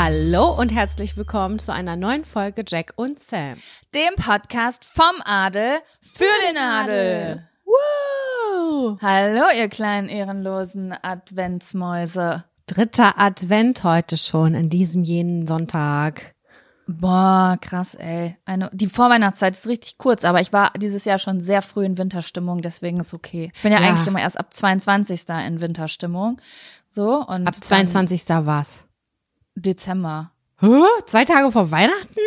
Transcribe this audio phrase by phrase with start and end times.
[0.00, 3.56] Hallo und herzlich willkommen zu einer neuen Folge Jack und Sam.
[3.96, 7.48] Dem Podcast vom Adel für den Adel.
[7.64, 8.96] Woo!
[9.02, 12.44] Hallo, ihr kleinen ehrenlosen Adventsmäuse.
[12.68, 16.36] Dritter Advent heute schon an diesem jenen Sonntag.
[16.86, 18.36] Boah, krass, ey.
[18.44, 21.98] Eine, die Vorweihnachtszeit ist richtig kurz, aber ich war dieses Jahr schon sehr früh in
[21.98, 23.50] Winterstimmung, deswegen ist okay.
[23.52, 23.88] Ich bin ja, Ja.
[23.88, 25.28] eigentlich immer erst ab 22.
[25.44, 26.40] in Winterstimmung.
[26.92, 28.22] So, und Ab 22.
[28.46, 28.84] was?
[29.62, 30.32] Dezember.
[30.60, 30.66] Hä?
[31.06, 32.20] Zwei Tage vor Weihnachten?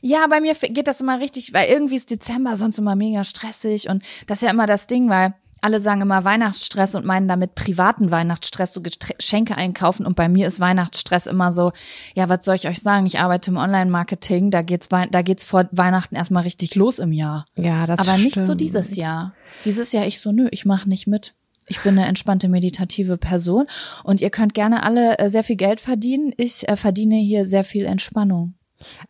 [0.00, 3.88] Ja, bei mir geht das immer richtig, weil irgendwie ist Dezember sonst immer mega stressig
[3.88, 7.54] und das ist ja immer das Ding, weil alle sagen immer Weihnachtsstress und meinen damit
[7.54, 11.72] privaten Weihnachtsstress, so Geschenke einkaufen und bei mir ist Weihnachtsstress immer so,
[12.14, 13.06] ja, was soll ich euch sagen?
[13.06, 17.44] Ich arbeite im Online-Marketing, da geht's, da geht's vor Weihnachten erstmal richtig los im Jahr.
[17.54, 18.60] Ja, das Aber nicht so stimmt.
[18.60, 19.34] dieses Jahr.
[19.64, 21.34] Dieses Jahr ich so, nö, ich mache nicht mit.
[21.72, 23.66] Ich bin eine entspannte meditative Person
[24.04, 26.34] und ihr könnt gerne alle äh, sehr viel Geld verdienen.
[26.36, 28.52] Ich äh, verdiene hier sehr viel Entspannung.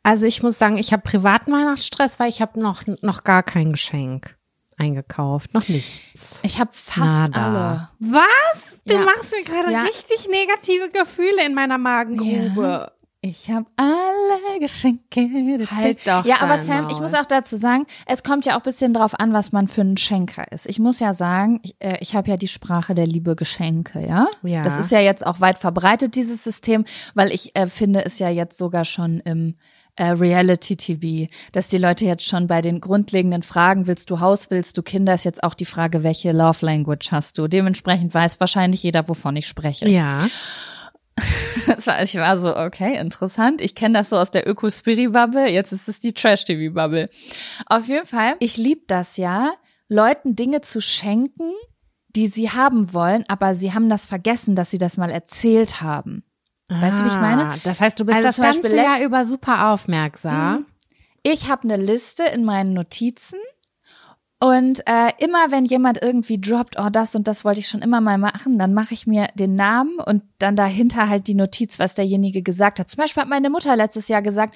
[0.04, 3.72] Also ich muss sagen, ich habe privaten Weihnachtsstress, weil ich habe noch, noch gar kein
[3.72, 4.36] Geschenk
[4.78, 5.52] eingekauft.
[5.54, 6.38] Noch nichts.
[6.44, 7.88] Ich habe fast Nada.
[8.00, 8.12] alle.
[8.14, 8.78] Was?
[8.86, 9.00] Du Ja.
[9.00, 9.82] machst mir gerade Ja.
[9.82, 12.92] richtig negative Gefühle in meiner Magengrube.
[13.24, 15.28] Ich habe alle Geschenke.
[15.70, 17.02] Halt doch Ja, aber Sam, ich Maul.
[17.02, 19.96] muss auch dazu sagen, es kommt ja auch bisschen drauf an, was man für ein
[19.96, 20.66] Schenker ist.
[20.66, 24.26] Ich muss ja sagen, ich, äh, ich habe ja die Sprache der Liebe Geschenke, ja?
[24.42, 24.62] Ja.
[24.62, 26.84] Das ist ja jetzt auch weit verbreitet, dieses System,
[27.14, 29.54] weil ich äh, finde es ja jetzt sogar schon im
[29.94, 34.50] äh, Reality TV, dass die Leute jetzt schon bei den grundlegenden Fragen, willst du Haus,
[34.50, 37.46] willst du Kinder, ist jetzt auch die Frage, welche Love Language hast du?
[37.46, 39.88] Dementsprechend weiß wahrscheinlich jeder, wovon ich spreche.
[39.88, 40.26] Ja.
[41.86, 43.60] War, ich war so, okay, interessant.
[43.60, 45.48] Ich kenne das so aus der Öko-Spiri-Bubble.
[45.48, 47.08] Jetzt ist es die Trash-TV-Bubble.
[47.66, 49.52] Auf jeden Fall, ich liebe das ja,
[49.88, 51.52] Leuten Dinge zu schenken,
[52.16, 56.24] die sie haben wollen, aber sie haben das vergessen, dass sie das mal erzählt haben.
[56.68, 57.46] Weißt du, wie ich meine?
[57.50, 60.66] Ah, Das heißt, du bist Also das zum Beispiel ganze Jahr über super aufmerksam.
[61.22, 63.38] Ich habe eine Liste in meinen Notizen
[64.40, 68.00] und äh, immer wenn jemand irgendwie droppt, oh, das und das wollte ich schon immer
[68.00, 71.94] mal machen, dann mache ich mir den Namen und dann dahinter halt die Notiz, was
[71.94, 72.88] derjenige gesagt hat.
[72.88, 74.54] Zum Beispiel hat meine Mutter letztes Jahr gesagt,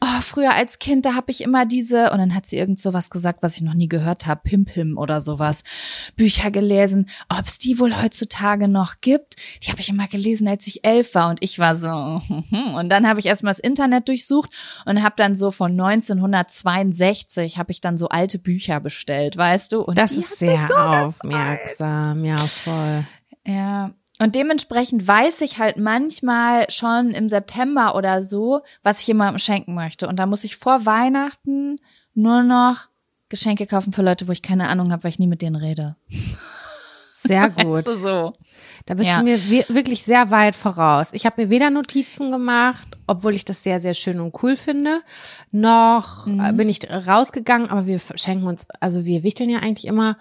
[0.00, 3.10] oh, früher als Kind, da habe ich immer diese, und dann hat sie irgend sowas
[3.10, 5.62] gesagt, was ich noch nie gehört habe, Pimpim oder sowas,
[6.16, 9.36] Bücher gelesen, ob es die wohl heutzutage noch gibt.
[9.62, 11.88] Die habe ich immer gelesen, als ich elf war und ich war so,
[12.76, 14.50] und dann habe ich erstmal das Internet durchsucht
[14.84, 19.82] und habe dann so von 1962 habe ich dann so alte Bücher bestellt, weißt du?
[19.82, 22.24] Und Das ist sehr so aufmerksam.
[22.24, 23.06] Ja, voll.
[23.46, 23.92] ja.
[24.18, 29.74] Und dementsprechend weiß ich halt manchmal schon im September oder so, was ich jemandem schenken
[29.74, 30.08] möchte.
[30.08, 31.78] Und da muss ich vor Weihnachten
[32.14, 32.88] nur noch
[33.28, 35.96] Geschenke kaufen für Leute, wo ich keine Ahnung habe, weil ich nie mit denen rede.
[37.24, 37.66] Sehr gut.
[37.66, 38.32] Weißt du, so.
[38.86, 39.18] Da bist Ja.
[39.18, 41.08] du mir wir- wirklich sehr weit voraus.
[41.12, 45.00] Ich habe mir weder Notizen gemacht, obwohl ich das sehr, sehr schön und cool finde,
[45.50, 46.56] noch Mhm.
[46.56, 50.16] bin ich rausgegangen, aber wir schenken uns, also wir wichteln ja eigentlich immer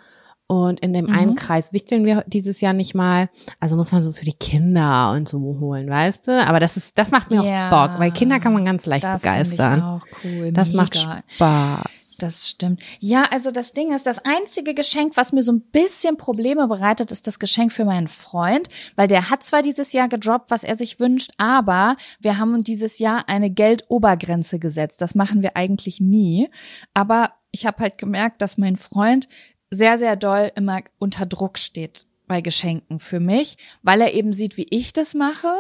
[0.48, 1.14] und in dem Mhm.
[1.14, 3.30] einen Kreis wichteln wir dieses Jahr nicht mal.
[3.60, 6.46] Also muss man so für die Kinder und so holen, weißt du?
[6.46, 7.68] Aber das ist, das macht mir Ja.
[7.68, 9.78] auch Bock, weil Kinder kann man ganz leicht Das begeistern.
[9.80, 10.52] Ich auch cool.
[10.52, 10.82] Das Mega.
[10.84, 12.02] macht Spaß.
[12.18, 12.82] Das stimmt.
[13.00, 17.12] Ja, also das Ding ist, das einzige Geschenk, was mir so ein bisschen Probleme bereitet,
[17.12, 20.78] ist das Geschenk für meinen Freund, weil der hat zwar dieses Jahr gedroppt, was er
[20.78, 25.02] sich wünscht, aber wir haben dieses Jahr eine Geldobergrenze gesetzt.
[25.02, 26.50] Das machen wir eigentlich nie.
[26.94, 29.28] Aber ich habe halt gemerkt, dass mein Freund
[29.76, 34.58] sehr, sehr doll immer unter Druck steht bei Geschenken für mich, weil er eben sieht,
[34.58, 35.54] wie ich das mache.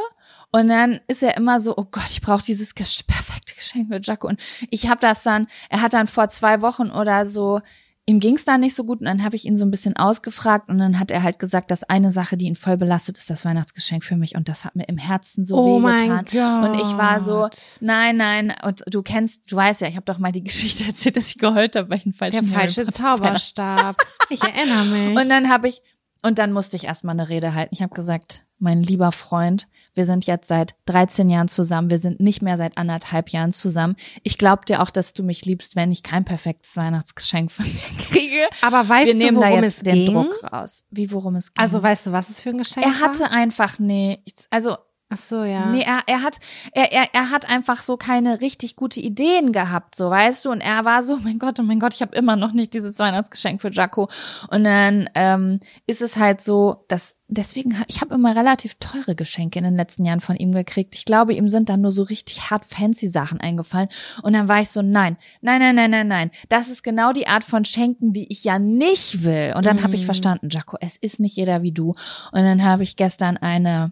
[0.51, 4.27] Und dann ist er immer so, oh Gott, ich brauche dieses perfekte Geschenk für Jaco.
[4.27, 4.39] Und
[4.69, 7.61] ich habe das dann, er hat dann vor zwei Wochen oder so,
[8.07, 10.69] ihm ging's da nicht so gut und dann habe ich ihn so ein bisschen ausgefragt
[10.69, 13.45] und dann hat er halt gesagt, dass eine Sache, die ihn voll belastet, ist das
[13.45, 16.25] Weihnachtsgeschenk für mich und das hat mir im Herzen so Oh wehgetan.
[16.63, 17.49] Und ich war so,
[17.79, 21.17] nein, nein, und du kennst, du weißt ja, ich habe doch mal die Geschichte erzählt,
[21.17, 23.97] dass ich geheult habe, weil ich einen Der falschen Harry falsche Zauberstab.
[24.29, 25.17] Ich erinnere mich.
[25.17, 25.81] und dann habe ich,
[26.21, 27.73] und dann musste ich erstmal eine Rede halten.
[27.73, 32.19] Ich habe gesagt, mein lieber Freund, wir sind jetzt seit 13 Jahren zusammen, wir sind
[32.19, 33.95] nicht mehr seit anderthalb Jahren zusammen.
[34.23, 37.79] Ich glaube dir auch, dass du mich liebst, wenn ich kein perfektes Weihnachtsgeschenk von dir
[38.09, 38.47] kriege.
[38.61, 40.13] aber weißt wir du, nehmen da worum jetzt es den ging?
[40.13, 40.83] Druck raus.
[40.91, 41.61] Wie, worum es ging.
[41.61, 44.47] Also weißt du, was es für ein Geschenk er hatte einfach nichts.
[44.49, 44.77] Also
[45.07, 45.67] Ach so, ja.
[45.67, 46.39] Nee, er, er hat,
[46.71, 50.51] er, er, er hat einfach so keine richtig gute Ideen gehabt, so weißt du.
[50.51, 52.97] Und er war so, mein Gott, oh mein Gott, ich habe immer noch nicht dieses
[52.97, 54.09] Weihnachtsgeschenk für Jaco.
[54.49, 59.59] Und dann ähm, ist es halt so, dass deswegen, ich habe immer relativ teure Geschenke
[59.59, 60.95] in den letzten Jahren von ihm gekriegt.
[60.95, 63.89] Ich glaube, ihm sind dann nur so richtig hart fancy Sachen eingefallen.
[64.23, 66.31] Und dann war ich so, nein, nein, nein, nein, nein, nein.
[66.49, 69.53] Das ist genau die Art von Schenken, die ich ja nicht will.
[69.55, 70.05] Und dann habe ich Mhm.
[70.05, 71.89] verstanden, Jaco, es ist nicht jeder wie du.
[72.31, 73.91] Und dann habe ich gestern eine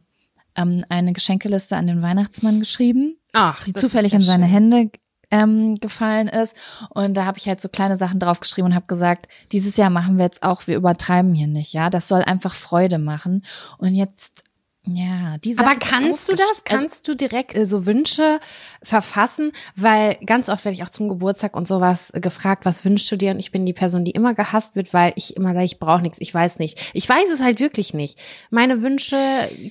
[0.55, 4.53] ähm, eine Geschenkeliste an den Weihnachtsmann geschrieben, Ach, die zufällig ja in seine schön.
[4.53, 4.91] Hände
[5.31, 6.55] ähm, gefallen ist.
[6.89, 10.17] Und da habe ich halt so kleine Sachen draufgeschrieben und habe gesagt, dieses Jahr machen
[10.17, 11.89] wir jetzt auch, wir übertreiben hier nicht, ja.
[11.89, 13.43] Das soll einfach Freude machen.
[13.79, 14.43] Und jetzt,
[14.85, 16.49] ja, die Sache Aber kannst du das?
[16.49, 18.41] Also, Kannst du direkt äh, so Wünsche
[18.81, 19.53] verfassen?
[19.77, 23.31] Weil ganz oft werde ich auch zum Geburtstag und sowas gefragt, was wünschst du dir?
[23.31, 26.01] Und ich bin die Person, die immer gehasst wird, weil ich immer sage, ich brauche
[26.01, 26.91] nichts, ich weiß nicht.
[26.93, 28.19] Ich weiß es halt wirklich nicht.
[28.49, 29.17] Meine Wünsche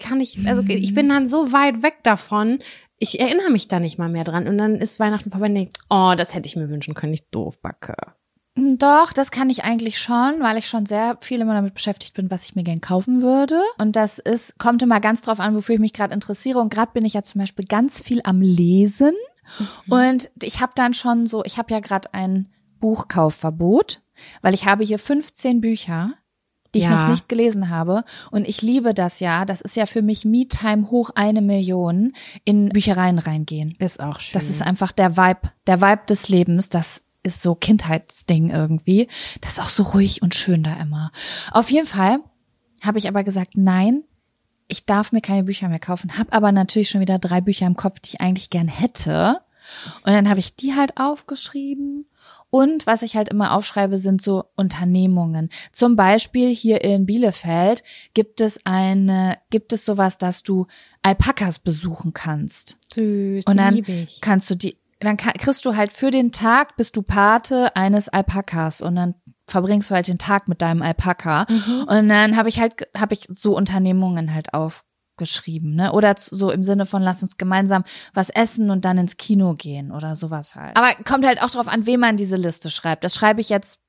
[0.01, 2.61] kann ich, also ich bin dann so weit weg davon.
[2.99, 4.49] Ich erinnere mich da nicht mal mehr dran.
[4.49, 7.29] Und dann ist Weihnachten vorbei und denk, oh, das hätte ich mir wünschen können, ich
[7.29, 7.95] doof backe.
[8.55, 12.31] Doch, das kann ich eigentlich schon, weil ich schon sehr viel immer damit beschäftigt bin,
[12.31, 13.63] was ich mir gern kaufen würde.
[13.79, 16.59] Und das ist, kommt immer ganz drauf an, wofür ich mich gerade interessiere.
[16.59, 19.15] Und gerade bin ich ja zum Beispiel ganz viel am Lesen.
[19.89, 24.03] Und ich habe dann schon so, ich habe ja gerade ein Buchkaufverbot,
[24.43, 26.13] weil ich habe hier 15 Bücher,
[26.75, 27.03] die ich Ja.
[27.03, 28.05] noch nicht gelesen habe.
[28.31, 29.45] Und ich liebe das ja.
[29.45, 32.13] Das ist ja für mich Me-Time hoch eine Million
[32.45, 33.77] in Büchereien reingehen.
[33.79, 34.39] Ist auch schön.
[34.39, 36.69] Das ist einfach der Vibe, der Vibe des Lebens.
[36.69, 39.09] Das ist so Kindheitsding irgendwie.
[39.41, 41.13] Das ist auch so ruhig und schön da immer.
[41.51, 42.21] Auf jeden Fall
[42.83, 44.05] habe ich aber gesagt, nein,
[44.69, 46.19] ich darf mir keine Bücher mehr kaufen.
[46.19, 49.41] Hab aber natürlich schon wieder drei Bücher im Kopf, die ich eigentlich gern hätte.
[50.05, 52.07] Und dann habe ich die halt aufgeschrieben.
[52.51, 55.49] Und was ich halt immer aufschreibe, sind so Unternehmungen.
[55.73, 57.83] Zum Beispiel hier in Bielefeld
[58.13, 60.67] gibt es eine, gibt es sowas, dass du
[61.03, 62.77] Alpakas besuchen kannst.
[62.93, 63.45] süß.
[63.47, 64.21] Und dann liebe ich.
[64.21, 68.81] kannst du die, dann kriegst du halt für den Tag, bist du Pate eines Alpakas
[68.81, 69.15] und dann
[69.47, 71.47] verbringst du halt den Tag mit deinem Alpaka.
[71.49, 71.85] Mhm.
[71.89, 75.93] Und dann habe ich halt, habe ich so Unternehmungen halt aufgeschrieben, ne?
[75.93, 79.93] Oder so im Sinne von, lass uns gemeinsam was essen und dann ins Kino gehen
[79.93, 80.77] oder sowas halt.
[80.77, 83.05] Aber kommt halt auch drauf an, wem man diese Liste schreibt.
[83.05, 83.82] Das schreibe ich jetzt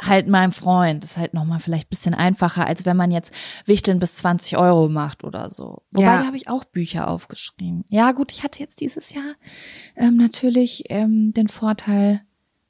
[0.00, 1.02] halt meinem Freund.
[1.02, 3.32] Das ist halt nochmal vielleicht bisschen einfacher, als wenn man jetzt
[3.66, 5.82] Wichteln bis 20 Euro macht oder so.
[5.90, 6.18] Wobei, Ja.
[6.18, 7.84] da habe ich auch Bücher aufgeschrieben.
[7.88, 9.34] Ja, gut, ich hatte jetzt dieses Jahr
[9.96, 12.20] ähm, natürlich ähm, den Vorteil,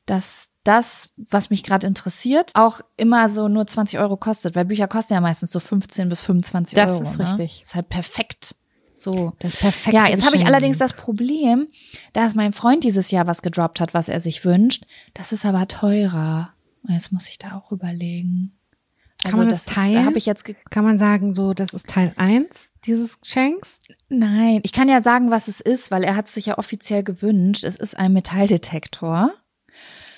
[0.06, 4.88] dass das, was mich gerade interessiert, auch immer so nur 20 Euro kostet, weil Bücher
[4.88, 7.02] kosten ja meistens so 15 bis 25 Das Euro.
[7.02, 7.24] ist ne?
[7.26, 7.62] richtig.
[7.62, 8.54] Ist halt perfekt.
[8.96, 9.32] So.
[9.38, 9.94] Das ist perfekt.
[9.94, 11.68] Ja, jetzt habe ich allerdings das Problem,
[12.14, 14.84] dass mein Freund dieses Jahr was gedroppt hat, was er sich wünscht.
[15.14, 16.52] Das ist aber teurer.
[16.86, 18.52] Jetzt muss ich da auch überlegen.
[19.24, 19.94] Also Kann man das ist- teilen?
[19.94, 23.80] Da habe ich jetzt Kann man sagen, so, das ist Teil eins dieses Geschenks?
[24.08, 27.02] Nein, ich kann ja sagen, was es ist, weil er hat es sich ja offiziell
[27.02, 27.64] gewünscht.
[27.64, 29.32] Es ist ein Metalldetektor.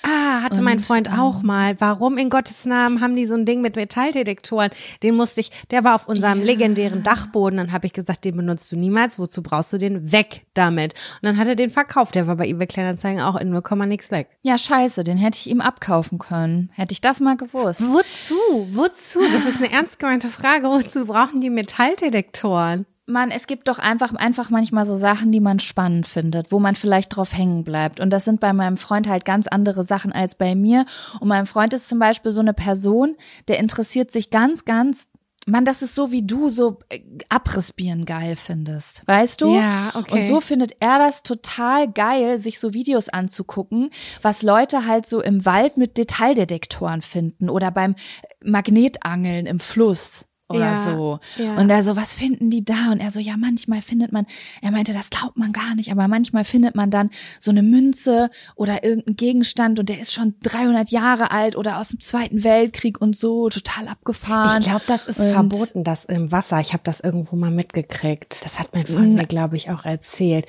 [0.03, 1.75] Ah, Ja, hatte mein Und, Freund ähm, auch mal.
[1.79, 4.71] Warum in Gottes Namen haben die so ein Ding mit Metalldetektoren?
[5.03, 7.57] Den musste ich, der war auf unserem legendären Dachboden.
[7.57, 9.19] Dann habe ich gesagt, den benutzt du niemals.
[9.19, 10.11] Wozu brauchst du den?
[10.11, 10.93] Weg damit.
[11.21, 12.15] Und dann hat er den verkauft.
[12.15, 14.29] Der war bei eBay Kleinanzeigen auch in 0, nix weg.
[14.41, 16.71] Ja, scheiße, den hätte ich ihm abkaufen können.
[16.73, 17.81] Hätte ich das mal gewusst.
[17.81, 18.35] Wozu?
[18.71, 19.19] Wozu?
[19.33, 20.67] Das ist eine ernst gemeinte Frage.
[20.67, 22.85] Wozu brauchen die Metalldetektoren?
[23.11, 26.75] Man, es gibt doch einfach, einfach manchmal so Sachen, die man spannend findet, wo man
[26.75, 27.99] vielleicht drauf hängen bleibt.
[27.99, 30.85] Und das sind bei meinem Freund halt ganz andere Sachen als bei mir.
[31.19, 33.15] Und mein Freund ist zum Beispiel so eine Person,
[33.47, 35.07] der interessiert sich ganz, ganz
[35.47, 36.99] Mann, das ist so wie du so äh,
[37.29, 39.55] Abrissbieren geil findest, weißt du?
[39.55, 40.19] Ja, okay.
[40.19, 43.89] Und so findet er das total geil, sich so Videos anzugucken,
[44.21, 47.95] was Leute halt so im Wald mit Detaildetektoren finden oder beim
[48.43, 51.19] Magnetangeln im Fluss oder Ja, so.
[51.37, 51.55] ja.
[51.57, 52.91] Und er so, was finden die da?
[52.91, 54.25] Und er so, ja, manchmal findet man,
[54.61, 58.29] er meinte, das glaubt man gar nicht, aber manchmal findet man dann so eine Münze
[58.55, 63.01] oder irgendeinen Gegenstand und der ist schon 300 Jahre alt oder aus dem Zweiten Weltkrieg
[63.01, 64.59] und so, total abgefahren.
[64.59, 66.59] Ich glaube, das ist Und- verboten, das im Wasser.
[66.59, 68.43] Ich habe das irgendwo mal mitgekriegt.
[68.45, 70.45] Das hat mein Freund mir, glaube ich, auch erzählt.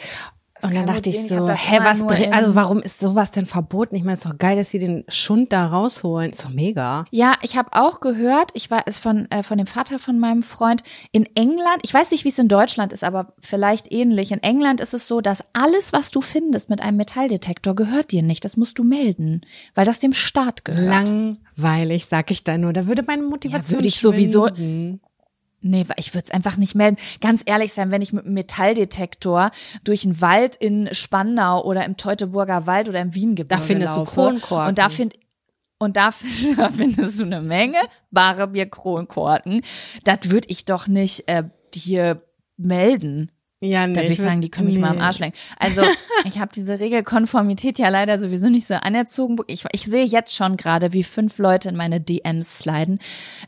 [0.62, 2.02] Und dann dachte ich so, hä, was,
[2.32, 3.96] also warum ist sowas denn verboten?
[3.96, 6.30] Ich meine, ist doch geil, dass sie den Schund da rausholen.
[6.30, 7.04] Ist doch mega.
[7.10, 10.42] Ja, ich habe auch gehört, ich war es von äh, von dem Vater von meinem
[10.42, 11.78] Freund in England.
[11.82, 14.30] Ich weiß nicht, wie es in Deutschland ist, aber vielleicht ähnlich.
[14.32, 18.22] In England ist es so, dass alles, was du findest mit einem Metalldetektor, gehört dir
[18.22, 18.44] nicht.
[18.44, 19.40] Das musst du melden,
[19.74, 21.08] weil das dem Staat gehört.
[21.08, 22.72] Langweilig, sag ich da nur.
[22.72, 25.00] Da würde meine Motivation würde ich sowieso- schwinden.
[25.62, 26.96] Nee, ich würde es einfach nicht melden.
[27.20, 29.52] Ganz ehrlich sein, wenn ich mit einem Metalldetektor
[29.84, 34.00] durch einen Wald in Spandau oder im Teutoburger Wald oder im Wiehengebirge Da findest du
[34.00, 34.68] laufe, Kronkorken.
[34.68, 35.14] Und da find
[35.78, 36.10] und da,
[36.56, 37.78] da findest du eine Menge
[38.12, 39.62] bare Bier-Kronkorken.
[40.04, 42.22] Das würde ich doch nicht äh, hier
[42.56, 43.31] melden.
[43.64, 43.92] Ja, nee.
[43.94, 45.02] Da würde ich würd- sagen, die können mich mal am nee.
[45.02, 45.38] Arsch lenken.
[45.56, 45.82] Also
[46.24, 49.36] ich habe diese Regelkonformität ja leider sowieso nicht so anerzogen.
[49.46, 52.98] Ich, ich sehe jetzt schon gerade, wie fünf Leute in meine DMs sliden.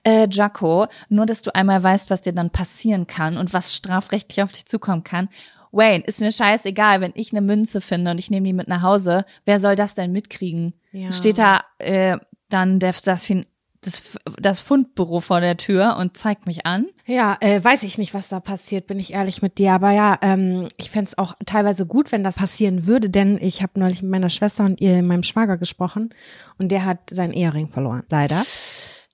[0.04, 4.42] Äh, Jaco, nur dass du einmal weißt, was dir dann passieren kann und was strafrechtlich
[4.42, 5.28] auf dich zukommen kann.
[5.73, 8.83] Wayne, ist mir scheißegal, wenn ich eine Münze finde und ich nehme die mit nach
[8.83, 9.25] Hause.
[9.44, 10.75] Wer soll das denn mitkriegen?
[10.92, 11.11] Ja.
[11.11, 12.18] Steht da äh,
[12.49, 13.47] dann der, das, Fin-
[13.86, 14.02] das,
[14.38, 16.86] das Fundbüro vor der Tür und zeigt mich an?
[17.06, 19.72] Ja, äh, weiß ich nicht, was da passiert, bin ich ehrlich mit dir.
[19.72, 23.78] Aber ja, ähm, ich fänd's auch teilweise gut, wenn das passieren würde, denn ich habe
[23.78, 26.14] neulich mit meiner Schwester und ihr meinem Schwager gesprochen
[26.58, 28.04] und der hat seinen Ehering verloren.
[28.08, 28.42] Leider.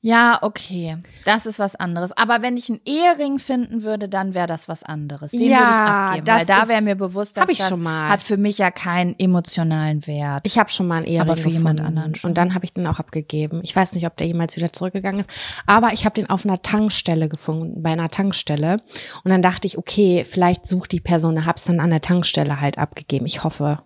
[0.03, 0.97] Ja, okay.
[1.27, 2.13] Das ist was anderes.
[2.13, 5.31] Aber wenn ich einen Ehering finden würde, dann wäre das was anderes.
[5.33, 7.83] Den Ja, würde ich abgeben, das weil da wäre mir bewusst, dass ich das schon
[7.83, 8.09] mal.
[8.09, 10.47] hat für mich ja keinen emotionalen Wert.
[10.47, 11.99] Ich habe schon mal einen Ehering Aber für jemand gefunden.
[11.99, 12.31] anderen schon.
[12.31, 13.61] Und dann habe ich den auch abgegeben.
[13.63, 15.31] Ich weiß nicht, ob der jemals wieder zurückgegangen ist,
[15.67, 18.79] aber ich habe den auf einer Tankstelle gefunden, bei einer Tankstelle.
[19.23, 22.79] Und dann dachte ich, okay, vielleicht sucht die Person, hab's dann an der Tankstelle halt
[22.79, 23.27] abgegeben.
[23.27, 23.83] Ich hoffe,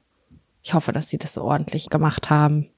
[0.63, 2.69] ich hoffe, dass sie das so ordentlich gemacht haben.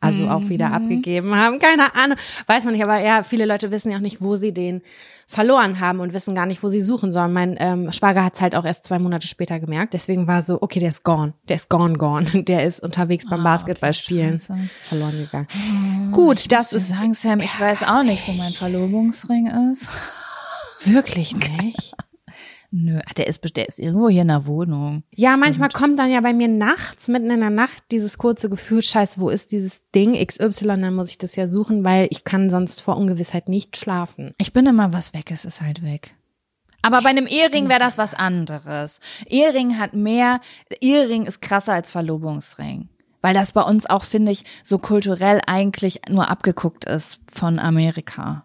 [0.00, 1.58] Also auch wieder abgegeben haben.
[1.58, 2.16] Keine Ahnung.
[2.46, 4.82] Weiß man nicht, aber ja, viele Leute wissen ja auch nicht, wo sie den
[5.26, 7.32] verloren haben und wissen gar nicht, wo sie suchen sollen.
[7.32, 9.92] Mein ähm, Schwager hat es halt auch erst zwei Monate später gemerkt.
[9.94, 11.34] Deswegen war so, okay, der ist gone.
[11.48, 12.24] Der ist gone, gone.
[12.44, 14.56] Der ist unterwegs beim Basketballspielen scheiße.
[14.80, 16.12] verloren gegangen.
[16.12, 19.88] Gut, das ist sagen, Sam, ich weiß auch nicht, wo mein Verlobungsring ist.
[20.84, 21.92] wirklich nicht.
[22.70, 25.02] Nö, der ist, der ist irgendwo hier in der Wohnung.
[25.14, 28.82] Ja, manchmal kommt dann ja bei mir nachts, mitten in der Nacht, dieses kurze Gefühl,
[28.82, 32.50] scheiße, wo ist dieses Ding XY, dann muss ich das ja suchen, weil ich kann
[32.50, 34.34] sonst vor Ungewissheit nicht schlafen.
[34.36, 36.14] Ich bin immer, was weg ist, ist halt weg.
[36.82, 39.00] Aber bei einem Ehering wäre das was anderes.
[39.26, 40.40] Ehering hat mehr,
[40.80, 42.88] Ehering ist krasser als Verlobungsring.
[43.20, 48.44] Weil das bei uns auch, finde ich, so kulturell eigentlich nur abgeguckt ist von Amerika.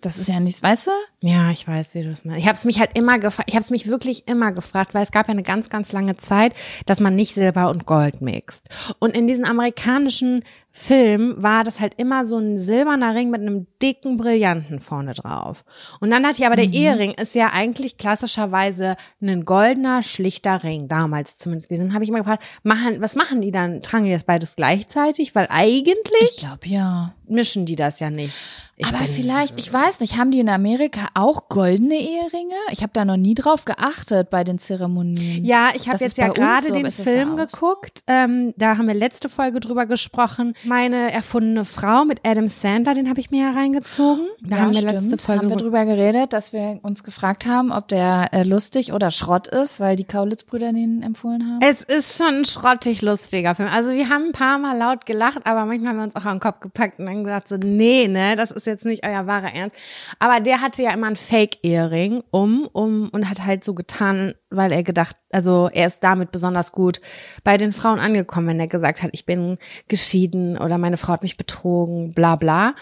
[0.00, 0.90] Das ist ja nichts, weißt du?
[1.26, 2.40] Ja, ich weiß, wie du das meinst.
[2.40, 5.02] Ich habe es mich halt immer gefragt, ich habe es mich wirklich immer gefragt, weil
[5.02, 6.54] es gab ja eine ganz, ganz lange Zeit,
[6.86, 8.68] dass man nicht Silber und Gold mixt.
[9.00, 10.44] Und in diesen amerikanischen
[10.78, 15.64] Filmen war das halt immer so ein silberner Ring mit einem dicken Brillanten vorne drauf.
[16.00, 20.86] Und dann hat ja aber der Ehering ist ja eigentlich klassischerweise ein goldener, schlichter Ring,
[20.86, 21.86] damals zumindest gewesen.
[21.86, 23.80] Dann habe ich immer gefragt, machen, was machen die dann?
[23.80, 25.34] Tragen die das beides gleichzeitig?
[25.34, 27.14] Weil eigentlich Ich glaube ja.
[27.26, 28.34] mischen die das ja nicht.
[28.76, 32.54] Ich Aber vielleicht, ich weiß nicht, haben die in Amerika auch goldene Eheringe?
[32.70, 35.44] Ich habe da noch nie drauf geachtet bei den Zeremonien.
[35.44, 38.02] Ja, ich habe jetzt ja gerade so, den Film geguckt.
[38.06, 40.54] Ähm, da haben wir letzte Folge drüber gesprochen.
[40.64, 44.26] Meine erfundene Frau mit Adam Sandler, den habe ich mir ja reingezogen.
[44.42, 44.92] Da ja, haben wir stimmt.
[44.92, 45.84] letzte Folge haben wir drüber.
[45.84, 49.96] drüber geredet, dass wir uns gefragt haben, ob der äh, lustig oder Schrott ist, weil
[49.96, 51.60] die Kaulitz-Brüder den empfohlen haben.
[51.62, 53.68] Es ist schon ein schrottig lustiger Film.
[53.72, 56.40] Also wir haben ein paar Mal laut gelacht, aber manchmal haben wir uns auch am
[56.40, 59.76] Kopf gepackt und dann gesagt so, nee, ne, das ist jetzt nicht euer wahrer Ernst.
[60.18, 64.72] Aber der hatte ja immer ein Fake-Ehering um, um und hat halt so getan, weil
[64.72, 67.00] er gedacht, also er ist damit besonders gut
[67.44, 71.22] bei den Frauen angekommen, wenn er gesagt hat, ich bin geschieden oder meine Frau hat
[71.22, 72.74] mich betrogen, bla bla.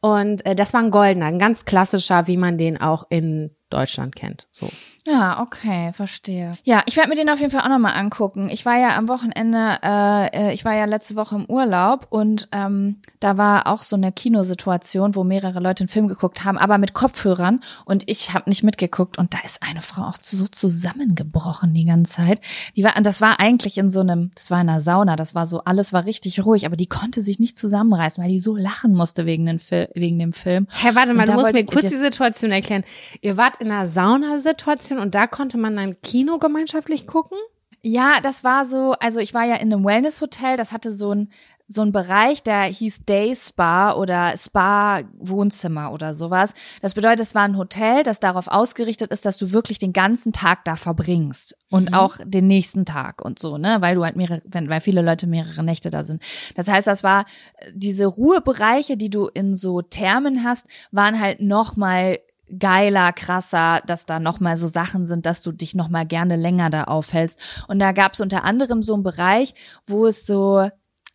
[0.00, 4.14] Und äh, das war ein goldener, ein ganz klassischer, wie man den auch in Deutschland
[4.14, 4.46] kennt.
[4.50, 4.68] So.
[5.04, 6.56] Ja, okay, verstehe.
[6.62, 8.48] Ja, ich werde mir den auf jeden Fall auch nochmal angucken.
[8.50, 12.48] Ich war ja am Wochenende, äh, äh, ich war ja letzte Woche im Urlaub und
[12.52, 16.78] ähm, da war auch so eine Kinosituation, wo mehrere Leute einen Film geguckt haben, aber
[16.78, 21.74] mit Kopfhörern und ich habe nicht mitgeguckt und da ist eine Frau auch so zusammengebrochen
[21.74, 22.40] die ganze Zeit.
[22.76, 25.48] Die war, das war eigentlich in so einem, das war in einer Sauna, das war
[25.48, 28.94] so, alles war richtig ruhig, aber die konnte sich nicht zusammenreißen, weil die so lachen
[28.94, 30.68] musste wegen, den Fil wegen dem Film.
[30.70, 32.84] Hä, hey, warte mal, du musst mir kurz die Situation erklären.
[33.20, 37.38] Ihr wart in einer Saunasituation und da konnte man dann Kino gemeinschaftlich gucken?
[37.82, 41.30] Ja, das war so, also ich war ja in einem Wellness-Hotel, das hatte so ein
[41.72, 46.54] so ein Bereich, der hieß Day Spa oder Spa Wohnzimmer oder sowas.
[46.80, 50.32] Das bedeutet, es war ein Hotel, das darauf ausgerichtet ist, dass du wirklich den ganzen
[50.32, 51.94] Tag da verbringst und mhm.
[51.94, 55.62] auch den nächsten Tag und so, ne, weil du halt mehrere, weil viele Leute mehrere
[55.62, 56.22] Nächte da sind.
[56.54, 57.24] Das heißt, das war
[57.72, 62.18] diese Ruhebereiche, die du in so Thermen hast, waren halt noch mal
[62.58, 66.84] geiler, krasser, dass da nochmal so Sachen sind, dass du dich nochmal gerne länger da
[66.84, 67.38] aufhältst.
[67.68, 69.54] Und da gab es unter anderem so einen Bereich,
[69.86, 70.68] wo es so,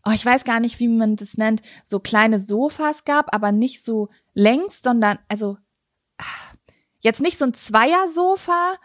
[0.06, 3.84] oh, ich weiß gar nicht, wie man das nennt, so kleine Sofas gab, aber nicht
[3.84, 5.58] so längs, sondern, also,
[7.00, 8.76] jetzt nicht so ein Zweiersofa,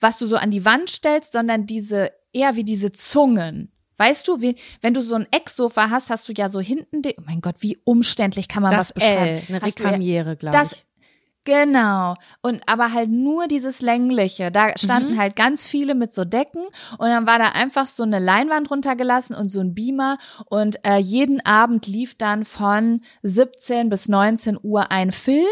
[0.00, 3.72] was du so an die Wand stellst, sondern diese, eher wie diese Zungen.
[3.98, 7.22] Weißt du, wie, wenn du so ein Ecksofa hast, hast du ja so hinten, oh
[7.24, 9.22] mein Gott, wie umständlich kann man das was beschreiben?
[9.24, 10.86] L, eine Rekamiere, glaube ich.
[11.44, 12.14] Genau.
[12.40, 14.52] Und aber halt nur dieses längliche.
[14.52, 15.18] Da standen mhm.
[15.18, 16.62] halt ganz viele mit so Decken
[16.98, 20.98] und dann war da einfach so eine Leinwand runtergelassen und so ein Beamer und äh,
[20.98, 25.42] jeden Abend lief dann von 17 bis 19 Uhr ein Film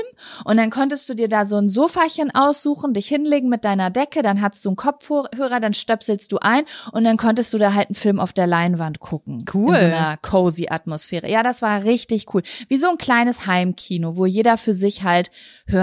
[0.44, 4.23] und dann konntest du dir da so ein Sofachen aussuchen, dich hinlegen mit deiner Decke,
[4.23, 7.88] dann hattest du einen Kopfhörer, dann stöpselst du ein und dann konntest du da halt
[7.88, 9.44] einen Film auf der Leinwand gucken.
[9.52, 9.75] Cool.
[9.75, 11.28] In so einer cozy Atmosphäre.
[11.28, 12.42] Ja, das war richtig cool.
[12.68, 15.32] Wie so ein kleines Heimkino, wo jeder für sich halt
[15.66, 15.79] hört.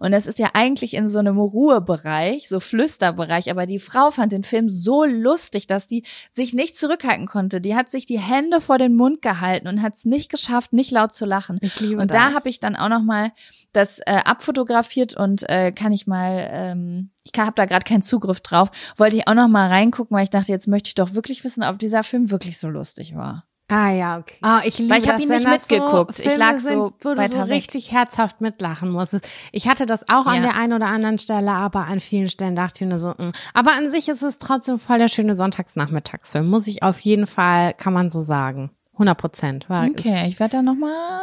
[0.00, 4.32] Und es ist ja eigentlich in so einem Ruhebereich, so Flüsterbereich, aber die Frau fand
[4.32, 7.60] den Film so lustig, dass die sich nicht zurückhalten konnte.
[7.60, 10.90] Die hat sich die Hände vor den Mund gehalten und hat es nicht geschafft, nicht
[10.90, 11.58] laut zu lachen.
[11.60, 12.16] Ich liebe und das.
[12.16, 13.32] da habe ich dann auch noch mal
[13.72, 18.40] das äh, abfotografiert und äh, kann ich mal ähm, ich habe da gerade keinen Zugriff
[18.40, 21.44] drauf, wollte ich auch noch mal reingucken, weil ich dachte, jetzt möchte ich doch wirklich
[21.44, 23.47] wissen, ob dieser Film wirklich so lustig war.
[23.70, 24.36] Ah ja, okay.
[24.40, 26.16] Ah, ich liebe Weil ich habe ihn nicht mitgeguckt.
[26.16, 29.28] So ich lag sind, so wo du so richtig herzhaft mitlachen musstest.
[29.52, 30.32] Ich hatte das auch ja.
[30.32, 33.32] an der einen oder anderen Stelle, aber an vielen Stellen dachte ich mir so, mh.
[33.52, 36.48] aber an sich ist es trotzdem voll der schöne Sonntagsnachmittagsfilm.
[36.48, 38.70] Muss ich auf jeden Fall, kann man so sagen.
[38.94, 39.66] 100 Prozent.
[39.68, 41.20] Okay, ich werde da noch mal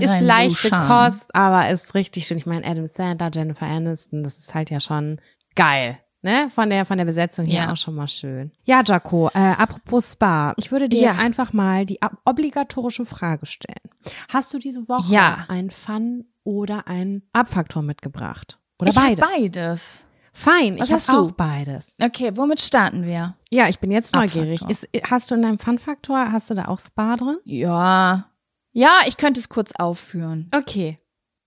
[0.00, 2.38] ist leichte Kost, aber ist richtig schön.
[2.38, 5.20] Ich meine, Adam Sandler, Jennifer Aniston, das ist halt ja schon
[5.54, 7.72] geil ne, von der von der Besetzung her ja.
[7.72, 8.50] auch schon mal schön.
[8.64, 11.12] Ja, Jaco, äh, apropos Spa, ich würde dir ja.
[11.12, 13.90] einfach mal die obligatorische Frage stellen.
[14.32, 15.44] Hast du diese Woche ja.
[15.48, 18.58] ein Fun oder ein Abfaktor mitgebracht?
[18.80, 19.26] Oder ich beides?
[19.28, 20.06] beides.
[20.32, 21.92] Fein, Was ich habe auch beides.
[22.02, 23.36] Okay, womit starten wir?
[23.50, 24.62] Ja, ich bin jetzt neugierig.
[24.68, 27.36] Ist, hast du in deinem Fun-Faktor, hast du da auch Spa drin?
[27.44, 28.30] Ja.
[28.72, 30.50] Ja, ich könnte es kurz aufführen.
[30.52, 30.96] Okay.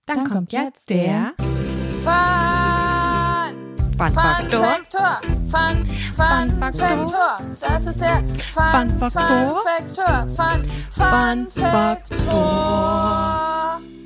[0.06, 2.77] Dann, Dann kommt, kommt jetzt der Fun
[3.98, 4.64] Fun Faktor.
[4.92, 5.84] Fun, Fun,
[6.14, 7.36] Fun Faktor.
[7.58, 8.22] Das ist der
[8.54, 10.28] Fun, Fun Faktor.
[10.36, 13.18] Fun, Fun Faktor.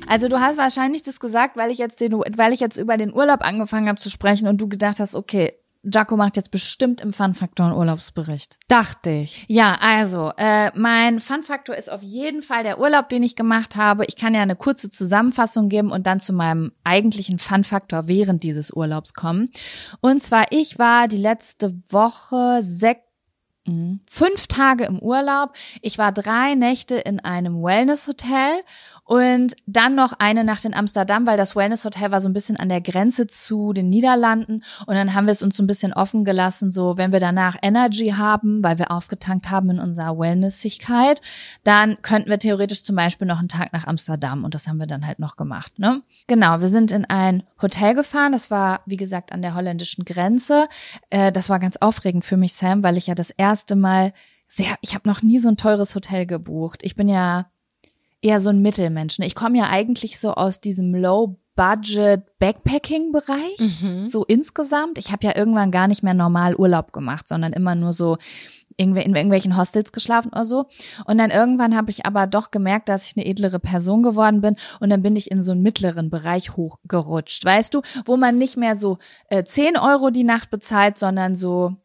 [0.07, 3.13] Also du hast wahrscheinlich das gesagt, weil ich jetzt den, weil ich jetzt über den
[3.13, 7.11] Urlaub angefangen habe zu sprechen und du gedacht hast, okay, Jaco macht jetzt bestimmt im
[7.11, 8.57] Fun-Faktor einen Urlaubsbericht.
[8.67, 9.45] Dachte ich.
[9.47, 14.05] Ja, also, äh, mein Fun-Faktor ist auf jeden Fall der Urlaub, den ich gemacht habe.
[14.05, 18.71] Ich kann ja eine kurze Zusammenfassung geben und dann zu meinem eigentlichen Fun-Faktor während dieses
[18.71, 19.49] Urlaubs kommen.
[19.99, 23.01] Und zwar, ich war die letzte Woche sechs
[23.65, 25.53] hm, fünf Tage im Urlaub.
[25.81, 28.61] Ich war drei Nächte in einem Wellness-Hotel
[29.05, 32.55] und dann noch eine Nacht in Amsterdam, weil das Wellness Hotel war so ein bisschen
[32.55, 34.63] an der Grenze zu den Niederlanden.
[34.85, 37.57] Und dann haben wir es uns so ein bisschen offen gelassen, so wenn wir danach
[37.61, 41.21] Energy haben, weil wir aufgetankt haben in unserer Wellnessigkeit,
[41.65, 44.45] dann könnten wir theoretisch zum Beispiel noch einen Tag nach Amsterdam.
[44.45, 45.79] Und das haben wir dann halt noch gemacht.
[45.79, 46.01] Ne?
[46.27, 48.31] Genau, wir sind in ein Hotel gefahren.
[48.31, 50.67] Das war, wie gesagt, an der holländischen Grenze.
[51.09, 54.13] Äh, das war ganz aufregend für mich, Sam, weil ich ja das erste Mal
[54.47, 56.81] sehr, ich habe noch nie so ein teures Hotel gebucht.
[56.83, 57.47] Ich bin ja
[58.23, 59.19] eher so ein Mittelmensch.
[59.19, 64.07] Ich komme ja eigentlich so aus diesem Low Budget Backpacking Bereich, Mhm.
[64.07, 64.97] so insgesamt.
[64.97, 68.17] Ich habe ja irgendwann gar nicht mehr normal Urlaub gemacht, sondern immer nur so
[68.75, 70.65] in irgendwelchen Hostels geschlafen oder so.
[71.05, 74.55] Und dann irgendwann habe ich aber doch gemerkt, dass ich eine edlere Person geworden bin
[74.79, 78.57] und dann bin ich in so einen mittleren Bereich hochgerutscht, weißt du, wo man nicht
[78.57, 78.97] mehr so
[79.29, 81.75] äh, 10 Euro die Nacht bezahlt, sondern so,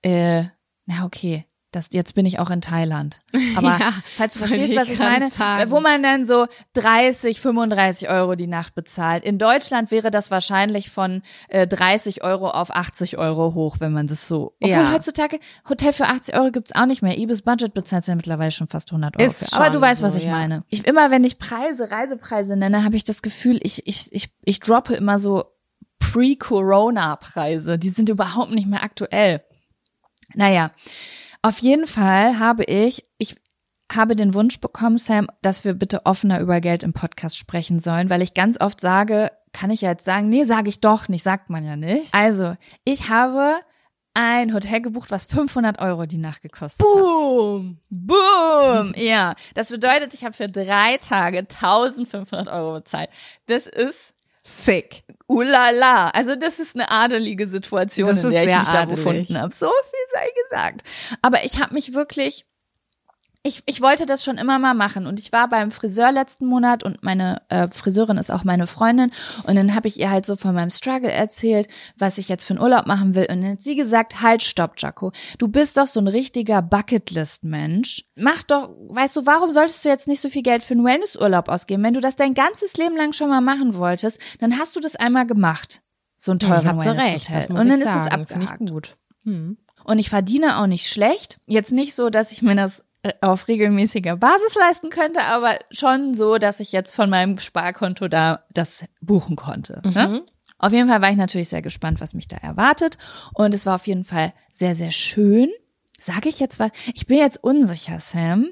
[0.00, 0.44] äh,
[0.86, 3.20] na okay, das, jetzt bin ich auch in Thailand.
[3.56, 5.70] Aber Ja, falls du verstehst, was ich meine, sagen.
[5.70, 9.24] wo man dann so 30, 35 Euro die Nacht bezahlt.
[9.24, 14.06] In Deutschland wäre das wahrscheinlich von äh, 30 Euro auf 80 Euro hoch, wenn man
[14.06, 14.54] das so.
[14.60, 14.92] Obwohl Ja.
[14.92, 17.18] heutzutage Hotel für 80 Euro gibt's auch nicht mehr.
[17.18, 19.28] Ibis Budget bezahlt ja mittlerweile schon fast 100 Euro.
[19.30, 19.60] Ist für.
[19.60, 20.32] Aber du weißt, so, was ich ja.
[20.32, 20.64] meine.
[20.68, 24.60] Ich, immer wenn ich Preise, Reisepreise nenne, habe ich das Gefühl, ich, ich, ich, ich
[24.60, 25.44] droppe immer so
[25.98, 27.78] Pre-Corona-Preise.
[27.78, 29.42] Die sind überhaupt nicht mehr aktuell.
[30.34, 30.70] Naja,
[31.44, 33.36] auf jeden Fall habe ich, ich
[33.92, 38.08] habe den Wunsch bekommen, Sam, dass wir bitte offener über Geld im Podcast sprechen sollen,
[38.08, 41.22] weil ich ganz oft sage, kann ich ja jetzt sagen, nee, sage ich doch nicht,
[41.22, 42.14] sagt man ja nicht.
[42.14, 43.56] Also, ich habe
[44.14, 46.88] ein Hotel gebucht, was 500 Euro die Nacht gekostet hat.
[46.88, 47.78] Boom.
[47.90, 48.94] Boom!
[48.96, 53.10] Ja, das bedeutet, ich habe für drei Tage 1500 Euro bezahlt.
[53.48, 54.14] Das ist
[54.46, 55.04] Sick.
[55.26, 56.10] ulala.
[56.10, 58.96] Also das ist eine adelige Situation, Das in der ich mich da adelig.
[58.96, 59.54] befunden habe.
[59.54, 60.82] So viel sei gesagt.
[61.22, 62.44] Aber ich habe mich wirklich,
[63.46, 66.82] ich, ich wollte das schon immer mal machen und ich war beim Friseur letzten Monat
[66.82, 69.12] und meine äh, Friseurin ist auch meine Freundin
[69.46, 72.54] und dann habe ich ihr halt so von meinem Struggle erzählt, was ich jetzt für
[72.54, 75.86] einen Urlaub machen will und dann hat sie gesagt, halt, stopp, Jaco, du bist doch
[75.86, 78.06] so ein richtiger Bucketlist-Mensch.
[78.16, 81.50] Mach doch, weißt du, warum solltest du jetzt nicht so viel Geld für einen Wellnessurlaub
[81.50, 81.82] ausgeben?
[81.82, 84.96] Wenn du das dein ganzes Leben lang schon mal machen wolltest, dann hast du das
[84.96, 85.82] einmal gemacht.
[86.16, 87.36] So ein teuren Hat sie Wellness recht, Hotel.
[87.36, 88.26] das muss und dann ist es sagen.
[88.26, 88.60] Finde abgehakt.
[88.62, 88.96] ich gut.
[89.24, 89.58] Hm.
[89.84, 91.38] Und ich verdiene auch nicht schlecht.
[91.46, 92.83] Jetzt nicht so, dass ich mir das
[93.20, 98.44] auf regelmäßiger Basis leisten könnte, aber schon so, dass ich jetzt von meinem Sparkonto da
[98.52, 99.82] das buchen konnte.
[99.84, 100.08] Ne?
[100.08, 100.20] Mhm.
[100.58, 102.96] Auf jeden Fall war ich natürlich sehr gespannt, was mich da erwartet.
[103.34, 105.50] Und es war auf jeden Fall sehr, sehr schön.
[106.00, 106.70] Sage ich jetzt was?
[106.94, 108.48] Ich bin jetzt unsicher, Sam.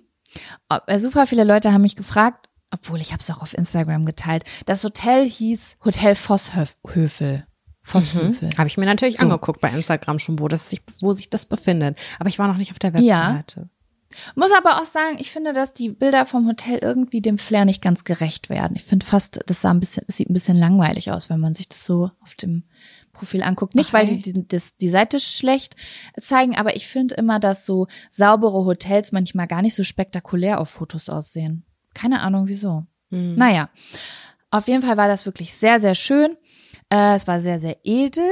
[0.87, 4.45] Äh, Super viele Leute haben mich gefragt, obwohl ich habe es auch auf Instagram geteilt.
[4.67, 7.47] Das Hotel hieß Hotel Vosshöfel.
[7.83, 8.51] Vosshöfel.
[8.57, 9.25] Habe ich mir natürlich So.
[9.25, 11.99] angeguckt bei Instagram schon, wo, das sich, wo sich das befindet.
[12.19, 13.43] Aber ich war noch nicht auf der Ja.
[14.35, 17.83] Muss aber auch sagen, ich finde, dass die Bilder vom Hotel irgendwie dem Flair nicht
[17.83, 18.77] ganz gerecht werden.
[18.77, 21.55] Ich finde fast, das sah ein bisschen, es sieht ein bisschen langweilig aus, wenn man
[21.55, 22.65] sich das so auf dem
[23.13, 23.75] Profil anguckt.
[23.75, 24.33] Nicht, weil die, Okay.
[24.33, 25.77] die, das, die Seite schlecht
[26.21, 30.71] zeigen, aber ich finde immer, dass so saubere Hotels manchmal gar nicht so spektakulär auf
[30.71, 31.65] Fotos aussehen.
[31.95, 32.85] Keine Ahnung wieso.
[33.11, 33.35] Hm.
[33.37, 33.69] Naja,
[34.51, 36.37] auf jeden Fall war das wirklich sehr, sehr schön.
[36.91, 38.31] Äh, es war sehr, sehr edel.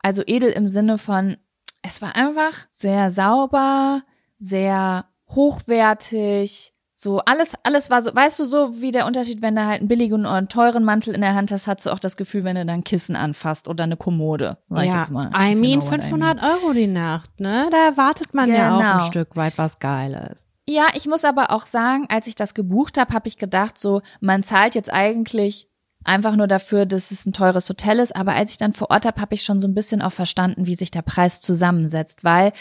[0.00, 1.36] Also edel im Sinne von,
[1.82, 4.02] es war einfach sehr sauber,
[4.42, 6.74] sehr hochwertig.
[6.94, 9.88] So alles, alles war so, weißt du, so wie der Unterschied, wenn du halt einen
[9.88, 12.54] billigen oder einen teuren Mantel in der Hand hast, hast du auch das Gefühl, wenn
[12.54, 14.58] du dann Kissen anfasst oder eine Kommode.
[14.68, 15.30] Sag ich ja, jetzt mal.
[15.36, 17.68] I mean know what I 500 Euro die Nacht, ne?
[17.72, 19.04] Da erwartet man ja auch ein Genau.
[19.06, 20.46] Stück weit was Geiles.
[20.68, 24.00] Ja, ich muss aber auch sagen, als ich das gebucht habe, habe ich gedacht, so,
[24.20, 25.68] man zahlt jetzt eigentlich
[26.04, 28.14] einfach nur dafür, dass es ein teures Hotel ist.
[28.14, 30.66] Aber als ich dann vor Ort habe, habe ich schon so ein bisschen auch verstanden,
[30.66, 32.52] wie sich der Preis zusammensetzt, weil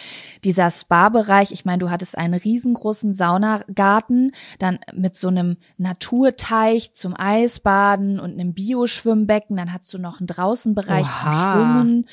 [0.44, 7.16] dieser Spa-Bereich, ich meine, du hattest einen riesengroßen Saunagarten, dann mit so einem Naturteich zum
[7.18, 11.54] Eisbaden und einem Bioschwimmbecken, dann hattest du noch einen Draußenbereich zum Oha.
[11.54, 12.06] Schwimmen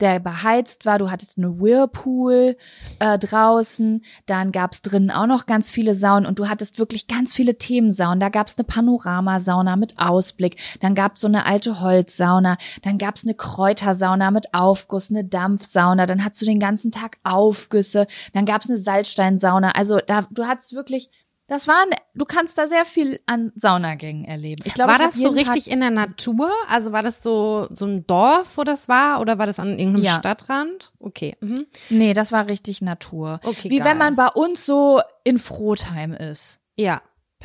[0.00, 0.98] der beheizt war.
[0.98, 2.56] Du hattest eine Whirlpool
[2.98, 4.04] äh, draußen.
[4.26, 8.20] Dann gab's drinnen auch noch ganz viele Saunen und du hattest wirklich ganz viele Themensaunen.
[8.20, 10.56] Da gab's eine Panoramasauna mit Ausblick.
[10.80, 12.56] Dann gab's so eine alte Holzsauna.
[12.82, 16.06] Dann gab's eine Kräutersauna mit Aufguss, eine Dampfsauna.
[16.06, 18.06] Dann hattest du den ganzen Tag Aufgüsse.
[18.32, 19.70] Dann gab's eine Salzsteinsauna.
[19.72, 21.10] Also da, du hattest wirklich
[21.48, 24.62] das waren, du kannst da sehr viel an Saunagängen erleben.
[24.64, 26.50] Ich glaube, war das so jeden Tag- richtig in der Natur?
[26.68, 29.20] Also war das so, so ein Dorf, wo das war?
[29.20, 30.18] Oder war das an irgendeinem Ja.
[30.18, 30.92] Stadtrand?
[30.98, 31.36] Okay.
[31.40, 31.66] Mhm.
[31.90, 33.40] Nee, das war richtig Natur.
[33.44, 33.86] Okay, Wie geil.
[33.90, 36.58] wenn man bei uns so in Frotheim ist.
[36.76, 37.00] Ja,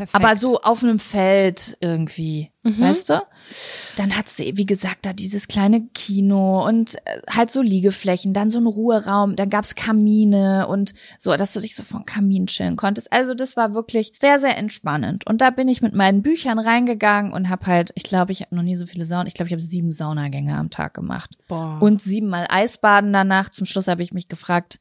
[0.05, 0.15] perfekt.
[0.23, 2.79] Aber so auf einem Feld irgendwie, Mhm.
[2.79, 3.21] weißt du?
[3.97, 8.49] Dann hat sie, wie gesagt, da dieses kleine Kino und äh, halt so Liegeflächen, dann
[8.51, 12.75] so ein Ruheraum, dann gab's Kamine und so, dass du dich so vom Kamin chillen
[12.75, 13.11] konntest.
[13.11, 15.25] Also das war wirklich sehr, sehr entspannend.
[15.27, 18.55] Und da bin ich mit meinen Büchern reingegangen und habe halt, ich glaube, ich habe
[18.55, 21.31] noch nie so viele Saunen, ich glaube, ich habe sieben Saunagänge am Tag gemacht.
[21.47, 21.79] Boah.
[21.81, 23.49] Und siebenmal Eisbaden danach.
[23.49, 24.79] Zum Schluss habe ich mich gefragt,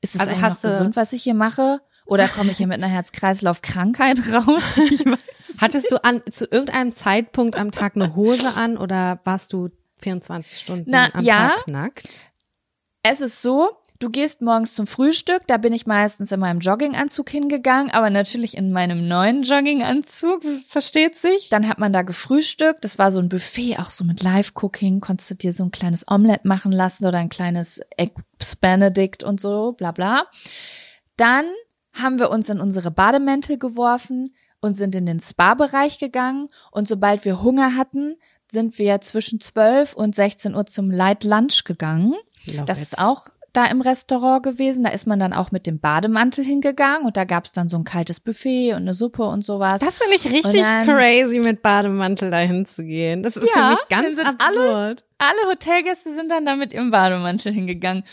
[0.00, 1.80] ist es Also eigentlich hast noch gesund, was ich hier mache?
[2.06, 4.62] Oder komme ich hier mit einer Herz-Kreislauf-Krankheit raus?
[4.90, 5.18] Ich weiß.
[5.58, 10.58] Hattest du an, zu irgendeinem Zeitpunkt am Tag eine Hose an oder warst du 24
[10.58, 11.50] Stunden Na, am ja.
[11.50, 12.30] Tag nackt?
[13.02, 17.30] Es ist so, du gehst morgens zum Frühstück, da bin ich meistens in meinem Jogginganzug
[17.30, 21.48] hingegangen, aber natürlich in meinem neuen Jogginganzug, versteht sich.
[21.50, 25.30] Dann hat man da gefrühstückt, das war so ein Buffet, auch so mit Live-Cooking, konntest
[25.30, 29.72] du dir so ein kleines Omelett machen lassen oder ein kleines Eggs Benedict und so,
[29.72, 30.26] bla bla.
[31.16, 31.46] Dann
[31.94, 37.24] haben wir uns in unsere Bademäntel geworfen und sind in den Spa-Bereich gegangen und sobald
[37.24, 38.16] wir Hunger hatten,
[38.50, 42.14] sind wir zwischen 12 und 16 Uhr zum Light Lunch gegangen.
[42.66, 44.82] Das ist auch da im Restaurant gewesen.
[44.84, 47.84] Da ist man dann auch mit dem Bademantel hingegangen und da gab's dann so ein
[47.84, 49.80] kaltes Buffet und eine Suppe und sowas.
[49.80, 53.22] Das finde ich richtig dann- crazy, mit Bademantel dahin zu gehen.
[53.22, 55.04] Das ist Ja, für mich ganz absurd.
[55.18, 58.04] Alle Hotelgäste sind dann da mit ihrem Bademantel hingegangen.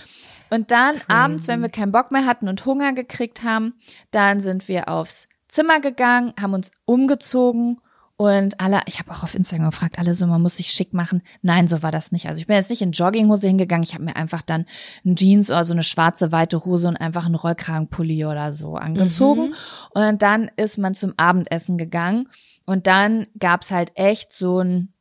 [0.51, 3.73] Und dann abends, wenn wir keinen Bock mehr hatten und Hunger gekriegt haben,
[4.11, 7.79] dann sind wir aufs Zimmer gegangen, haben uns umgezogen
[8.21, 11.23] und alle, ich habe auch auf Instagram gefragt, alle so, man muss sich schick machen.
[11.41, 12.27] Nein, so war das nicht.
[12.27, 14.67] Also ich bin jetzt nicht in Jogginghose hingegangen, ich habe mir einfach dann
[15.03, 19.55] ein Jeans oder so eine schwarze weite Hose und einfach einen Rollkragenpulli oder so angezogen.
[19.89, 22.27] Und dann ist man zum Abendessen gegangen
[22.65, 24.93] und dann gab's halt echt so ein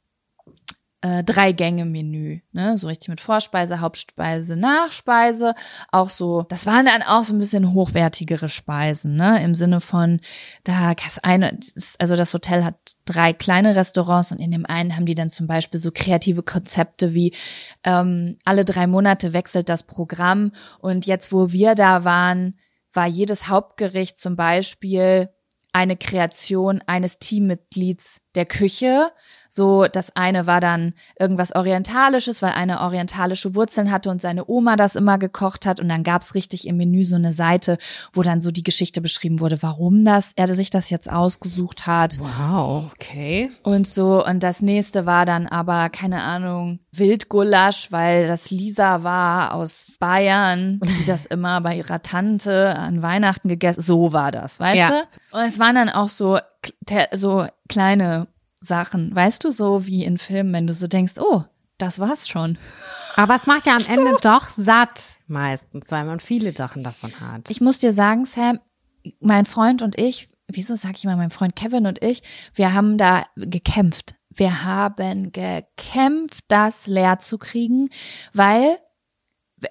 [1.03, 5.55] äh, Drei-Gänge-Menü, ne, so richtig mit Vorspeise, Hauptspeise, Nachspeise,
[5.91, 10.21] auch so, das waren dann auch so ein bisschen hochwertigere Speisen, ne, im Sinne von,
[10.65, 11.59] da das eine,
[11.99, 15.47] also das Hotel hat drei kleine Restaurants und in dem einen haben die dann zum
[15.47, 17.35] Beispiel so kreative Konzepte wie
[17.85, 20.53] ähm, alle drei Monate wechselt das Programm.
[20.81, 22.59] Und jetzt, wo wir da waren,
[22.93, 25.31] war jedes Hauptgericht zum Beispiel
[25.73, 29.11] eine Kreation eines Teammitglieds der Küche.
[29.53, 34.77] So, das eine war dann irgendwas Orientalisches, weil eine orientalische Wurzeln hatte und seine Oma
[34.77, 35.81] das immer gekocht hat.
[35.81, 37.77] Und dann gab's richtig im Menü so eine Seite,
[38.13, 42.19] wo dann so die Geschichte beschrieben wurde, warum das, er sich das jetzt ausgesucht hat.
[42.21, 43.51] Wow, okay.
[43.65, 49.55] Und so, und das nächste war dann aber, keine Ahnung, Wildgulasch, weil das Lisa war
[49.55, 53.81] aus Bayern, die das immer bei ihrer Tante an Weihnachten gegessen.
[53.83, 54.91] So war das, weißt Ja.
[54.91, 55.39] du?
[55.39, 56.39] Und es waren dann auch so,
[57.13, 58.29] so kleine
[58.61, 61.45] Sachen, weißt du, so wie in Filmen, wenn du so denkst, oh,
[61.79, 62.59] das war's schon.
[63.17, 67.51] Aber es macht ja am Ende doch satt, meistens, weil man viele Sachen davon hat.
[67.51, 68.61] Ich muss dir sagen, Sam,
[69.21, 72.23] mein Freund und ich, wieso sage ich mal mein Freund Kevin und ich,
[72.55, 74.15] wir haben da gekämpft.
[74.29, 77.91] Wir haben gekämpft, das leer zu kriegen,
[78.33, 78.79] weil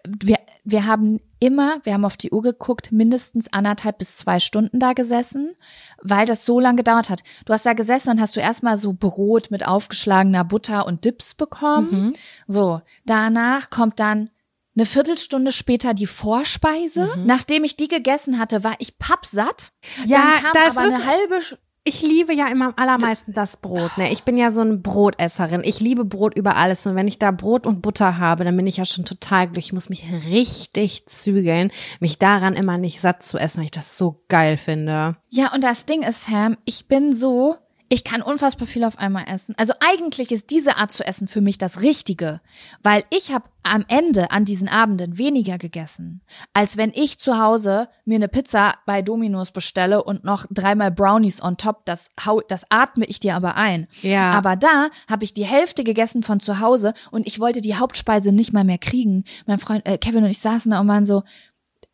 [0.06, 4.80] wir, wir haben immer, wir haben auf die Uhr geguckt, mindestens anderthalb bis zwei Stunden
[4.80, 5.56] da gesessen,
[6.02, 7.22] weil das so lange gedauert hat.
[7.46, 11.36] Du hast da gesessen und hast du erstmal so Brot mit aufgeschlagener Butter und Dips
[11.36, 12.14] bekommen.
[12.48, 14.30] So, danach kommt dann
[14.76, 17.10] eine Viertelstunde später die Vorspeise.
[17.26, 19.72] Nachdem ich die gegessen hatte, war ich pappsatt.
[20.06, 23.34] Ja, dann kam das aber ist- eine halbe Sch- Ich liebe ja immer am allermeisten
[23.34, 23.98] das Brot.
[23.98, 24.12] Ne?
[24.12, 25.62] Ich bin ja so eine Brotesserin.
[25.64, 26.86] Ich liebe Brot über alles.
[26.86, 29.68] Und wenn ich da Brot und Butter habe, dann bin ich ja schon total glücklich.
[29.68, 33.98] Ich muss mich richtig zügeln, mich daran immer nicht satt zu essen, weil ich das
[33.98, 35.16] so geil finde.
[35.30, 37.56] Ja, und das Ding ist, Sam, ich bin so,
[37.90, 39.56] ich kann unfassbar viel auf einmal essen.
[39.58, 42.40] Also eigentlich ist diese Art zu essen für mich das Richtige,
[42.84, 46.22] weil ich habe am Ende an diesen Abenden weniger gegessen,
[46.54, 51.42] als wenn ich zu Hause mir eine Pizza bei Domino's bestelle und noch dreimal Brownies
[51.42, 51.86] on top.
[51.86, 53.88] Das hau, das atme ich dir aber ein.
[54.02, 54.32] Ja.
[54.32, 58.32] Aber da habe ich die Hälfte gegessen von zu Hause und ich wollte die Hauptspeise
[58.32, 59.24] nicht mal mehr kriegen.
[59.46, 61.24] Mein Freund äh, Kevin und ich saßen da und waren so,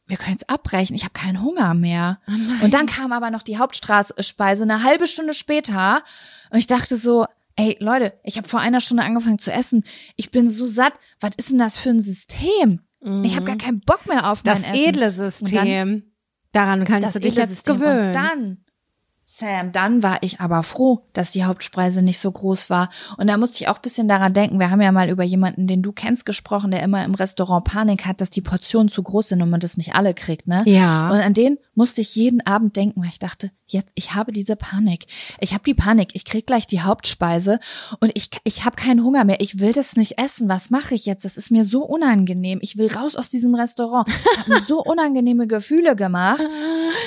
[0.07, 2.19] wir können jetzt abbrechen, ich habe keinen Hunger mehr.
[2.61, 6.03] und dann kam aber noch die Hauptstraßspeise eine halbe Stunde später
[6.51, 9.83] und ich dachte so, ey Leute, ich habe vor einer Stunde angefangen zu essen.
[10.15, 10.93] Ich bin so satt.
[11.19, 12.81] Was ist denn das für ein System?
[13.23, 14.83] Ich habe gar keinen Bock mehr auf Das mein Essen.
[14.85, 16.11] edle Und dann- System.
[16.51, 17.77] Daran kannst das du dich jetzt System.
[17.79, 18.07] gewöhnen.
[18.07, 18.64] Und dann,
[19.37, 22.89] Sam, dann war ich aber froh, dass die Hauptspeise nicht so groß war.
[23.17, 24.59] Und da musste ich auch ein bisschen daran denken.
[24.59, 28.05] Wir haben ja mal über jemanden, den du kennst, gesprochen, der immer im Restaurant Panik
[28.05, 30.63] hat, dass die Portionen zu groß sind und man das nicht alle kriegt, ne?
[30.65, 31.09] Ja.
[31.09, 34.55] Und an den musste ich jeden Abend denken, weil ich dachte, jetzt, ich habe diese
[34.55, 35.05] Panik.
[35.39, 36.09] Ich habe die Panik.
[36.13, 37.59] Ich krieg gleich die Hauptspeise
[37.99, 39.41] und ich, ich habe keinen Hunger mehr.
[39.41, 40.49] Ich will das nicht essen.
[40.49, 41.25] Was mache ich jetzt?
[41.25, 42.59] Das ist mir so unangenehm.
[42.61, 44.07] Ich will raus aus diesem Restaurant.
[44.09, 46.43] Ich habe mir so unangenehme Gefühle gemacht.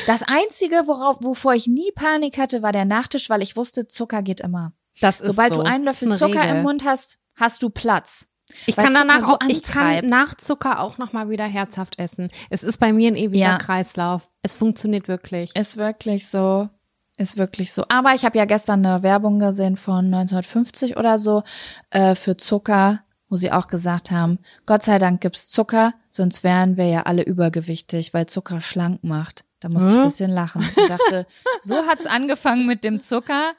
[0.07, 4.23] Das Einzige, worauf, wovor ich nie Panik hatte, war der Nachtisch, weil ich wusste, Zucker
[4.23, 4.73] geht immer.
[5.01, 5.63] das ist Sobald so.
[5.63, 6.57] du einen Löffel Zucker Regel.
[6.57, 8.27] im Mund hast, hast du Platz.
[8.67, 11.99] Ich weil kann danach so auch, ich kann nach Zucker auch noch mal wieder herzhaft
[11.99, 12.31] essen.
[12.51, 13.59] Es ist bei mir ein ewiger Ja.
[13.59, 14.29] Kreislauf.
[14.43, 15.55] Es funktioniert wirklich.
[15.57, 16.69] Ist wirklich so.
[17.17, 17.85] Ist wirklich so.
[17.89, 21.43] Aber ich habe ja gestern eine Werbung gesehen von 1950 oder so
[21.91, 26.77] äh, für Zucker, wo sie auch gesagt haben, Gott sei Dank gibt's Zucker, sonst wären
[26.77, 29.45] wir ja alle übergewichtig, weil Zucker schlank macht.
[29.61, 30.01] Da musste ich Hm?
[30.03, 30.63] ein bisschen lachen.
[30.77, 31.27] Ich dachte,
[31.61, 33.53] so hat's angefangen mit dem Zucker.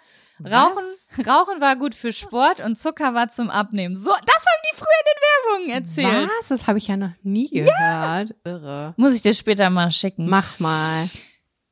[0.43, 0.83] Rauchen,
[1.27, 3.95] Rauchen war gut für Sport und Zucker war zum Abnehmen.
[3.95, 6.31] So, das haben die früher in den Werbungen erzählt.
[6.39, 6.47] Was?
[6.47, 8.35] Das habe ich ja noch nie gehört.
[8.43, 8.93] Irre.
[8.97, 10.29] Muss ich dir später mal schicken.
[10.29, 11.09] Mach mal.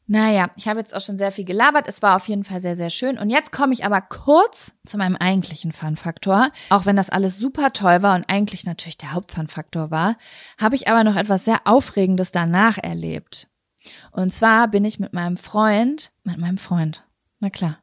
[0.10, 1.86] Naja, ich habe jetzt auch schon sehr viel gelabert.
[1.88, 3.18] Es war auf jeden Fall sehr, sehr schön.
[3.18, 6.50] Und jetzt komme ich aber kurz zu meinem eigentlichen Fun-Faktor.
[6.70, 10.16] Auch wenn das alles super toll war und eigentlich natürlich der Hauptfun-Faktor war,
[10.60, 13.50] habe ich aber noch etwas sehr Aufregendes danach erlebt.
[14.12, 17.04] Und zwar bin ich mit meinem Freund, mit meinem Freund,
[17.40, 17.78] na klar,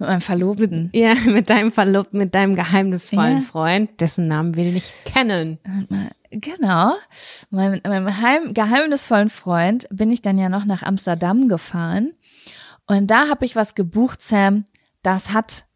[0.00, 0.90] mit meinem Verlobten.
[0.94, 3.42] Ja, mit deinem Verlobten, mit deinem geheimnisvollen ja.
[3.42, 5.58] Freund, dessen Namen wir nicht kennen.
[6.30, 6.94] Genau.
[7.50, 12.14] Mit meinem heim, geheimnisvollen Freund bin ich dann ja noch nach Amsterdam gefahren.
[12.86, 14.64] Und da habe ich was gebucht, Sam.
[15.02, 15.66] Das hat,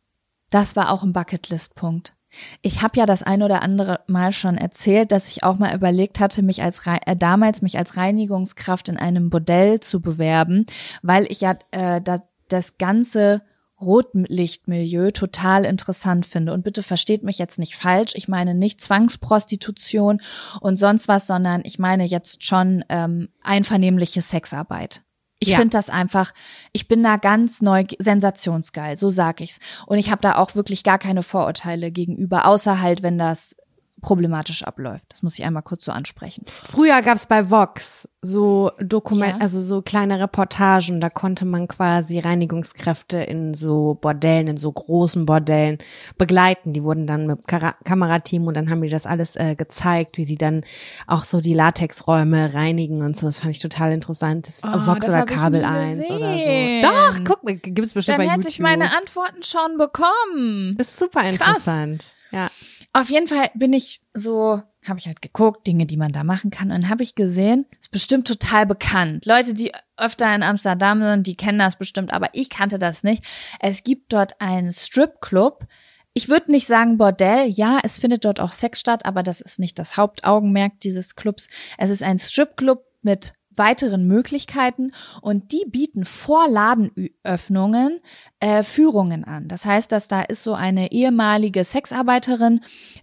[0.51, 2.15] das war auch ein Bucketlist-Punkt.
[2.63, 6.19] Ich habe ja das ein oder andere Mal schon erzählt, dass ich auch mal überlegt
[6.19, 10.67] hatte, mich als äh, damals mich als Reinigungskraft in einem Bordell zu bewerben,
[11.03, 13.43] weil ich ja äh, da, das ganze
[13.85, 16.53] Rotlichtmilieu total interessant finde.
[16.53, 18.13] Und bitte versteht mich jetzt nicht falsch.
[18.15, 20.21] Ich meine nicht Zwangsprostitution
[20.61, 25.03] und sonst was, sondern ich meine jetzt schon ähm, einvernehmliche Sexarbeit.
[25.41, 25.57] Ich ja.
[25.57, 26.33] finde das einfach,
[26.73, 29.59] ich bin da ganz neu, sensationsgeil, so sag ich's.
[29.87, 33.55] Und ich habe da auch wirklich gar keine Vorurteile gegenüber, außer halt, wenn das
[34.05, 35.05] problematisch abläuft.
[35.09, 36.45] Das muss ich einmal kurz so ansprechen.
[36.63, 39.41] Früher gab's bei Vox so Dokument, ja.
[39.41, 45.27] also so kleine Reportagen, da konnte man quasi Reinigungskräfte in so Bordellen, in so großen
[45.27, 45.79] Bordellen
[46.17, 46.73] begleiten.
[46.73, 50.25] Die wurden dann mit Kara Kamerateam und dann haben die das alles äh, gezeigt, wie
[50.25, 50.65] sie dann
[51.07, 53.27] auch so die Latexräume reinigen und so.
[53.27, 54.49] Das fand ich total interessant.
[54.49, 56.81] Das oh, Vox das oder Kabel 1 oder so.
[56.83, 58.37] Doch, guck, gibt's bestimmt dann bei YouTube.
[58.37, 60.75] Dann hätte ich meine Antworten schon bekommen.
[60.79, 62.01] Das ist super interessant.
[62.01, 62.15] Krass.
[62.35, 62.51] Ja.
[62.97, 66.53] Auf jeden Fall bin ich so, habe ich halt geguckt, Dinge, die man da machen
[66.53, 66.71] kann.
[66.71, 69.27] Und habe ich gesehen, ist bestimmt total bekannt.
[69.27, 73.25] Leute, die öfter in Amsterdam sind, die kennen das bestimmt, aber ich kannte das nicht.
[73.59, 75.67] Es gibt dort einen Stripclub.
[76.13, 79.59] Ich würde nicht sagen Bordell, ja, es findet dort auch Sex statt, aber das ist
[79.59, 81.49] nicht das Hauptaugenmerk dieses Clubs.
[81.79, 88.01] Es ist ein Stripclub mit weiteren Möglichkeiten und die bieten vor Ladenöffnungen
[88.41, 89.49] äh, Führungen an.
[89.49, 92.61] Das heißt, dass da ist so eine ehemalige Sexarbeiterin,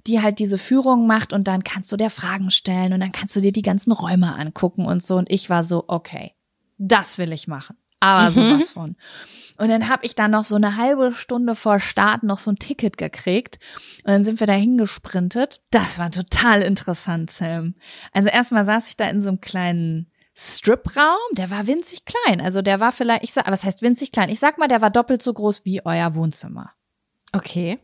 [0.07, 3.35] die halt diese Führung macht und dann kannst du dir Fragen stellen und dann kannst
[3.35, 5.17] du dir die ganzen Räume angucken und so.
[5.17, 6.33] Und ich war so, okay,
[6.77, 7.77] das will ich machen.
[7.99, 8.33] Aber mhm.
[8.33, 8.95] sowas von.
[9.57, 12.57] Und dann habe ich da noch so eine halbe Stunde vor Start noch so ein
[12.57, 13.59] Ticket gekriegt.
[14.03, 15.61] Und dann sind wir da hingesprintet.
[15.69, 17.75] Das war total interessant, Sam.
[18.11, 22.41] Also erstmal saß ich da in so einem kleinen Strip-Raum, der war winzig klein.
[22.41, 24.30] Also der war vielleicht, ich sag, was heißt winzig klein?
[24.30, 26.72] Ich sag mal, der war doppelt so groß wie euer Wohnzimmer.
[27.34, 27.80] Okay.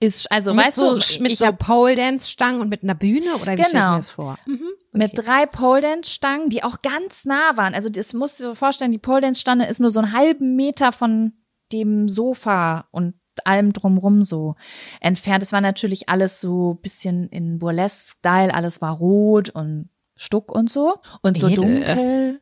[0.00, 3.62] Ist, also mit weißt so, du, mit so Pole-Dance-Stangen und mit einer Bühne oder wie
[3.62, 3.68] genau.
[3.68, 4.38] stelle ich mir das vor?
[4.46, 4.54] Mhm.
[4.54, 4.98] Okay.
[4.98, 7.74] Mit drei Pole-Dance-Stangen, die auch ganz nah waren.
[7.74, 11.34] Also das musst du dir vorstellen, die Pole-Dance-Stange ist nur so einen halben Meter von
[11.72, 13.14] dem Sofa und
[13.44, 14.56] allem drumrum so
[15.00, 15.42] entfernt.
[15.42, 19.88] Es war natürlich alles so bisschen in Burlesque-Style, alles war rot und
[20.22, 20.94] Stuck und so.
[21.22, 21.64] Und so Edel.
[21.64, 22.40] dunkel.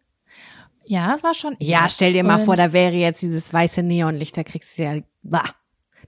[0.85, 1.57] Ja, es war schon.
[1.61, 4.97] Ja, stell dir mal vor, da wäre jetzt dieses weiße Neonlicht, da kriegst du ja,
[5.23, 5.45] bah,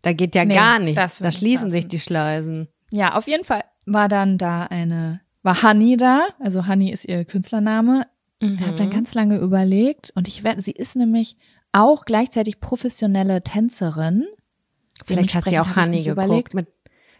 [0.02, 1.18] da geht ja nee, gar nichts.
[1.18, 2.68] Da schließen sich die Schleusen.
[2.90, 7.24] Ja, auf jeden Fall war dann da eine, war Honey da, also Honey ist ihr
[7.24, 8.06] Künstlername.
[8.40, 8.58] Mhm.
[8.60, 11.36] Er hat dann ganz lange überlegt und ich werde, sie ist nämlich
[11.72, 14.26] auch gleichzeitig professionelle Tänzerin.
[15.04, 16.54] Vielleicht hat sie auch geguckt überlegt.
[16.54, 16.68] mit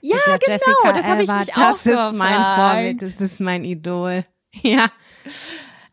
[0.03, 3.63] ja, genau, Jessica das habe ich mich auch Das ist mein Vorbild, das ist mein
[3.63, 4.25] Idol.
[4.63, 4.91] Ja.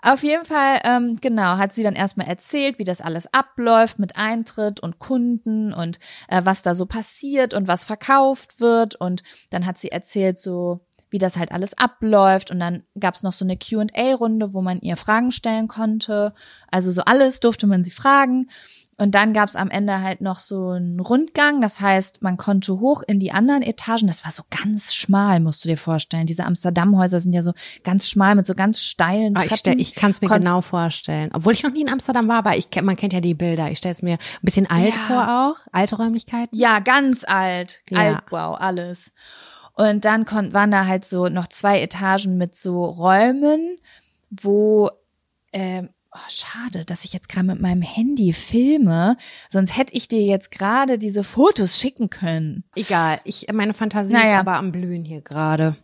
[0.01, 4.15] Auf jeden Fall, ähm, genau, hat sie dann erstmal erzählt, wie das alles abläuft mit
[4.15, 8.95] Eintritt und Kunden und äh, was da so passiert und was verkauft wird.
[8.95, 12.51] Und dann hat sie erzählt, so wie das halt alles abläuft.
[12.51, 16.33] Und dann gab's noch so eine QA-Runde, wo man ihr Fragen stellen konnte.
[16.71, 18.47] Also so alles durfte man sie fragen.
[18.99, 21.61] Und dann gab's am Ende halt noch so einen Rundgang.
[21.61, 24.07] Das heißt, man konnte hoch in die anderen Etagen.
[24.07, 26.25] Das war so ganz schmal, musst du dir vorstellen.
[26.25, 27.53] Diese Amsterdam-Häuser sind ja so
[27.85, 29.79] ganz schmal mit so ganz steilen ah, Treppen.
[29.79, 31.29] Ich, ich kann es mir Konnt genau vorstellen.
[31.33, 33.71] Obwohl ich noch nie in Amsterdam war, aber ich, man kennt ja die Bilder.
[33.71, 35.01] Ich stelle es mir ein bisschen alt ja.
[35.07, 35.67] vor auch.
[35.71, 36.53] Alte Räumlichkeiten.
[36.57, 37.79] Ja, ganz alt.
[37.89, 37.99] Ja.
[37.99, 39.13] Altbau, alles.
[39.79, 43.77] Und dann kon waren da halt so noch zwei Etagen mit so Räumen,
[44.29, 44.91] wo
[45.53, 49.15] ähm, Oh, schade, dass ich jetzt gerade mit meinem Handy filme,
[49.51, 52.63] sonst hätte ich dir jetzt gerade diese Fotos schicken können.
[52.75, 54.31] Egal, ich meine Fantasie naja.
[54.31, 55.75] ist aber am Blühen hier gerade.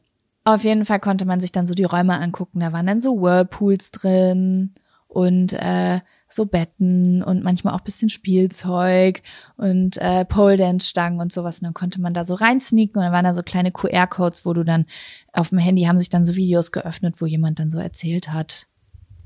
[0.43, 2.61] Auf jeden Fall konnte man sich dann so die Räume angucken.
[2.61, 4.73] Da waren dann so Whirlpools drin
[5.15, 9.21] und äh, so Betten und manchmal auch bisschen Spielzeug
[9.55, 11.59] und äh, Pole Dance Stangen und sowas.
[11.59, 14.51] Und dann konnte man da so reinsneaken und dann waren da so kleine QR-Codes, wo
[14.51, 14.85] du dann
[15.31, 18.67] auf dem Handy haben sich dann so Videos geöffnet, wo jemand dann so erzählt hat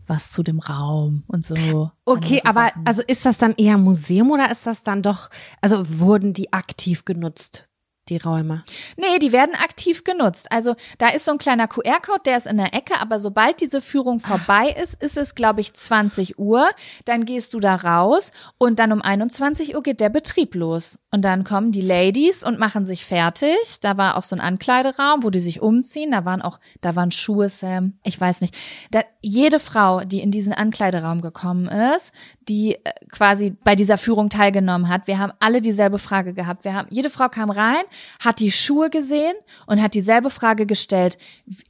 [0.06, 1.92] was zu dem Raum und so.
[2.04, 2.88] Okay, aber Sachen.
[2.88, 5.30] also ist das dann eher Museum oder ist das dann doch,
[5.62, 7.69] also wurden die aktiv genutzt,
[8.10, 8.64] die Räume?
[8.98, 10.52] Nee, die werden aktiv genutzt.
[10.52, 13.82] Also da ist so ein kleiner QR-Code, der ist in der Ecke, aber sobald diese
[13.82, 16.70] Führung vorbei ist, ist es, glaube ich, 20 Uhr.
[17.06, 21.00] Dann gehst du da raus und dann um 21 Uhr geht der Betrieb los.
[21.12, 23.80] Und dann kommen die Ladies und machen sich fertig.
[23.82, 26.12] Da war auch so ein Ankleideraum, wo die sich umziehen.
[26.12, 27.94] Da waren auch, da waren Schuhe, Sam.
[28.04, 28.56] Ich weiß nicht.
[28.92, 32.12] Da, jede Frau, die in diesen Ankleideraum gekommen ist,
[32.48, 36.64] die äh, quasi bei dieser Führung teilgenommen hat, wir haben alle dieselbe Frage gehabt.
[36.64, 37.84] Wir haben, jede Frau kam rein,
[38.20, 39.36] hat die Schuhe gesehen
[39.68, 41.18] und hat dieselbe Frage gestellt.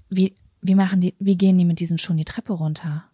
[0.10, 3.06] Wie, wie machen die, wie gehen die mit diesen Schuhen die Treppe runter?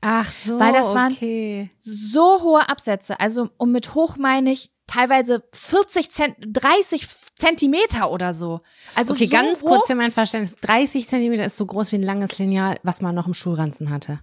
[0.00, 1.70] Ach so, Weil das waren- okay.
[1.82, 3.18] so hohe Absätze.
[3.18, 8.60] Also, und mit hoch meine ich teilweise 40 Zent 30 Zentimeter oder so.
[8.94, 9.66] Also Okay, so ganz hoch.
[9.68, 10.54] kurz für mein Verständnis.
[10.60, 14.20] 30 Zentimeter ist so groß wie ein langes Lineal, was man noch im Schulranzen hatte.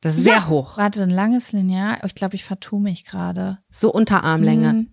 [0.00, 0.48] Das ist sehr Ja.
[0.48, 0.76] hoch.
[0.78, 1.98] Warte, ein langes Lineal.
[2.06, 3.58] Ich glaube, ich vertue mich gerade.
[3.68, 4.88] So Unterarmlänge, Mhm.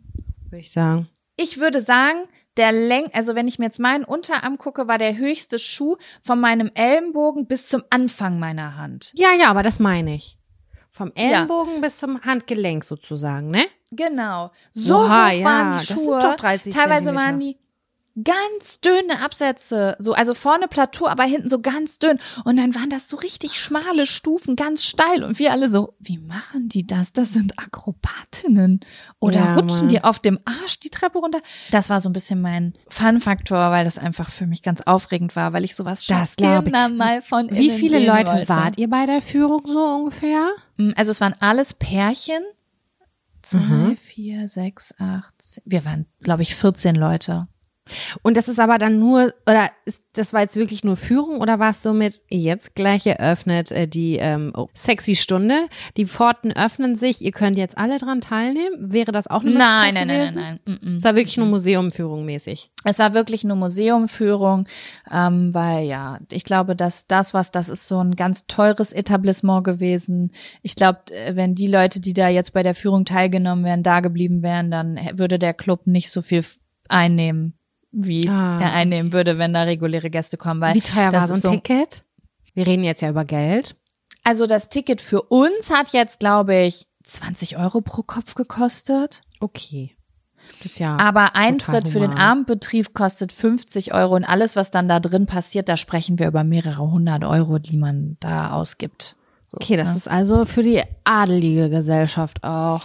[0.50, 1.08] würde ich sagen.
[1.38, 2.28] Ich würde sagen,
[2.58, 6.40] der Läng, also wenn ich mir jetzt meinen Unterarm gucke, war der höchste Schuh von
[6.40, 9.12] meinem Ellenbogen bis zum Anfang meiner Hand.
[9.16, 10.38] Ja, ja, aber das meine ich.
[10.92, 13.66] Vom Ellenbogen bis zum Handgelenk sozusagen, ne?
[13.92, 14.52] Genau.
[14.72, 16.20] So Oha, hoch ja, waren die das sind Schuhe.
[16.20, 17.26] doch 30 Teilweise Zentimeter.
[17.26, 17.58] waren die
[18.24, 22.90] ganz dünne Absätze, so also vorne Plateau, aber hinten so ganz dünn und dann waren
[22.90, 27.12] das so richtig schmale Stufen, ganz steil und wir alle so, wie machen die das?
[27.12, 28.80] Das sind Akrobatinnen
[29.20, 29.88] oder Ja, rutschen Mann.
[29.90, 31.42] die auf dem Arsch die Treppe runter?
[31.72, 35.52] Das war so ein bisschen mein Fun-Faktor, weil das einfach für mich ganz aufregend war,
[35.54, 36.74] weil ich sowas schon Das glaub ich.
[36.74, 38.50] mal von Wie viele Leute wollte.
[38.50, 40.52] wart ihr bei der Führung so ungefähr?
[40.78, 42.44] Mm, Also es waren alles Pärchen.
[43.42, 43.98] Zwei, Mhm.
[43.98, 45.64] vier, sechs, acht, zehn.
[45.68, 47.48] Wir waren, glaube ich, 14 Leute.
[48.24, 51.60] Und das ist aber dann nur, oder ist, das war jetzt wirklich nur Führung oder
[51.60, 55.68] war es so mit, jetzt gleich eröffnet äh, die ähm, oh, sexy Stunde,
[55.98, 58.92] die Pforten öffnen sich, ihr könnt jetzt alle dran teilnehmen?
[58.92, 60.80] Wäre das auch eine Nein, nein, nein, nein, nein.
[60.82, 60.96] Mm.
[60.98, 62.72] Es war wirklich nur Museumführung mäßig.
[62.84, 64.68] Es war wirklich nur Museumführung,
[65.12, 69.64] ähm, weil ja, ich glaube, dass das, was das ist, so ein ganz teures Etablissement
[69.64, 70.32] gewesen.
[70.62, 74.00] Ich glaube, äh, wenn die Leute, die da jetzt bei der Führung teilgenommen wären, da
[74.00, 76.44] geblieben wären, dann würde der Club nicht so viel
[76.88, 77.58] einnehmen,
[77.96, 80.62] wie Ah, er einnehmen würde, wenn da reguläre Gäste kommen.
[80.62, 82.04] Weil Wie teuer war so ein Ticket?
[82.54, 83.76] Wir reden jetzt ja über Geld.
[84.24, 89.22] Also das Ticket für uns hat jetzt, glaube ich, 20 Euro pro Kopf gekostet.
[89.40, 89.96] Okay.
[90.62, 90.98] Das ja.
[90.98, 92.12] Aber Eintritt für den.
[92.12, 96.44] Abendbetrieb kostet 50 Euro und alles, was dann da drin passiert, da sprechen wir über
[96.44, 99.16] mehrere hundert Euro, die man da ausgibt.
[99.48, 99.96] So, okay, das ne?
[99.98, 102.82] ist also für die adelige Gesellschaft auch.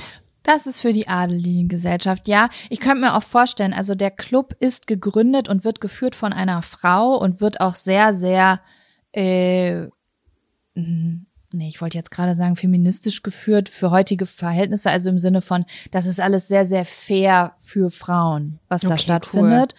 [0.53, 2.27] Das ist für die adelige Gesellschaft.
[2.27, 6.33] Ja, ich könnte mir auch vorstellen, also der Club ist gegründet und wird geführt von
[6.33, 8.61] einer Frau und wird auch sehr, sehr,
[9.13, 9.83] äh,
[10.75, 15.41] mm, nee, ich wollte jetzt gerade sagen, feministisch geführt für heutige Verhältnisse, also im Sinne
[15.41, 19.77] von, das ist alles sehr, sehr fair für Frauen, was da Okay, stattfindet.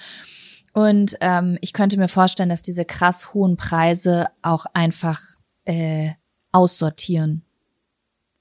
[0.73, 5.19] Und ähm, ich könnte mir vorstellen, dass diese krass hohen Preise auch einfach
[5.65, 6.11] äh,
[6.53, 7.43] aussortieren.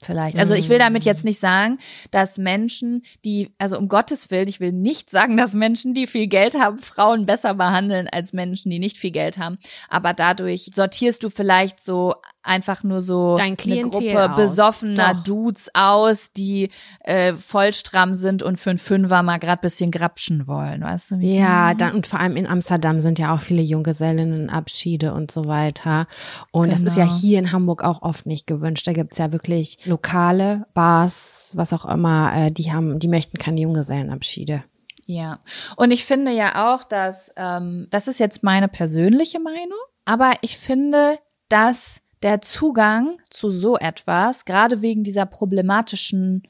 [0.02, 0.38] Vielleicht.
[0.38, 1.78] Also ich will damit jetzt nicht sagen,
[2.10, 6.26] dass Menschen, die, also um Gottes Willen, ich will nicht sagen, dass Menschen, die viel
[6.26, 9.58] Geld haben, Frauen besser behandeln als Menschen, die nicht viel Geld haben.
[9.90, 14.36] Aber dadurch sortierst du vielleicht so einfach nur so Dein eine Klientel Gruppe aus.
[14.36, 15.24] besoffener Doch.
[15.24, 16.70] Dudes aus, die
[17.04, 21.14] äh, voll stramm sind und für einen Fünfer mal grad bisschen grapschen wollen, weißt du?
[21.16, 26.06] Ja, dann und vor allem in Amsterdam sind ja auch viele Junggesellinnenabschiede und so weiter.
[26.52, 27.16] Und das ist ja Genau.
[27.16, 28.86] hier in Hamburg auch oft nicht gewünscht.
[28.86, 33.60] Da gibt's ja wirklich Lokale, Bars, was auch immer, äh, die haben, die möchten keine
[33.60, 34.64] Junggesellenabschiede.
[35.06, 35.40] Ja,
[35.76, 40.56] und ich finde ja auch, dass ähm, das ist jetzt meine persönliche Meinung, aber ich
[40.56, 41.18] finde,
[41.48, 46.42] dass der Zugang zu so etwas, gerade wegen dieser problematischen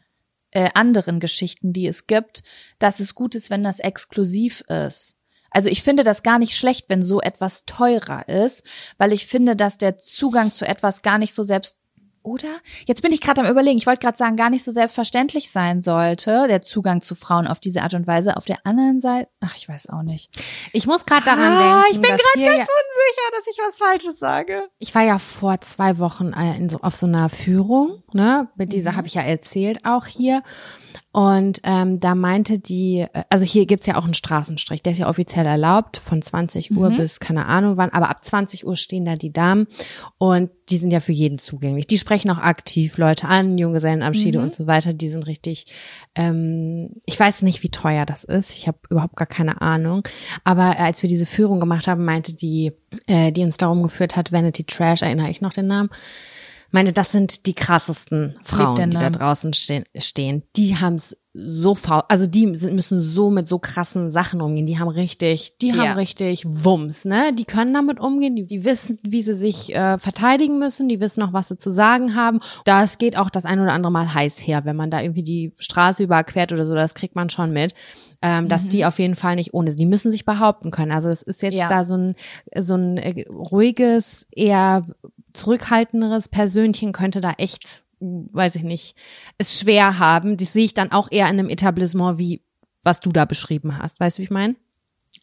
[0.50, 2.42] äh, anderen Geschichten, die es gibt,
[2.78, 5.16] dass es gut ist, wenn das exklusiv ist.
[5.50, 8.64] Also ich finde das gar nicht schlecht, wenn so etwas teurer ist,
[8.98, 11.76] weil ich finde, dass der Zugang zu etwas gar nicht so selbst
[12.30, 12.48] oder?
[12.86, 13.76] Jetzt bin ich gerade am überlegen.
[13.78, 17.60] Ich wollte gerade sagen, gar nicht so selbstverständlich sein sollte, der Zugang zu Frauen auf
[17.60, 18.36] diese Art und Weise.
[18.36, 20.30] Auf der anderen Seite, ach, ich weiß auch nicht.
[20.72, 23.78] Ich muss gerade daran Ah, denken, ich bin gerade ganz ja, unsicher, dass ich was
[23.78, 24.62] Falsches sage.
[24.78, 28.48] ich war ja vor zwei Wochen äh, so, auf so einer Führung, ne?
[28.56, 30.42] Mit dieser habe ich ja erzählt auch hier.
[31.12, 34.98] Und ähm, da meinte die, äh, also hier gibt's ja auch einen Straßenstrich, der ist
[34.98, 39.04] ja offiziell erlaubt, von 20 Uhr bis keine Ahnung wann, aber ab 20 Uhr stehen
[39.04, 39.66] da die Damen
[40.18, 41.88] und die sind ja für jeden zugänglich.
[41.88, 45.66] Die sprechen auch aktiv Leute an, Junggesellenabschiede und so weiter, die sind richtig,
[46.14, 50.04] ähm, ich weiß nicht, wie teuer das ist, ich habe überhaupt gar keine Ahnung,
[50.44, 52.72] aber äh, als wir diese Führung gemacht haben, meinte die,
[53.08, 55.90] äh, die uns darum geführt hat, Vanity Trash, erinnere ich noch den Namen,
[56.72, 59.84] meine, das sind die krassesten Frauen, die da draußen stehen.
[59.96, 60.42] stehen.
[60.56, 64.66] Die haben es so faul, also die müssen so mit so krassen Sachen umgehen.
[64.66, 67.32] Die haben richtig, die haben richtig Wumms, ne?
[67.32, 71.22] Die können damit umgehen, die, die wissen, wie sie sich äh, verteidigen müssen, die wissen
[71.22, 72.40] auch, was sie zu sagen haben.
[72.64, 75.52] Das geht auch das ein oder andere Mal heiß her, wenn man da irgendwie die
[75.58, 77.74] Straße überquert oder so, das kriegt man schon mit.
[78.22, 78.48] Ähm, mhm.
[78.48, 79.80] dass die auf jeden Fall nicht ohne sind.
[79.80, 80.92] Die müssen sich behaupten können.
[80.92, 81.70] Also es ist jetzt ja.
[81.70, 82.16] da so ein
[82.54, 84.84] so ein äh, ruhiges, eher
[85.32, 88.96] zurückhaltenderes Persönchen könnte da echt weiß ich nicht,
[89.38, 90.36] es schwer haben.
[90.36, 92.42] Das sehe ich dann auch eher in einem Etablissement, wie
[92.82, 94.00] was du da beschrieben hast.
[94.00, 94.56] Weißt du, wie ich meine?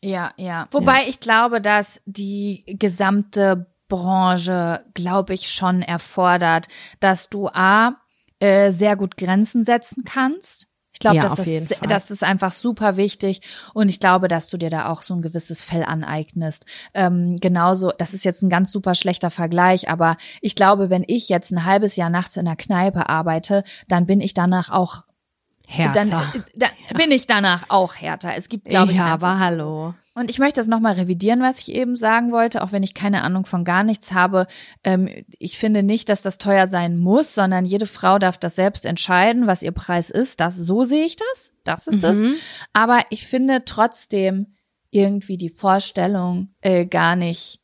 [0.02, 0.68] Ja, ja.
[0.72, 1.10] Wobei ja.
[1.10, 6.68] ich glaube, dass die gesamte Branche, glaube ich, schon erfordert,
[7.00, 7.96] dass du A,
[8.40, 10.67] äh, sehr gut Grenzen setzen kannst.
[10.98, 13.42] Ich glaube, ja, das, ist, das ist einfach super wichtig
[13.76, 16.66] und ich glaube, dass du dir da auch so ein gewisses Fell aneignest.
[16.96, 21.30] Ähm, genauso, das ist jetzt ein ganz super schlechter Vergleich, aber ich glaube, wenn ich
[21.30, 25.04] jetzt ein halbes Jahr nachts in der Kneipe arbeite, dann bin ich danach auch
[25.68, 26.04] härter.
[26.04, 28.34] Dann, äh, dann bin ich danach auch härter.
[28.36, 29.94] Es gibt, glaube ich, ja, aber hallo.
[30.18, 33.22] Und ich möchte das nochmal revidieren, was ich eben sagen wollte, auch wenn ich keine
[33.22, 34.48] Ahnung von gar nichts habe.
[34.84, 35.08] Ähm,
[35.38, 39.46] ich finde nicht, dass das teuer sein muss, sondern jede Frau darf das selbst entscheiden,
[39.46, 40.40] was ihr Preis ist.
[40.40, 41.54] Das, so sehe ich das.
[41.64, 42.32] Das ist mhm.
[42.32, 42.40] es.
[42.74, 44.56] Aber ich finde trotzdem
[44.90, 47.62] irgendwie die Vorstellung äh, gar nicht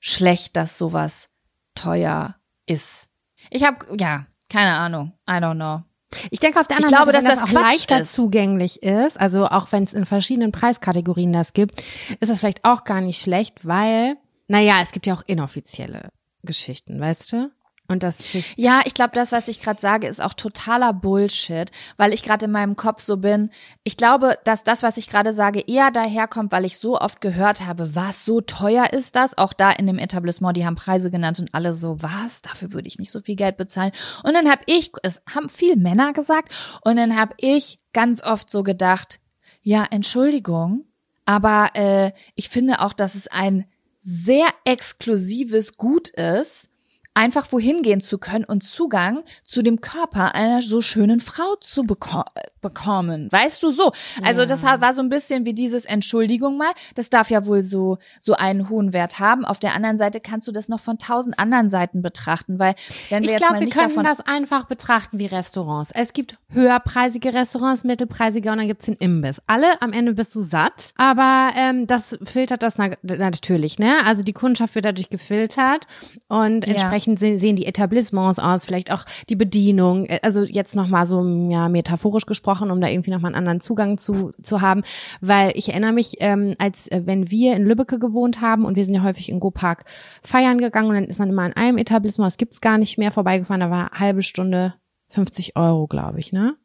[0.00, 1.28] schlecht, dass sowas
[1.76, 2.34] teuer
[2.66, 3.10] ist.
[3.48, 5.12] Ich habe, ja, keine Ahnung.
[5.30, 5.84] I don't know.
[6.30, 8.12] Ich denke auf der anderen ich glaube, Seite, dass das, das auch leichter ist.
[8.12, 11.82] zugänglich ist, also auch wenn es in verschiedenen Preiskategorien das gibt,
[12.20, 14.16] ist das vielleicht auch gar nicht schlecht, weil,
[14.48, 16.10] naja, es gibt ja auch inoffizielle
[16.42, 17.50] Geschichten, weißt du?
[17.88, 18.18] Und das
[18.56, 22.46] ja, ich glaube, das, was ich gerade sage, ist auch totaler Bullshit, weil ich gerade
[22.46, 23.50] in meinem Kopf so bin.
[23.82, 27.66] Ich glaube, dass das, was ich gerade sage, eher daherkommt, weil ich so oft gehört
[27.66, 29.36] habe, was so teuer ist das?
[29.36, 32.40] Auch da in dem Etablissement, die haben Preise genannt und alle so, was?
[32.40, 33.92] Dafür würde ich nicht so viel Geld bezahlen.
[34.22, 36.52] Und dann habe ich, es haben viel Männer gesagt,
[36.82, 39.20] und dann habe ich ganz oft so gedacht,
[39.60, 40.86] ja, Entschuldigung,
[41.24, 43.66] aber äh, ich finde auch, dass es ein
[44.00, 46.68] sehr exklusives Gut ist,
[47.14, 51.84] einfach wohin gehen zu können und Zugang zu dem Körper einer so schönen Frau zu
[51.84, 52.24] beko
[52.62, 53.30] bekommen.
[53.30, 53.92] Weißt du so?
[54.22, 54.46] Also ja.
[54.46, 56.72] das war so ein bisschen wie dieses Entschuldigung mal.
[56.94, 59.44] Das darf ja wohl so, so einen hohen Wert haben.
[59.44, 62.74] Auf der anderen Seite kannst du das noch von tausend anderen Seiten betrachten, weil
[63.10, 65.90] wenn wir ich glaube, wir können das einfach betrachten wie Restaurants.
[65.92, 69.42] Es gibt höherpreisige Restaurants, mittelpreisige und dann gibt's den Imbiss.
[69.46, 74.04] Alle am Ende bist du satt, aber ähm, das filtert das na natürlich, ne?
[74.06, 75.86] Also die Kundschaft wird dadurch gefiltert
[76.28, 80.06] und entsprechend dementsprechend sehen die Etablissements aus, vielleicht auch die Bedienung.
[80.06, 83.98] Äh, also jetzt nochmal so ja, metaphorisch gesprochen, um da irgendwie nochmal einen anderen Zugang
[83.98, 84.82] zu, zu haben.
[85.20, 88.84] Weil ich erinnere mich, ähm, als äh, wenn wir in Lübbecke gewohnt haben und wir
[88.84, 89.84] sind ja häufig in Go-Park
[90.22, 93.12] feiern gegangen und dann ist man immer in einem Etablissement, das gibt's gar nicht mehr,
[93.12, 94.74] vorbeigefahren, da war eine halbe Stunde
[95.08, 96.56] 50 Euro, glaube ich, ne?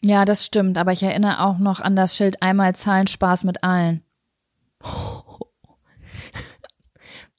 [0.00, 3.64] Ja, das stimmt, aber ich erinnere auch noch an das Schild einmal zahlen Spaß mit
[3.64, 4.04] allen.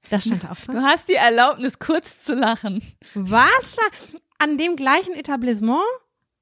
[0.10, 0.76] Das stand auch dran.
[0.76, 2.82] Du hast die Erlaubnis, kurz zu lachen.
[3.14, 3.78] Was?
[4.40, 5.84] An dem gleichen Etablissement?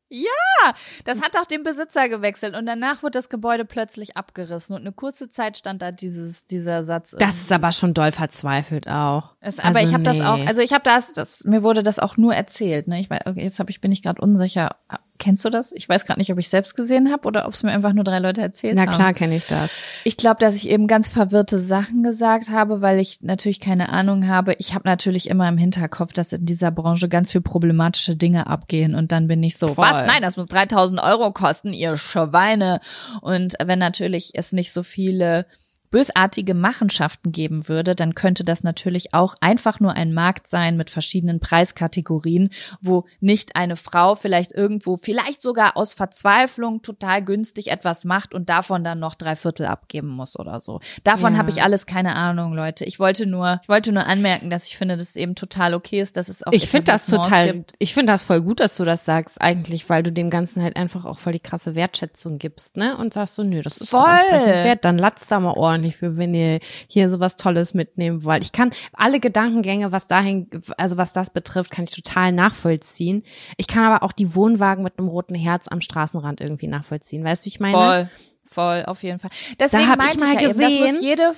[0.10, 4.82] Ja, das hat auch den Besitzer gewechselt und danach wurde das Gebäude plötzlich abgerissen und
[4.82, 7.16] eine kurze Zeit stand da dieses dieser Satz.
[7.20, 9.36] Das ist aber schon doll verzweifelt auch.
[9.41, 10.18] Es, aber also ich habe nee.
[10.18, 12.88] das auch, also ich habe das, das, mir wurde das auch nur erzählt.
[12.88, 14.78] Ne, ich weiß, okay, jetzt habe ich bin ich gerade unsicher.
[15.20, 15.72] Kennst du das?
[15.72, 18.03] Ich weiß gerade nicht, ob ich selbst gesehen habe oder ob es mir einfach nur
[18.03, 18.91] drei Leute erzählt Na, haben.
[18.91, 19.72] Na klar kenne ich das.
[20.03, 24.28] Ich glaube, dass ich eben ganz verwirrte Sachen gesagt habe, weil ich natürlich keine Ahnung
[24.28, 24.53] habe.
[24.59, 28.95] Ich habe natürlich immer im Hinterkopf, dass in dieser Branche ganz viel problematische Dinge abgehen
[28.95, 29.86] und dann bin ich so, Voll.
[29.86, 30.05] was?
[30.05, 32.80] Nein, das muss 3000 Euro kosten, ihr Schweine.
[33.22, 35.45] Und wenn natürlich es nicht so viele
[35.89, 40.89] bösartige Machenschaften geben würde, dann könnte das natürlich auch einfach nur ein Markt sein mit
[40.89, 42.49] verschiedenen Preiskategorien,
[42.81, 48.49] wo nicht eine Frau vielleicht irgendwo, vielleicht sogar aus Verzweiflung total günstig etwas macht und
[48.49, 50.79] davon dann noch drei Viertel abgeben muss oder so.
[51.03, 51.39] Davon ja.
[51.39, 52.85] habe ich alles keine Ahnung, Leute.
[52.85, 56.01] Ich wollte nur, ich wollte nur anmerken, dass ich finde, dass es eben total okay
[56.01, 57.73] ist, dass es auch Ich finde das total, gibt.
[57.79, 60.75] ich finde das voll gut, dass du das sagst eigentlich, weil du dem Ganzen halt
[60.75, 62.97] einfach auch voll die krasse Wertschätzung gibst, ne?
[62.97, 66.17] Und sagst so, nö, das ist voll wert, dann latzt da mal ordentlich ordentlich für,
[66.17, 68.43] wenn ihr hier sowas Tolles mitnehmen wollt.
[68.43, 73.23] Ich kann alle Gedankengänge, was dahin, also was das betrifft, kann ich total nachvollziehen.
[73.57, 77.23] Ich kann aber auch die Wohnwagen mit einem roten Herz am Straßenrand irgendwie nachvollziehen.
[77.23, 77.78] Weißt du, wie ich meine?
[77.78, 78.09] Voll,
[78.45, 79.32] voll, auf jeden Fall.
[79.59, 81.34] Deswegen da habe ich mal ich ja gesehen, eben, das muss jede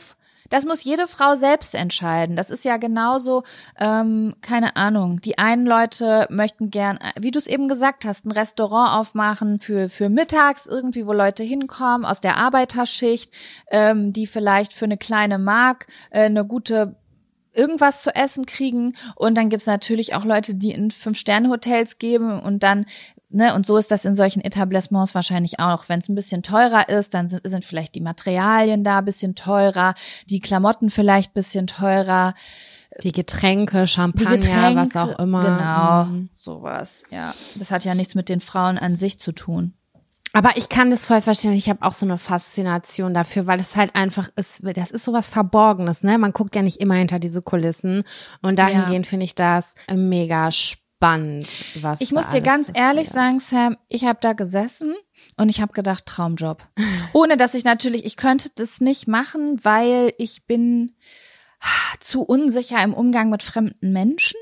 [0.49, 2.35] das muss jede Frau selbst entscheiden.
[2.35, 3.43] Das ist ja genauso,
[3.79, 5.21] ähm, keine Ahnung.
[5.21, 9.59] Die einen Leute möchten gern, äh, wie du es eben gesagt hast, ein Restaurant aufmachen
[9.59, 13.33] für, für mittags irgendwie, wo Leute hinkommen aus der Arbeiterschicht,
[13.71, 16.95] ähm, die vielleicht für eine kleine Mark äh, eine gute
[17.53, 18.95] irgendwas zu essen kriegen.
[19.15, 22.85] Und dann gibt's natürlich auch Leute, die in Fünf-Sterne-Hotels geben und dann
[23.31, 25.87] Ne, und so ist das in solchen Etablissements wahrscheinlich auch.
[25.87, 29.35] Wenn es ein bisschen teurer ist, dann sind, sind vielleicht die Materialien da ein bisschen
[29.35, 29.93] teurer,
[30.27, 32.33] die Klamotten vielleicht ein bisschen teurer.
[33.03, 35.43] Die Getränke, Champagner, die Getränke, was auch immer.
[35.43, 36.29] Genau, mhm.
[36.33, 37.03] sowas.
[37.11, 39.73] Ja, das hat ja nichts mit den Frauen an sich zu tun.
[40.33, 41.53] Aber ich kann das voll verstehen.
[41.53, 45.29] Ich habe auch so eine Faszination dafür, weil es halt einfach ist, das ist sowas
[45.29, 46.17] Verborgenes, ne?
[46.17, 48.03] Man guckt ja nicht immer hinter diese Kulissen.
[48.41, 49.09] Und dahingehend ja.
[49.09, 51.47] finde ich das mega spannend spannend,
[51.81, 52.85] was Ich muss dir ganz passiert.
[52.85, 54.95] ehrlich sagen, Sam, ich habe da gesessen
[55.37, 56.67] und ich habe gedacht, Traumjob.
[57.13, 60.91] Ohne dass ich natürlich, ich könnte das nicht machen, weil ich bin
[62.01, 64.39] zu unsicher im Umgang mit fremden Menschen.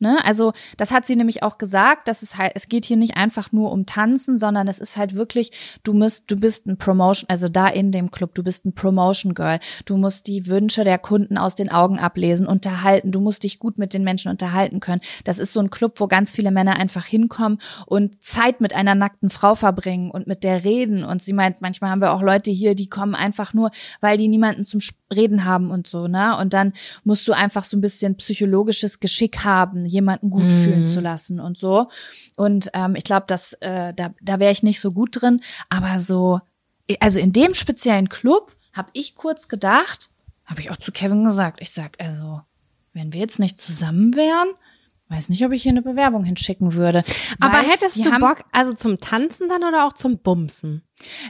[0.00, 0.18] Ne?
[0.24, 3.52] Also das hat sie nämlich auch gesagt, dass es halt, es geht hier nicht einfach
[3.52, 5.52] nur um Tanzen, sondern es ist halt wirklich,
[5.84, 9.34] du musst, du bist ein Promotion, also da in dem Club, du bist ein Promotion
[9.34, 9.60] Girl.
[9.84, 13.12] Du musst die Wünsche der Kunden aus den Augen ablesen, unterhalten.
[13.12, 15.00] Du musst dich gut mit den Menschen unterhalten können.
[15.22, 18.96] Das ist so ein Club, wo ganz viele Männer einfach hinkommen und Zeit mit einer
[18.96, 21.04] nackten Frau verbringen und mit der reden.
[21.04, 23.70] Und sie meint, manchmal haben wir auch Leute hier, die kommen einfach nur,
[24.00, 24.80] weil die niemanden zum
[25.14, 26.36] Reden haben und so, ne?
[26.36, 26.72] Und dann
[27.04, 30.50] musst du einfach so ein bisschen psychologisches Geschick haben jemanden gut mhm.
[30.50, 31.88] fühlen zu lassen und so.
[32.36, 35.40] Und ähm, ich glaube, dass äh, da, da wäre ich nicht so gut drin.
[35.70, 36.40] Aber so,
[37.00, 40.10] also in dem speziellen Club habe ich kurz gedacht,
[40.44, 42.42] habe ich auch zu Kevin gesagt, ich sag, also,
[42.92, 44.48] wenn wir jetzt nicht zusammen wären,
[45.08, 47.04] weiß nicht, ob ich hier eine Bewerbung hinschicken würde.
[47.40, 50.82] Aber hättest du Bock, also zum Tanzen dann oder auch zum Bumsen?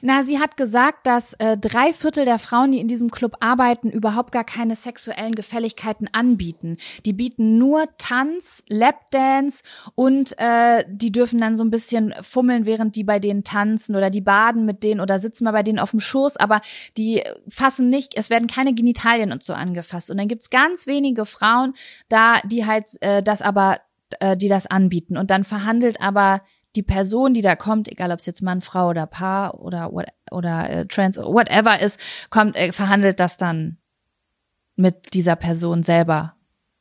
[0.02, 3.90] Na, sie hat gesagt, dass äh, drei Viertel der Frauen, die in diesem Club arbeiten,
[3.90, 6.76] überhaupt gar keine sexuellen Gefälligkeiten anbieten.
[7.04, 9.62] Die bieten nur Tanz, Lapdance
[9.94, 14.10] und äh, die dürfen dann so ein bisschen fummeln, während die bei denen tanzen oder
[14.10, 16.60] die baden mit denen oder sitzen mal bei denen auf dem Schoß, aber
[16.96, 20.10] die fassen nicht, es werden keine Genitalien und so angefasst.
[20.10, 21.74] Und dann gibt's ganz wenige Frauen
[22.08, 23.80] da, die halt äh, das aber
[24.20, 25.16] äh, die das anbieten.
[25.16, 26.42] Und dann verhandelt aber
[26.76, 29.92] die Person, die da kommt, egal ob es jetzt Mann, Frau oder Paar oder
[30.30, 32.00] oder äh, Trans, whatever ist,
[32.30, 33.78] kommt, äh, verhandelt das dann
[34.76, 36.34] mit dieser Person selber,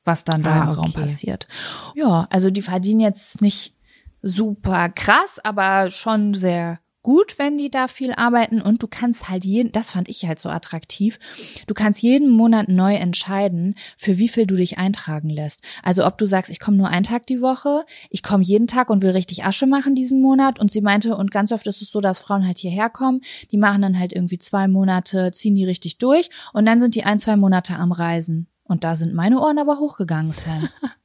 [0.04, 0.80] was dann da ah, im okay.
[0.80, 1.48] Raum passiert.
[1.96, 3.76] Ja, also die verdienen jetzt nicht
[4.22, 9.46] super krass, aber schon sehr gut, wenn die da viel arbeiten und du kannst halt
[9.46, 11.20] jeden, das fand ich halt so attraktiv,
[11.68, 15.62] du kannst jeden Monat neu entscheiden, für wie viel du dich eintragen lässt.
[15.84, 18.90] Also ob du sagst, ich komme nur einen Tag die Woche, ich komme jeden Tag
[18.90, 21.92] und will richtig Asche machen diesen Monat und sie meinte, und ganz oft ist es
[21.92, 25.66] so, dass Frauen halt hierher kommen, die machen dann halt irgendwie zwei Monate, ziehen die
[25.66, 28.48] richtig durch und dann sind die ein, zwei Monate am Reisen.
[28.64, 30.70] Und da sind meine Ohren aber hochgegangen, Sam.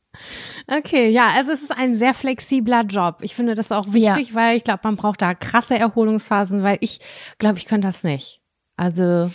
[0.66, 3.18] Okay, ja, also es ist ein sehr flexibler Job.
[3.22, 4.34] Ich finde das auch wichtig, ja.
[4.34, 7.00] weil ich glaube, man braucht da krasse Erholungsphasen, weil ich
[7.38, 8.40] glaube, ich könnte das nicht.
[8.76, 9.30] Also,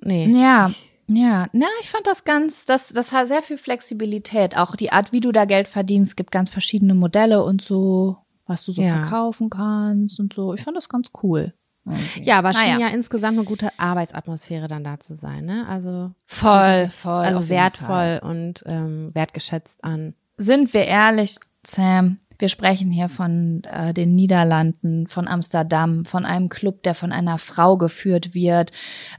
[0.00, 0.26] nee.
[0.26, 0.70] Ja.
[1.10, 4.58] Ja, na, ich fand das ganz, das, das hat sehr viel Flexibilität.
[4.58, 8.66] Auch die Art, wie du da Geld verdienst, gibt ganz verschiedene Modelle und so, was
[8.66, 9.00] du so ja.
[9.00, 10.52] verkaufen kannst und so.
[10.52, 11.54] Ich fand das ganz cool.
[11.90, 12.22] Okay.
[12.22, 15.66] Ja, aber schien ja insgesamt eine gute Arbeitsatmosphäre dann da zu sein, ne?
[15.68, 17.24] Also voll, voll.
[17.24, 20.14] Also wertvoll und ähm, wertgeschätzt an.
[20.36, 21.36] Sind wir ehrlich,
[21.66, 22.18] Sam?
[22.38, 27.36] Wir sprechen hier von äh, den Niederlanden, von Amsterdam, von einem Club, der von einer
[27.36, 28.70] Frau geführt wird,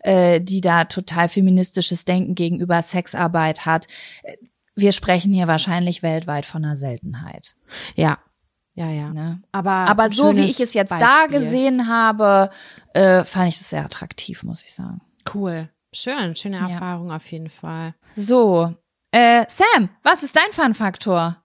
[0.01, 3.88] äh, die da total feministisches Denken gegenüber Sexarbeit hat.
[4.74, 7.55] Wir sprechen hier wahrscheinlich weltweit von einer Seltenheit.
[7.95, 8.20] Ja,
[8.80, 9.13] ja, ja.
[9.13, 9.41] Ne?
[9.51, 11.07] Aber, Aber so wie ich es jetzt Beispiel.
[11.07, 12.49] da gesehen habe,
[12.93, 15.01] äh, fand ich das sehr attraktiv, muss ich sagen.
[15.34, 15.69] Cool.
[15.93, 17.15] Schön, schöne Erfahrung ja.
[17.15, 17.93] auf jeden Fall.
[18.15, 18.73] So,
[19.11, 21.38] äh, Sam, was ist dein Fun-Faktor?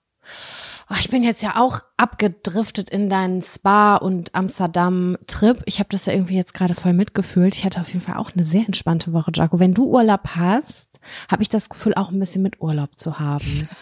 [0.91, 5.62] Oh, ich bin jetzt ja auch abgedriftet in deinen Spa- und Amsterdam-Trip.
[5.64, 7.57] Ich habe das ja irgendwie jetzt gerade voll mitgefühlt.
[7.57, 9.59] Ich hatte auf jeden Fall auch eine sehr entspannte Woche, Jaco.
[9.59, 13.68] Wenn du Urlaub hast, habe ich das Gefühl, auch ein bisschen mit Urlaub zu haben.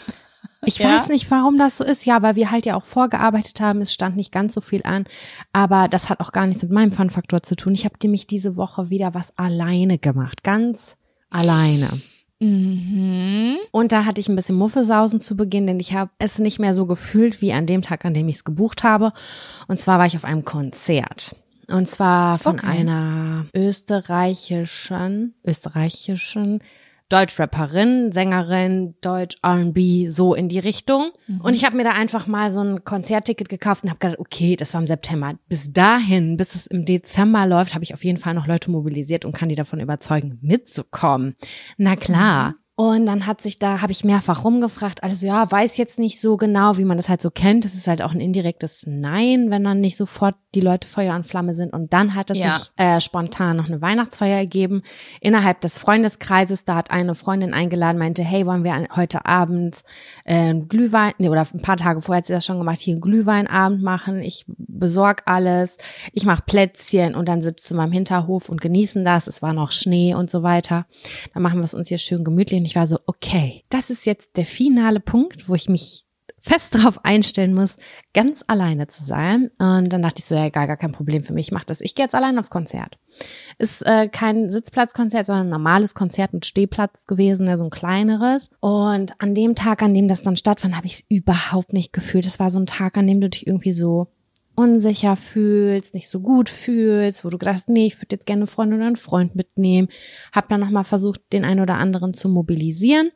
[0.65, 0.95] Ich ja.
[0.95, 2.05] weiß nicht, warum das so ist.
[2.05, 3.81] Ja, weil wir halt ja auch vorgearbeitet haben.
[3.81, 5.05] Es stand nicht ganz so viel an.
[5.53, 7.75] Aber das hat auch gar nichts mit meinem Fun-Faktor zu tun.
[7.75, 10.45] Ich habe nämlich diese Woche wieder was alleine gemacht.
[10.45, 10.97] Ganz
[11.31, 11.89] alleine.
[12.39, 13.57] Mhm.
[13.71, 16.75] Und da hatte ich ein bisschen Muffesausen zu Beginn, denn ich habe es nicht mehr
[16.75, 19.13] so gefühlt wie an dem Tag, an dem ich es gebucht habe.
[19.69, 21.37] Und zwar war ich auf einem Konzert.
[21.69, 22.67] Und zwar von okay.
[22.67, 26.61] einer österreichischen, österreichischen
[27.13, 31.11] Deutschrapperin, Sängerin, Deutsch R&B, so in die Richtung.
[31.27, 31.43] Mhm.
[31.43, 34.57] Und ich habe mir da einfach mal so ein Konzertticket gekauft und habe gedacht, okay,
[34.57, 35.35] das war im September.
[35.49, 39.27] Bis dahin, bis es im Dezember läuft, habe ich auf jeden Fall noch Leute mobilisiert
[39.27, 41.35] und kann die davon überzeugen, mitzukommen.
[41.77, 42.51] Na klar.
[42.51, 42.55] Mhm.
[42.75, 46.39] Und dann hat sich da, habe ich mehrfach rumgefragt, also ja, weiß jetzt nicht so
[46.39, 47.67] genau, wie man das halt so kennt.
[47.67, 51.27] Das ist halt auch ein indirektes Nein, wenn dann nicht sofort die Leute Feuer und
[51.27, 51.73] Flamme sind.
[51.73, 52.59] Und dann hat es Ja.
[52.59, 54.83] sich äh, spontan noch eine Weihnachtsfeier ergeben
[55.21, 56.65] innerhalb des Freundeskreises.
[56.65, 59.83] Da hat eine Freundin eingeladen, meinte, hey, wollen wir an- heute Abend
[60.25, 63.01] äh, Glühwein, nee, oder ein paar Tage vorher hat sie das schon gemacht, hier einen
[63.01, 64.21] Glühweinabend machen.
[64.23, 65.79] Ich besorg alles,
[66.13, 69.27] ich mache Plätzchen und dann sitzen wir im Hinterhof und genießen das.
[69.27, 70.87] Es war noch Schnee und so weiter.
[71.35, 72.59] Dann machen wir es uns hier schön gemütlich.
[72.61, 76.05] Und ich war so, okay, das ist jetzt der finale Punkt, wo ich mich
[76.43, 77.77] fest darauf einstellen muss,
[78.13, 79.51] ganz alleine zu sein.
[79.59, 81.81] Und dann dachte ich so, ja, egal, gar kein Problem für mich, ich mach das.
[81.81, 82.99] Ich gehe jetzt allein aufs Konzert.
[83.59, 88.51] Ist äh, kein Sitzplatzkonzert, sondern ein normales Konzert mit Stehplatz gewesen, ja, so ein kleineres.
[88.61, 92.27] Und an dem Tag, an dem das dann stattfand, habe ich es überhaupt nicht gefühlt.
[92.27, 94.09] Es war so ein Tag, an dem du dich irgendwie so
[94.55, 98.41] unsicher fühlst, nicht so gut fühlst, wo du gedacht hast, nee, ich würde jetzt gerne
[98.41, 99.89] eine Freundin oder einen Freund mitnehmen.
[100.33, 103.11] Hab dann nochmal versucht, den einen oder anderen zu mobilisieren,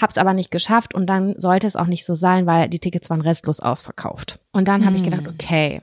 [0.00, 3.10] hab's aber nicht geschafft und dann sollte es auch nicht so sein, weil die Tickets
[3.10, 4.38] waren restlos ausverkauft.
[4.52, 5.82] Und dann habe ich gedacht, okay,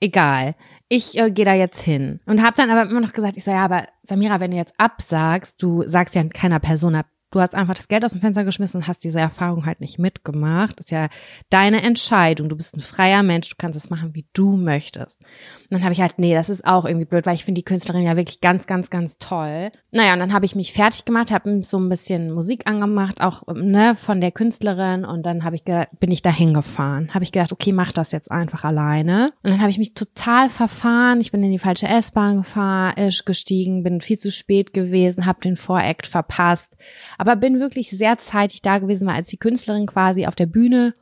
[0.00, 0.54] egal,
[0.88, 2.20] ich äh, gehe da jetzt hin.
[2.26, 4.74] Und habe dann aber immer noch gesagt, ich so, ja, aber Samira, wenn du jetzt
[4.78, 8.44] absagst, du sagst ja keiner Person ab, du hast einfach das Geld aus dem Fenster
[8.44, 10.80] geschmissen und hast diese Erfahrung halt nicht mitgemacht.
[10.80, 11.08] ist ja
[11.50, 12.48] deine Entscheidung.
[12.48, 15.20] Du bist ein freier Mensch, du kannst es machen, wie du möchtest.
[15.20, 17.64] Und dann habe ich halt, nee, das ist auch irgendwie blöd, weil ich finde die
[17.64, 19.70] Künstlerin ja wirklich ganz, ganz, ganz toll.
[19.90, 23.42] Naja, und dann habe ich mich fertig gemacht, habe so ein bisschen Musik angemacht, auch
[23.52, 25.04] ne, von der Künstlerin.
[25.04, 27.12] Und dann habe ich bin ich da hingefahren.
[27.12, 29.32] Habe ich gedacht, okay, mach das jetzt einfach alleine.
[29.42, 31.20] Und dann habe ich mich total verfahren.
[31.20, 32.94] Ich bin in die falsche S-Bahn gefahren,
[33.26, 36.76] gestiegen, bin viel zu spät gewesen, habe den Voract verpasst.
[37.18, 40.94] Aber bin wirklich sehr zeitig da gewesen, weil als die Künstlerin quasi auf der Bühne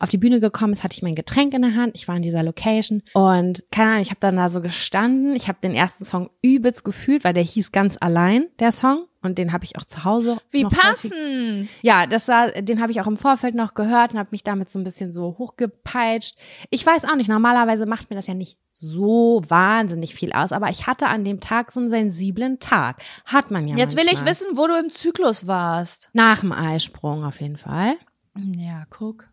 [0.00, 1.92] auf die Bühne gekommen ist, hatte ich mein Getränk in der Hand.
[1.94, 5.34] Ich war in dieser Location und keine Ahnung, ich habe dann da so gestanden.
[5.34, 9.06] Ich habe den ersten Song übelst gefühlt, weil der hieß ganz allein, der Song.
[9.20, 10.38] Und den habe ich auch zu Hause.
[10.50, 11.68] Wie noch häufig- passend.
[11.82, 14.70] ja, das war, den habe ich auch im Vorfeld noch gehört und habe mich damit
[14.70, 16.36] so ein bisschen so hochgepeitscht.
[16.70, 20.70] Ich weiß auch nicht, normalerweise macht mir das ja nicht so wahnsinnig viel aus, aber
[20.70, 23.02] ich hatte an dem Tag so einen sensiblen Tag.
[23.24, 24.30] Hat man ja Jetzt will ich manchmal.
[24.30, 26.10] wissen, wo du im Zyklus warst.
[26.12, 27.96] Nach dem Eisprung auf jeden Fall.
[28.36, 29.28] Ja, guck.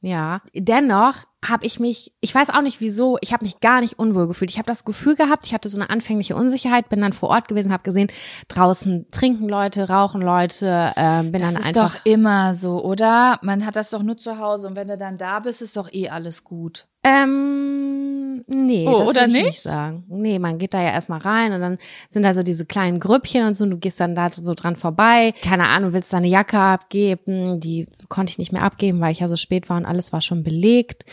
[0.00, 3.98] Ja, dennoch habe ich mich, ich weiß auch nicht wieso, ich habe mich gar nicht
[3.98, 4.50] unwohl gefühlt.
[4.50, 7.48] Ich habe das Gefühl gehabt, ich hatte so eine anfängliche Unsicherheit, bin dann vor Ort
[7.48, 8.08] gewesen, habe gesehen,
[8.48, 13.38] draußen trinken Leute, rauchen Leute, ähm, bin Das dann ist einfach doch immer so, oder?
[13.42, 15.92] Man hat das doch nur zu Hause und wenn du dann da bist, ist doch
[15.92, 16.87] eh alles gut.
[17.04, 19.46] Ähm, nee, Oh, das oder ich nicht?
[19.46, 20.04] nicht sagen.
[20.08, 21.78] Nee, man geht da ja erstmal rein und dann
[22.08, 24.76] sind da so diese kleinen Grüppchen und so und du gehst dann da so dran
[24.76, 25.32] vorbei.
[25.42, 27.60] Keine Ahnung, willst deine Jacke abgeben.
[27.60, 30.20] Die konnte ich nicht mehr abgeben, weil ich ja so spät war und alles war
[30.20, 31.04] schon belegt.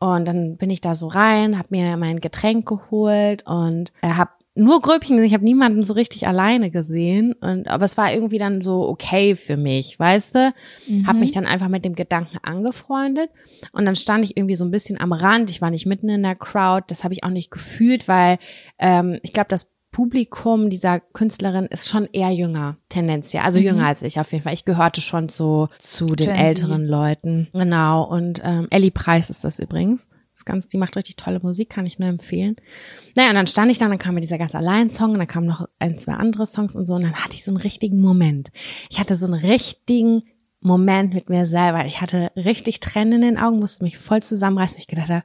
[0.00, 4.30] Und dann bin ich da so rein, habe mir mein Getränk geholt und äh, habe
[4.58, 5.28] nur Gröbchen gesehen.
[5.28, 7.32] Ich habe niemanden so richtig alleine gesehen.
[7.34, 10.54] Und aber es war irgendwie dann so okay für mich, weißt du?
[11.06, 13.30] Habe mich dann einfach mit dem Gedanken angefreundet.
[13.72, 15.50] Und dann stand ich irgendwie so ein bisschen am Rand.
[15.50, 16.84] Ich war nicht mitten in der Crowd.
[16.88, 18.38] Das habe ich auch nicht gefühlt, weil
[18.78, 23.42] ähm, ich glaube, das Publikum dieser Künstlerin ist schon eher jünger, tendenziell.
[23.42, 24.52] Also jünger als ich auf jeden Fall.
[24.52, 26.44] Ich gehörte schon zu, zu den Gen Z.
[26.44, 27.48] älteren Leuten.
[27.52, 28.04] Genau.
[28.04, 30.10] Und ähm, Ellie Preis ist das übrigens.
[30.38, 32.54] Das ganz, die macht richtig tolle Musik, kann ich nur empfehlen.
[33.16, 35.26] Naja, und dann stand ich da, dann kam mir dieser ganz allein Song und dann
[35.26, 38.00] kamen noch ein, zwei andere Songs und so und dann hatte ich so einen richtigen
[38.00, 38.52] Moment.
[38.88, 40.22] Ich hatte so einen richtigen
[40.60, 41.86] Moment mit mir selber.
[41.86, 45.24] Ich hatte richtig Tränen in den Augen, musste mich voll zusammenreißen, ich gedacht habe,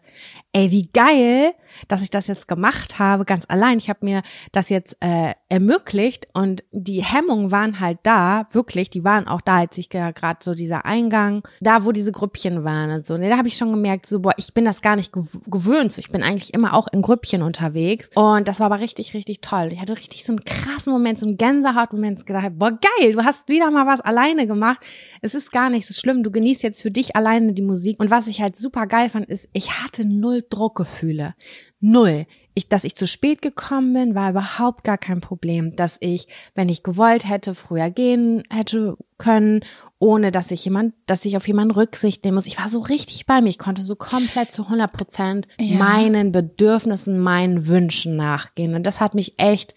[0.54, 1.54] ey, wie geil,
[1.88, 3.80] dass ich das jetzt gemacht habe, ganz allein.
[3.80, 9.04] Ich habe mir das jetzt äh, ermöglicht und die Hemmungen waren halt da, wirklich, die
[9.04, 13.08] waren auch da, als ich gerade so dieser Eingang, da wo diese Grüppchen waren und
[13.08, 13.16] so.
[13.16, 15.92] Und da habe ich schon gemerkt, so, boah, ich bin das gar nicht gew- gewöhnt.
[15.92, 18.12] So, ich bin eigentlich immer auch in Grüppchen unterwegs.
[18.14, 19.70] Und das war aber richtig, richtig toll.
[19.72, 23.50] Ich hatte richtig so einen krassen Moment, so einen Gänsehautmoment, gedacht, boah, geil, du hast
[23.50, 24.82] wieder mal was alleine gemacht.
[25.22, 26.22] Es ist gar nicht so schlimm.
[26.22, 28.00] Du genießt jetzt für dich alleine die Musik.
[28.00, 31.36] Und was ich halt super geil fand, ist, ich hatte null Druckgefühle.
[31.80, 32.26] Null.
[32.56, 35.76] Ich, dass ich zu spät gekommen bin, war überhaupt gar kein Problem.
[35.76, 39.62] Dass ich, wenn ich gewollt hätte, früher gehen hätte können,
[39.98, 42.46] ohne dass ich jemand, dass ich auf jemanden Rücksicht nehmen muss.
[42.46, 43.50] Ich war so richtig bei mir.
[43.50, 45.78] Ich konnte so komplett zu 100 Prozent Ja.
[45.78, 48.76] meinen Bedürfnissen, meinen Wünschen nachgehen.
[48.76, 49.74] Und das hat mich echt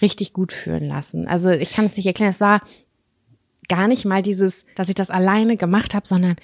[0.00, 1.26] richtig gut fühlen lassen.
[1.26, 2.30] Also ich kann es nicht erklären.
[2.30, 2.62] Es war
[3.68, 6.36] gar nicht mal dieses, dass ich das alleine gemacht habe, sondern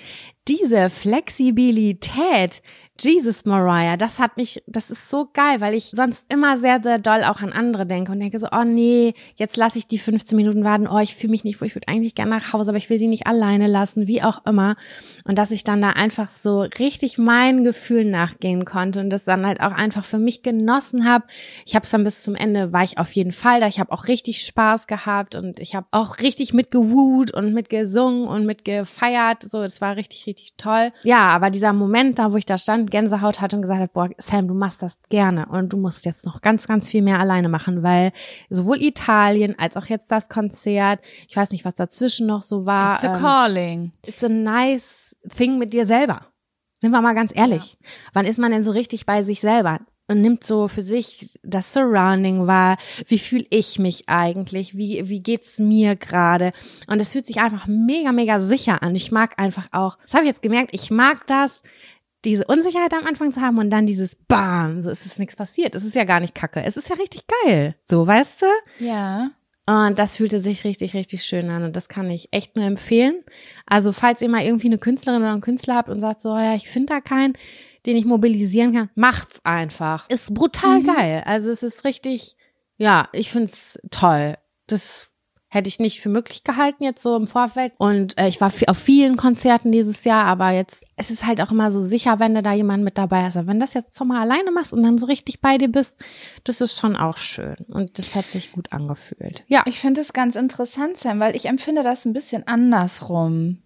[0.49, 2.63] diese Flexibilität.
[2.99, 6.99] Jesus Mariah, das hat mich, das ist so geil, weil ich sonst immer sehr, sehr
[6.99, 10.35] doll auch an andere denke und denke so, oh nee, jetzt lasse ich die 15
[10.35, 12.79] Minuten warten, oh, ich fühle mich nicht, wo ich würde eigentlich gerne nach Hause, aber
[12.79, 14.77] ich will sie nicht alleine lassen, wie auch immer.
[15.25, 19.47] Und dass ich dann da einfach so richtig meinen Gefühlen nachgehen konnte und das dann
[19.47, 21.27] halt auch einfach für mich genossen habe.
[21.67, 23.67] Ich habe es dann bis zum Ende, war ich auf jeden Fall da.
[23.67, 28.47] Ich habe auch richtig Spaß gehabt und ich habe auch richtig mitgewut und mitgesungen und
[28.47, 29.43] mitgefeiert.
[29.43, 30.93] So, das war richtig, richtig toll.
[31.03, 34.09] Ja, aber dieser Moment da, wo ich da stand, Gänsehaut hatte und gesagt habe, boah,
[34.19, 37.49] Sam, du machst das gerne und du musst jetzt noch ganz, ganz viel mehr alleine
[37.49, 38.13] machen, weil
[38.51, 42.95] sowohl Italien als auch jetzt das Konzert, ich weiß nicht, was dazwischen noch so war.
[42.95, 43.93] It's a ähm, calling.
[44.07, 46.27] It's a nice thing mit dir selber.
[46.81, 47.79] Sind wir mal ganz ehrlich.
[48.13, 49.81] Wann ist man denn so richtig bei sich selber?
[50.09, 52.77] Und nimmt so für sich das Surrounding wahr.
[53.09, 54.77] Wie fühle ich mich eigentlich?
[54.77, 56.53] Wie, wie geht's mir gerade?
[56.87, 58.95] Und es fühlt sich einfach mega, mega sicher an.
[58.95, 61.63] Ich mag einfach auch, das habe ich jetzt gemerkt, ich mag das,
[62.25, 65.75] diese Unsicherheit am Anfang zu haben und dann dieses Bam, so ist es nichts passiert.
[65.75, 66.63] Es ist ja gar nicht kacke.
[66.63, 67.77] Es ist ja richtig geil.
[67.85, 68.47] So, weißt du?
[68.85, 69.31] Ja.
[69.69, 73.25] Und das fühlte sich richtig, richtig schön an und das kann ich echt nur empfehlen.
[73.67, 76.55] Also falls ihr mal irgendwie eine Künstlerin oder einen Künstler habt und sagt so, ja,
[76.55, 77.37] ich finde da keinen,
[77.87, 80.09] den ich mobilisieren kann, macht's einfach.
[80.11, 80.87] Ist brutal Mhm.
[80.87, 81.23] geil.
[81.25, 82.37] Also es ist richtig,
[82.77, 84.37] ja, ich find's toll.
[84.67, 85.09] Das
[85.49, 87.73] hätte ich nicht für möglich gehalten jetzt so im Vorfeld.
[87.79, 91.51] Und äh, ich war auf vielen Konzerten dieses Jahr, aber jetzt, es ist halt auch
[91.53, 93.37] immer so sicher, wenn du da jemand mit dabei hast.
[93.37, 95.97] Aber wenn das jetzt so mal alleine machst und dann so richtig bei dir bist,
[96.45, 97.57] das ist schon auch schön.
[97.69, 99.45] Und das hat sich gut angefühlt.
[99.47, 99.63] Ja.
[99.67, 103.63] Ich finde es ganz interessant, Sam, weil ich empfinde das ein bisschen andersrum.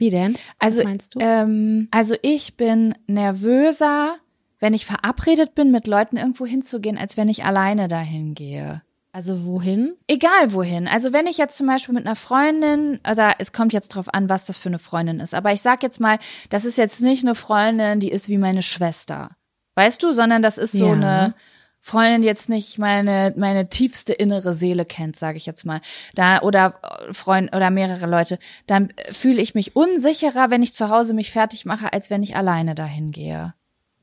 [0.00, 0.36] Wie denn?
[0.58, 1.18] Also, Was meinst du?
[1.20, 4.16] Ähm, also ich bin nervöser,
[4.58, 8.82] wenn ich verabredet bin, mit Leuten irgendwo hinzugehen, als wenn ich alleine dahin gehe.
[9.12, 9.94] Also wohin?
[10.06, 10.86] Egal wohin.
[10.86, 14.28] Also wenn ich jetzt zum Beispiel mit einer Freundin, also es kommt jetzt drauf an,
[14.28, 15.34] was das für eine Freundin ist.
[15.34, 18.62] Aber ich sag jetzt mal, das ist jetzt nicht eine Freundin, die ist wie meine
[18.62, 19.30] Schwester.
[19.74, 20.92] Weißt du, sondern das ist so Ja.
[20.92, 21.34] eine
[21.80, 25.80] Freundin, jetzt nicht meine, meine tiefste innere Seele kennt, sage ich jetzt mal.
[26.14, 28.38] Da, oder äh, Freund oder mehrere Leute.
[28.66, 32.36] Dann fühle ich mich unsicherer, wenn ich zu Hause mich fertig mache, als wenn ich
[32.36, 33.54] alleine dahin gehe.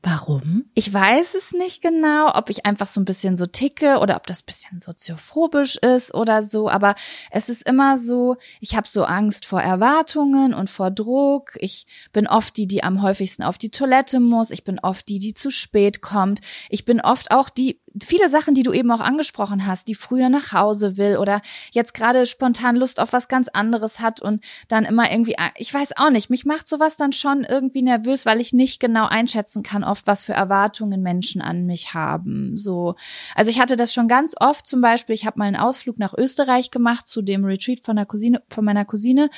[0.02, 0.66] Warum?
[0.74, 4.28] Ich weiß es nicht genau, ob ich einfach so ein bisschen so ticke oder ob
[4.28, 6.94] das bisschen soziophobisch ist oder so, aber
[7.32, 11.56] es ist immer so, ich habe so Angst vor Erwartungen und vor Druck.
[11.58, 14.52] Ich bin oft die, die am häufigsten auf die Toilette muss.
[14.52, 16.40] Ich bin oft die, die zu spät kommt.
[16.70, 20.28] Ich bin oft auch die, viele Sachen, die du eben auch angesprochen hast, die früher
[20.28, 21.40] nach Hause will oder
[21.70, 25.96] jetzt gerade spontan Lust auf was ganz anderes hat und dann immer irgendwie, ich weiß
[25.96, 29.84] auch nicht, mich macht sowas dann schon irgendwie nervös, weil ich nicht genau einschätzen kann,
[29.84, 32.56] oft was für Erwartungen Menschen an mich haben.
[32.56, 32.94] So,
[33.34, 34.66] also ich hatte das schon ganz oft.
[34.66, 38.06] Zum Beispiel, ich habe mal einen Ausflug nach Österreich gemacht zu dem Retreat von der
[38.06, 39.30] Cousine, von meiner Cousine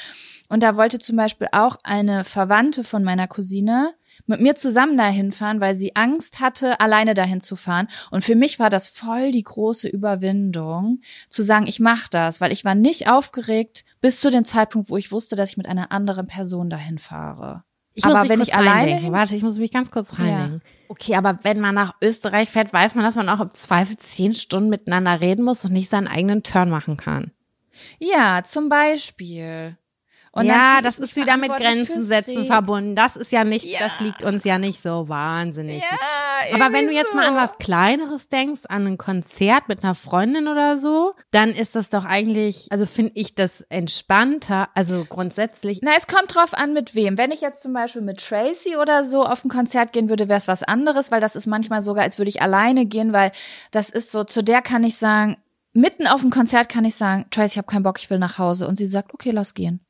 [0.48, 3.94] und da wollte zum Beispiel auch eine Verwandte von meiner Cousine
[4.27, 7.89] mit mir zusammen dahin fahren, weil sie Angst hatte, alleine dahin zu fahren.
[8.11, 12.53] Und für mich war das voll die große Überwindung, zu sagen, ich mache das, weil
[12.53, 15.93] ich war nicht aufgeregt bis zu dem Zeitpunkt, wo ich wusste, dass ich mit einer
[15.93, 17.64] anderen Person dahin fahre.
[17.95, 20.25] Ich aber muss mich wenn kurz ich alleine Warte, ich muss mich ganz kurz Ja.
[20.25, 20.62] reindenken.
[20.89, 24.33] Okay, aber wenn man nach Österreich fährt, weiß man, dass man auch im Zweifel zehn
[24.33, 27.33] Stunden miteinander reden muss und nicht seinen eigenen Turn machen kann.
[27.99, 29.77] Ja, zum Beispiel.
[30.33, 32.95] Und ja, das ist wieder mit Grenzen setzen verbunden.
[32.95, 33.81] Das ist ja nicht, Ja.
[33.81, 35.83] das liegt uns ja nicht so wahnsinnig.
[35.83, 39.97] Ja, Aber wenn du jetzt mal an was Kleineres denkst, an ein Konzert mit einer
[39.97, 45.81] Freundin oder so, dann ist das doch eigentlich, also finde ich das entspannter, also grundsätzlich.
[45.83, 47.18] Na, es kommt drauf an, mit wem.
[47.18, 50.39] Wenn ich jetzt zum Beispiel mit Tracy oder so auf ein Konzert gehen würde, wäre
[50.39, 53.33] es was anderes, weil das ist manchmal sogar, als würde ich alleine gehen, weil
[53.72, 55.39] das ist so, zu der kann ich sagen,
[55.72, 58.39] mitten auf dem Konzert kann ich sagen, Tracy, ich habe keinen Bock, ich will nach
[58.39, 58.68] Hause.
[58.68, 59.81] Und sie sagt, okay, lass gehen.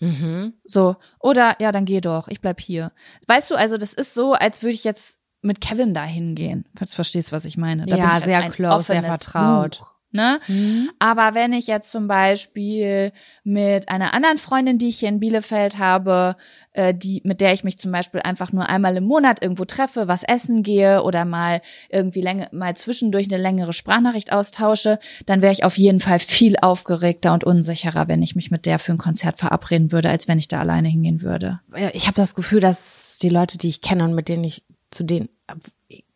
[0.00, 0.54] Mhm.
[0.64, 0.96] So.
[1.20, 2.92] Oder, ja, dann geh doch, ich bleib hier.
[3.26, 6.66] Weißt du, also das ist so, als würde ich jetzt mit Kevin da hingehen.
[6.76, 7.86] Falls du verstehst, was ich meine.
[7.86, 9.78] Da Ja, ich halt sehr close, sehr vertraut.
[9.78, 10.40] Buch, ne?
[10.48, 10.90] Mhm.
[10.98, 13.12] Aber wenn ich jetzt zum Beispiel
[13.44, 16.36] mit einer anderen Freundin, die ich hier in Bielefeld habe,
[16.72, 20.08] äh, die, mit der ich mich zum Beispiel einfach nur einmal im Monat irgendwo treffe,
[20.08, 25.52] was essen gehe oder mal irgendwie länger, mal zwischendurch eine längere Sprachnachricht austausche, dann wäre
[25.52, 28.98] ich auf jeden Fall viel aufgeregter und unsicherer, wenn ich mich mit der für ein
[28.98, 31.60] Konzert verabreden würde, als wenn ich da alleine hingehen würde.
[31.92, 35.04] Ich habe das Gefühl, dass die Leute, die ich kenne und mit denen ich zu
[35.04, 35.28] denen,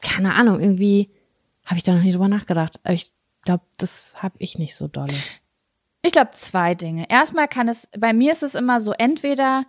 [0.02, 1.10] keine Ahnung, irgendwie
[1.64, 2.80] habe ich da noch nie drüber nachgedacht.
[2.84, 3.10] Aber ich
[3.44, 5.14] glaube, das habe ich nicht so dolle.
[6.02, 7.06] Ich glaube zwei Dinge.
[7.08, 9.64] Erstmal kann es, bei mir ist es immer so, entweder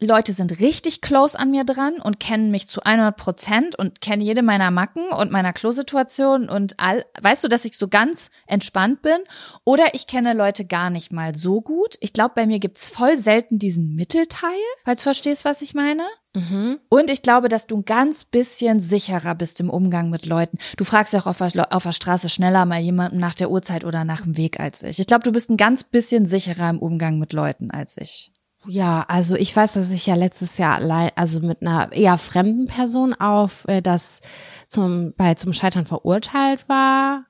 [0.00, 4.22] Leute sind richtig close an mir dran und kennen mich zu 100 Prozent und kennen
[4.22, 9.02] jede meiner Macken und meiner Klosituation und all, weißt du, dass ich so ganz entspannt
[9.02, 9.18] bin?
[9.64, 11.96] Oder ich kenne Leute gar nicht mal so gut.
[12.00, 14.50] Ich glaube, bei mir gibt's voll selten diesen Mittelteil,
[14.84, 16.04] falls du verstehst, was ich meine.
[16.34, 16.78] Mhm.
[16.88, 20.58] Und ich glaube, dass du ein ganz bisschen sicherer bist im Umgang mit Leuten.
[20.76, 23.84] Du fragst ja auch auf der, auf der Straße schneller mal jemanden nach der Uhrzeit
[23.84, 24.98] oder nach dem Weg als ich.
[24.98, 28.32] Ich glaube, du bist ein ganz bisschen sicherer im Umgang mit Leuten als ich.
[28.66, 32.66] Ja, also ich weiß, dass ich ja letztes Jahr allein, also mit einer eher fremden
[32.66, 34.20] Person auf äh, das
[34.68, 37.24] zum bei zum Scheitern verurteilt war.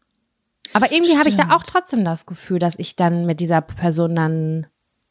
[0.72, 4.14] Aber irgendwie habe ich da auch trotzdem das Gefühl, dass ich dann mit dieser Person
[4.14, 4.66] dann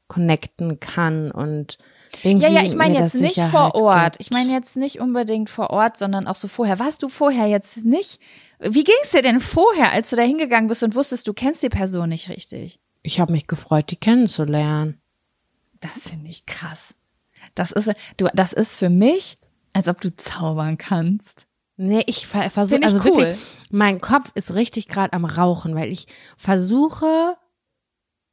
[0.07, 1.78] connecten kann und
[2.24, 4.13] irgendwie Ja, ja, ich meine jetzt nicht Sicherheit vor Ort.
[4.13, 4.22] gibt.
[4.22, 6.80] Ich meine jetzt nicht unbedingt vor Ort, sondern auch so vorher.
[6.80, 8.20] Warst du vorher jetzt nicht?
[8.59, 11.63] Wie ging es dir denn vorher, als du da hingegangen bist und wusstest, du kennst
[11.63, 12.80] die Person nicht richtig?
[13.01, 15.01] ich habe mich gefreut, die kennenzulernen.
[15.80, 16.93] Das finde ich krass.
[17.55, 19.38] Das ist, du, das ist für mich,
[19.73, 21.47] als ob du zaubern kannst.
[21.77, 23.05] Nee, ich ver versuche, also cool.
[23.05, 23.39] wirklich,
[23.71, 27.38] mein Kopf ist richtig gerade am Rauchen, weil ich versuche,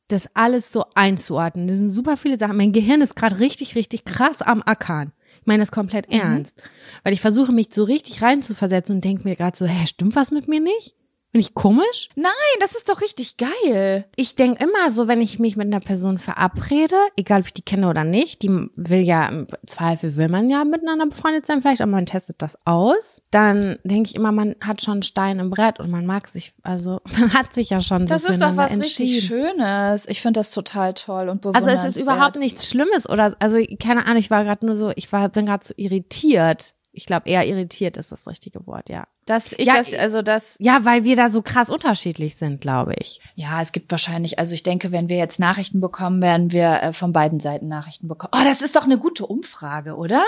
[0.08, 1.66] das alles so einzuordnen.
[1.68, 2.56] Das sind super viele Sachen.
[2.56, 5.12] Mein Gehirn ist gerade richtig, richtig krass am Ackern.
[5.40, 6.18] Ich meine das komplett Mhm.
[6.20, 6.62] ernst.
[7.04, 10.30] Weil ich versuche, mich so richtig reinzuversetzen und denke mir gerade so, hä, stimmt was
[10.32, 10.94] mit mir nicht?
[11.36, 12.08] Bin ich komisch?
[12.14, 14.06] Nein, das ist doch richtig geil.
[14.16, 17.60] Ich denke immer so, wenn ich mich mit einer Person verabrede, egal ob ich die
[17.60, 21.82] kenne oder nicht, die will ja, im Zweifel will man ja miteinander befreundet sein, vielleicht,
[21.82, 25.50] aber man testet das aus, dann denke ich immer, man hat schon einen Stein im
[25.50, 28.56] Brett und man mag sich, also man hat sich ja schon so Das ist doch
[28.56, 29.26] was richtig.
[29.26, 30.08] Schönes.
[30.08, 34.06] Ich finde das total toll und Also es ist überhaupt nichts Schlimmes oder, also keine
[34.06, 36.76] Ahnung, ich war gerade nur so, ich war, bin gerade so irritiert.
[36.92, 39.06] Ich glaube, eher irritiert ist das richtige Wort, ja.
[39.26, 42.94] Dass ich Ja, das, also das, Ja, weil wir da so krass unterschiedlich sind, glaube
[42.98, 43.20] ich.
[43.34, 46.92] ja, es gibt wahrscheinlich, also ich denke, wenn wir jetzt Nachrichten bekommen, werden wir äh,
[46.92, 48.32] von beiden Seiten Nachrichten bekommen.
[48.34, 50.24] Oh, das ist doch eine gute Umfrage, oder?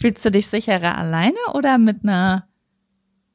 [0.00, 2.48] Fühlst du dich sicherer alleine oder mit einer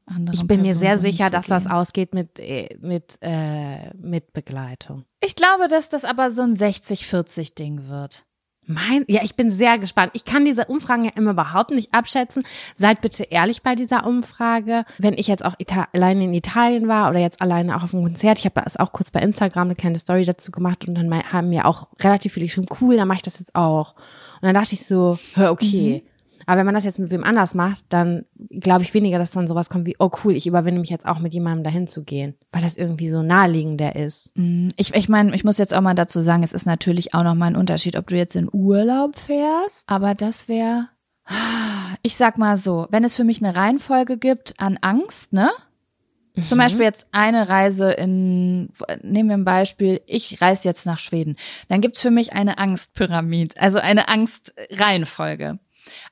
[0.05, 4.33] anderen Ich bin mir Person sehr sicher, dass das ausgeht mit, äh, mit, äh, mit
[4.33, 5.05] Begleitung.
[5.21, 8.25] Ich glaube, dass das aber so ein 60-40-Ding wird.
[8.71, 10.11] Mein, ja, ich bin sehr gespannt.
[10.13, 12.43] Ich kann diese Umfragen ja immer überhaupt nicht abschätzen.
[12.75, 14.85] Seid bitte ehrlich bei dieser Umfrage.
[14.99, 15.55] Wenn ich jetzt auch
[15.91, 18.91] alleine in Italien war oder jetzt alleine auch auf einem Konzert, ich habe das auch
[18.91, 22.45] kurz bei Instagram eine kleine Story dazu gemacht und dann haben mir auch relativ viele
[22.45, 23.95] geschrieben, cool, dann mache ich das jetzt auch.
[23.95, 26.03] Und dann dachte ich so, hör, okay.
[26.49, 29.45] Aber wenn man das jetzt mit wem anders macht, dann glaube ich weniger, dass dann
[29.45, 32.33] sowas kommt wie, oh cool, ich überwinde mich jetzt auch mit jemandem dahin zu gehen,
[32.51, 34.31] weil das irgendwie so naheliegender ist.
[34.35, 37.21] Mm, Ich, ich meine, ich muss jetzt auch mal dazu sagen, es ist natürlich auch
[37.21, 40.89] noch mal ein Unterschied, ob du jetzt in Urlaub fährst, aber das wäre,
[42.01, 45.51] ich sag mal so, wenn es für mich eine Reihenfolge gibt an Angst, ne?
[46.45, 48.69] Zum Beispiel jetzt eine Reise in,
[49.03, 51.35] nehmen wir ein Beispiel, ich reise jetzt nach Schweden.
[51.67, 55.59] Dann gibt's für mich eine Angstpyramid, also eine Angstreihenfolge.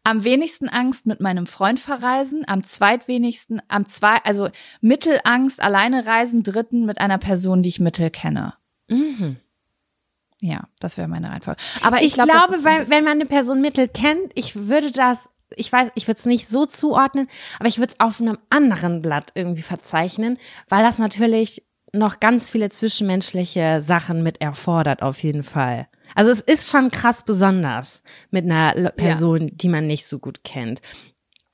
[0.04, 4.50] Am wenigsten Angst mit meinem Freund verreisen, am zweitwenigsten, am zwei, also
[4.82, 8.54] Mittelangst, alleine reisen, dritten mit einer Person, die ich mittel kenne.
[8.88, 9.38] Mhm.
[10.42, 11.60] Ja, das wäre meine Reihenfolge.
[11.82, 15.30] Aber ich, Ich, glaub, glaube, weil, wenn man eine Person mittel kennt, ich würde das,
[15.56, 17.28] ich weiß, ich würde es nicht so zuordnen,
[17.60, 20.38] aber ich würde es auf einem anderen Blatt irgendwie verzeichnen,
[20.70, 25.88] weil das natürlich noch ganz viele zwischenmenschliche Sachen mit erfordert, auf jeden Fall.
[26.18, 28.02] Also es ist schon krass besonders
[28.32, 30.82] mit einer Person, die man nicht so gut kennt.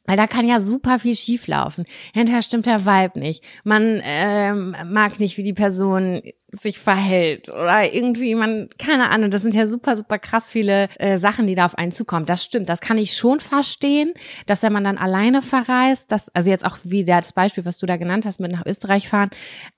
[0.05, 1.85] Weil da kann ja super viel schieflaufen.
[2.13, 3.41] Hinterher stimmt der Vibe nicht.
[3.63, 9.31] Man ähm, mag nicht, wie die Person sich verhält oder irgendwie man keine Ahnung.
[9.31, 12.25] Das sind ja super super krass viele äh, Sachen, die da auf einen zukommen.
[12.25, 12.67] Das stimmt.
[12.67, 14.13] Das kann ich schon verstehen,
[14.45, 17.85] dass wenn man dann alleine verreist, dass also jetzt auch wie das Beispiel, was du
[17.85, 19.29] da genannt hast, mit nach Österreich fahren,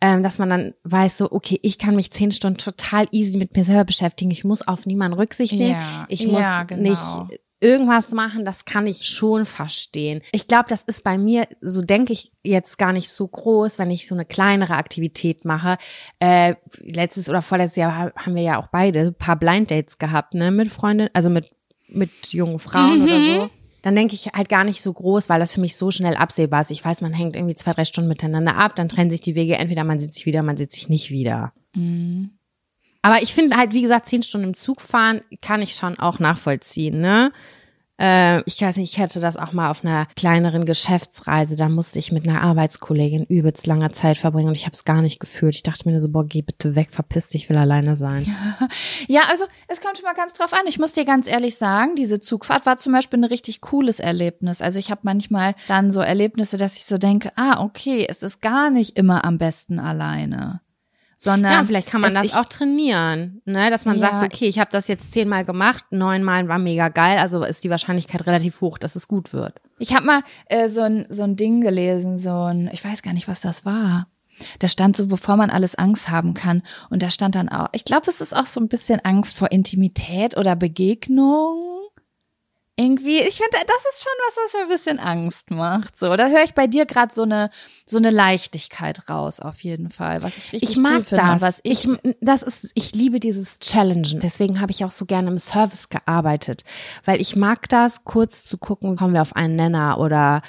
[0.01, 3.55] ähm, dass man dann weiß so okay, ich kann mich zehn Stunden total easy mit
[3.55, 4.32] mir selber beschäftigen.
[4.32, 5.80] Ich muss auf niemanden Rücksicht nehmen.
[5.80, 6.82] Ja, ich muss ja, genau.
[6.82, 10.22] nicht irgendwas machen, das kann ich schon verstehen.
[10.32, 13.89] Ich glaube, das ist bei mir, so denke ich jetzt gar nicht so groß, wenn
[13.89, 15.78] ich so eine kleinere Aktivität mache.
[16.20, 19.97] Äh, letztes oder vorletztes Jahr ha- haben wir ja auch beide ein paar Blind Dates
[19.97, 21.49] gehabt, ne, mit Freundinnen, also mit,
[21.88, 23.49] mit jungen Frauen oder so.
[23.82, 26.61] Dann denke ich halt gar nicht so groß, weil das für mich so schnell absehbar
[26.61, 26.72] ist.
[26.72, 29.57] Ich weiß, man hängt irgendwie zwei, drei Stunden miteinander ab, dann trennen sich die Wege,
[29.57, 31.53] entweder man sieht sich wieder, man sieht sich nicht wieder.
[31.76, 32.32] Mhm.
[33.03, 36.18] Aber ich finde halt, wie gesagt, zehn Stunden im Zug fahren kann ich schon auch
[36.18, 37.32] nachvollziehen, ne?
[37.99, 41.99] Äh, ich weiß nicht, ich hätte das auch mal auf einer kleineren Geschäftsreise, da musste
[41.99, 45.55] ich mit einer Arbeitskollegin übelst langer Zeit verbringen und ich habe es gar nicht gefühlt.
[45.55, 48.25] Ich dachte mir nur so, boah, geh bitte weg, verpiss dich, ich will alleine sein.
[49.07, 50.61] Ja, also es kommt schon mal ganz drauf an.
[50.67, 54.61] Ich muss dir ganz ehrlich sagen, diese Zugfahrt war zum Beispiel ein richtig cooles Erlebnis.
[54.61, 58.41] Also ich habe manchmal dann so Erlebnisse, dass ich so denke, ah, okay, es ist
[58.41, 60.61] gar nicht immer am besten alleine.
[61.18, 63.70] Sondern Ja, vielleicht kann man das ich, auch trainieren, ne?
[63.70, 64.18] Dass man Ja.
[64.18, 67.70] sagt, okay, ich habe das jetzt zehnmal gemacht, neunmal war mega geil, also ist die
[67.70, 69.53] Wahrscheinlichkeit relativ hoch, dass es gut wird.
[69.80, 73.13] Ich habe mal äh, so ein so ein Ding gelesen, so ein, ich weiß gar
[73.13, 74.07] nicht, was das war.
[74.59, 76.61] Da stand so, bevor man alles Angst haben kann.
[76.89, 79.49] Und da stand dann auch, ich glaube, es ist auch so ein bisschen Angst vor
[79.51, 81.74] Intimität oder Begegnung.
[82.78, 85.97] Irgendwie, ich finde, das ist schon was, was mir ein bisschen Angst macht.
[85.97, 87.49] So, da höre ich bei dir gerade so eine
[87.86, 91.23] so eine Leichtigkeit raus, auf jeden Fall, was ich richtig Ich mag cool finde.
[91.23, 91.32] das.
[91.34, 94.19] und Was ich, ich, das ist, ich liebe dieses Challengen.
[94.19, 96.65] Deswegen habe ich auch so gerne im Service gearbeitet,
[97.05, 100.41] weil ich mag das, kurz zu gucken, kommen wir auf einen Nenner oder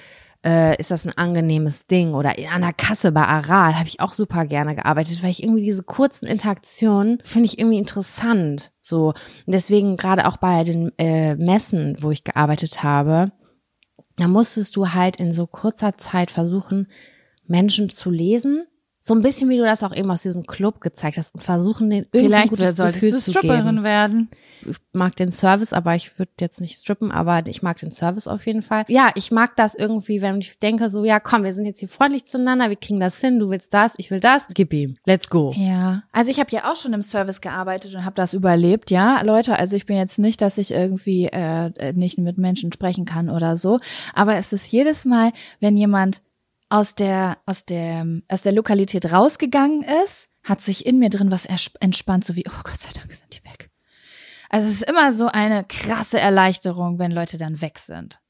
[0.46, 4.12] äh, ist das ein angenehmes Ding oder an der Kasse bei Aral habe ich auch
[4.12, 8.70] super gerne gearbeitet, weil ich irgendwie diese kurzen Interaktionen finde ich irgendwie interessant.
[8.80, 13.32] So und deswegen gerade auch bei den äh, Messen, wo ich gearbeitet habe,
[14.16, 16.88] da musstest du halt in so kurzer Zeit versuchen,
[17.46, 18.66] Menschen zu lesen
[19.06, 21.90] so ein bisschen wie du das auch eben aus diesem Club gezeigt hast und versuchen
[21.90, 23.84] den Vielleicht gutes solltest Gefühl du zu Stripperin geben.
[23.84, 24.28] werden.
[24.68, 28.26] Ich mag den Service, aber ich würde jetzt nicht strippen, aber ich mag den Service
[28.26, 28.84] auf jeden Fall.
[28.88, 31.88] Ja, ich mag das irgendwie, wenn ich denke so, ja, komm, wir sind jetzt hier
[31.88, 35.30] freundlich zueinander, wir kriegen das hin, du willst das, ich will das, gib ihm, let's
[35.30, 35.52] go.
[35.56, 39.22] Ja, also ich habe ja auch schon im Service gearbeitet und habe das überlebt, ja,
[39.22, 39.56] Leute.
[39.56, 43.56] Also ich bin jetzt nicht, dass ich irgendwie äh, nicht mit Menschen sprechen kann oder
[43.56, 43.78] so,
[44.14, 45.30] aber es ist jedes Mal,
[45.60, 46.22] wenn jemand
[46.68, 51.46] aus der aus der aus der Lokalität rausgegangen ist, hat sich in mir drin was
[51.46, 53.70] entspannt, so wie oh Gott sei Dank sind die weg.
[54.48, 58.20] Also es ist immer so eine krasse Erleichterung, wenn Leute dann weg sind.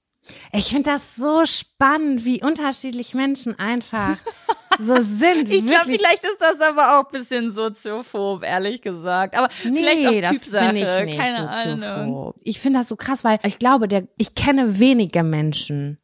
[0.52, 4.16] Ich finde das so spannend, wie unterschiedlich Menschen einfach
[4.78, 5.48] so sind.
[5.48, 9.36] Ich glaube, vielleicht ist das aber auch ein bisschen soziophob, ehrlich gesagt.
[9.36, 12.34] Aber Nee, vielleicht auch das Typsache, ich nicht keine so Ahnung.
[12.42, 15.98] Ich finde das so krass, weil ich glaube, der, ich kenne wenige Menschen,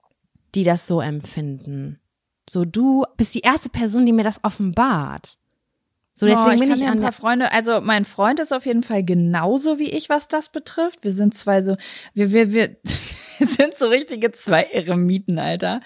[0.55, 1.99] die das so empfinden.
[2.53, 5.38] So, du bist die erste Person, die mir das offenbart.
[6.12, 8.66] So, deswegen oh, ich bin ich an ein paar Freunde, also mein Freund ist auf
[8.66, 11.03] jeden Fall genauso wie ich, was das betrifft.
[11.03, 11.78] Wir sind zwei so,
[12.12, 12.76] wir, wir, wir,
[13.38, 15.80] wir sind so richtige zwei Eremiten, Alter.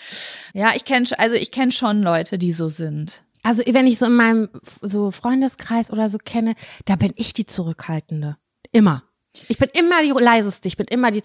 [0.55, 3.23] Ja, ich kenne, also ich kenne schon Leute, die so sind.
[3.45, 4.49] also wenn ich so in meinem
[4.83, 8.39] so Freundeskreis oder so kenne, da bin ich die Zurückhaltende.
[8.73, 9.05] Immer.
[9.47, 11.23] Ich bin immer die leiseste, ich bin immer die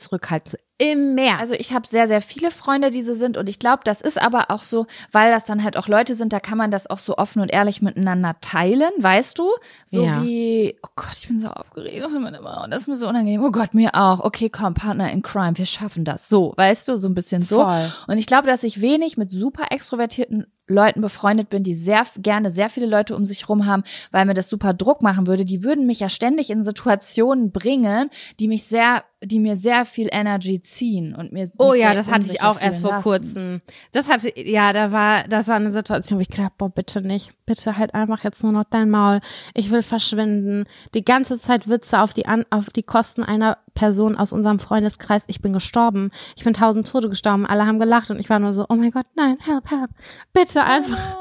[0.81, 1.21] Zurückhaltende.
[1.23, 1.39] Immer.
[1.39, 4.21] Also ich habe sehr, sehr viele Freunde, die so sind und ich glaube, das ist
[4.21, 6.99] aber auch so, weil das dann halt auch Leute sind, da kann man das auch
[6.99, 9.49] so offen und ehrlich miteinander teilen, weißt du?
[9.85, 10.23] So Ja.
[10.23, 13.43] wie, oh Gott, ich bin so aufgeregt und das ist mir so unangenehm.
[13.43, 14.19] Oh Gott, mir auch.
[14.21, 16.29] Okay, komm, Partner in Crime, wir schaffen das.
[16.29, 17.63] So, weißt du, so ein bisschen so.
[17.63, 17.91] Voll.
[18.07, 22.49] Und ich glaube, dass ich wenig mit super extrovertierten Leuten befreundet bin, die sehr gerne
[22.49, 25.43] sehr viele Leute um sich rum haben, weil mir das super Druck machen würde.
[25.43, 28.09] Die würden mich ja ständig in Situationen bringen,
[28.39, 30.70] die mich sehr, die mir sehr viel Energy ziehen
[31.15, 33.03] und mir Oh ja, das hatte ich auch erst vor lassen.
[33.03, 33.61] kurzem.
[33.91, 37.31] Das hatte, ja, da war, das war eine Situation, wo ich gedacht, boah, bitte nicht.
[37.45, 39.19] Bitte halt einfach jetzt nur noch dein Maul.
[39.53, 40.65] Ich will verschwinden.
[40.93, 45.23] Die ganze Zeit Witze auf die, an, auf die Kosten einer Person aus unserem Freundeskreis.
[45.27, 46.11] Ich bin gestorben.
[46.35, 47.45] Ich bin tausend Tote gestorben.
[47.45, 49.91] Alle haben gelacht und ich war nur so, oh mein Gott, nein, help, help.
[50.33, 51.17] Bitte einfach.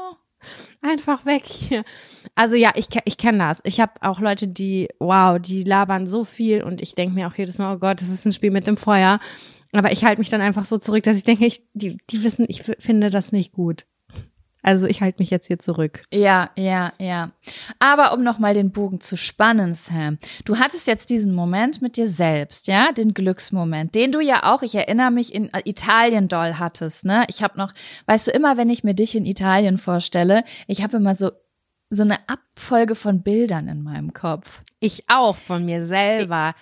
[0.81, 1.83] Einfach weg hier.
[2.33, 3.61] Also ja, ich, ich kenne das.
[3.63, 7.35] Ich habe auch Leute, die, wow, die labern so viel und ich denke mir auch
[7.35, 9.19] jedes Mal, oh Gott, das ist ein Spiel mit dem Feuer.
[9.73, 12.45] Aber ich halte mich dann einfach so zurück, dass ich denke, ich, die, die wissen,
[12.49, 13.85] ich finde das nicht gut.
[14.61, 16.03] Also ich halte mich jetzt hier zurück.
[16.13, 17.31] Ja, ja, ja.
[17.79, 22.07] Aber um nochmal den Bogen zu spannen, Sam, du hattest jetzt diesen Moment mit dir
[22.07, 27.05] selbst, ja, den Glücksmoment, den du ja auch, ich erinnere mich, in Italien doll hattest,
[27.05, 27.25] ne?
[27.27, 27.73] Ich habe noch,
[28.05, 31.31] weißt du, immer wenn ich mir dich in Italien vorstelle, ich habe immer so
[31.93, 34.63] so eine Abfolge von Bildern in meinem Kopf.
[34.79, 36.55] Ich auch von mir selber.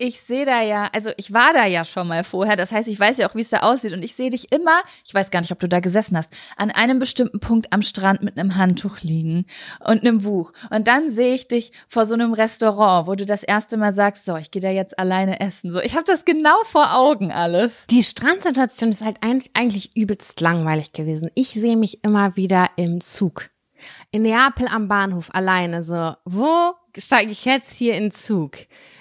[0.00, 3.00] Ich sehe da ja, also ich war da ja schon mal vorher, das heißt, ich
[3.00, 5.40] weiß ja auch, wie es da aussieht und ich sehe dich immer, ich weiß gar
[5.40, 9.00] nicht, ob du da gesessen hast, an einem bestimmten Punkt am Strand mit einem Handtuch
[9.00, 9.46] liegen
[9.80, 10.52] und einem Buch.
[10.70, 14.24] Und dann sehe ich dich vor so einem Restaurant, wo du das erste Mal sagst,
[14.24, 15.72] so, ich gehe da jetzt alleine essen.
[15.72, 17.84] So, ich habe das genau vor Augen alles.
[17.90, 21.28] Die Strandsituation ist halt eigentlich übelst langweilig gewesen.
[21.34, 23.50] Ich sehe mich immer wieder im Zug.
[24.12, 26.14] In Neapel am Bahnhof alleine so.
[26.24, 28.58] Wo steige ich jetzt hier in Zug?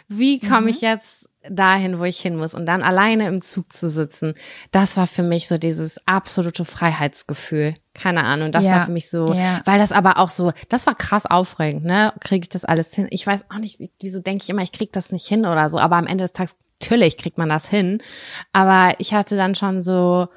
[0.08, 2.54] Wie komme ich jetzt dahin, wo ich hin muss?
[2.54, 4.36] Und dann alleine im Zug zu sitzen,
[4.72, 7.74] das war für mich so dieses absolute Freiheitsgefühl.
[7.94, 9.62] Keine Ahnung, das Ja, war für mich so, ja.
[9.66, 12.14] weil das aber auch so, das war krass aufregend, ne?
[12.22, 13.08] Kriege ich das alles hin?
[13.12, 15.80] Ich weiß auch nicht, wieso denke ich immer, ich krieg das nicht hin oder so,
[15.80, 18.02] aber am Ende des Tages, natürlich kriegt man das hin.
[18.54, 20.28] Aber ich hatte dann schon so,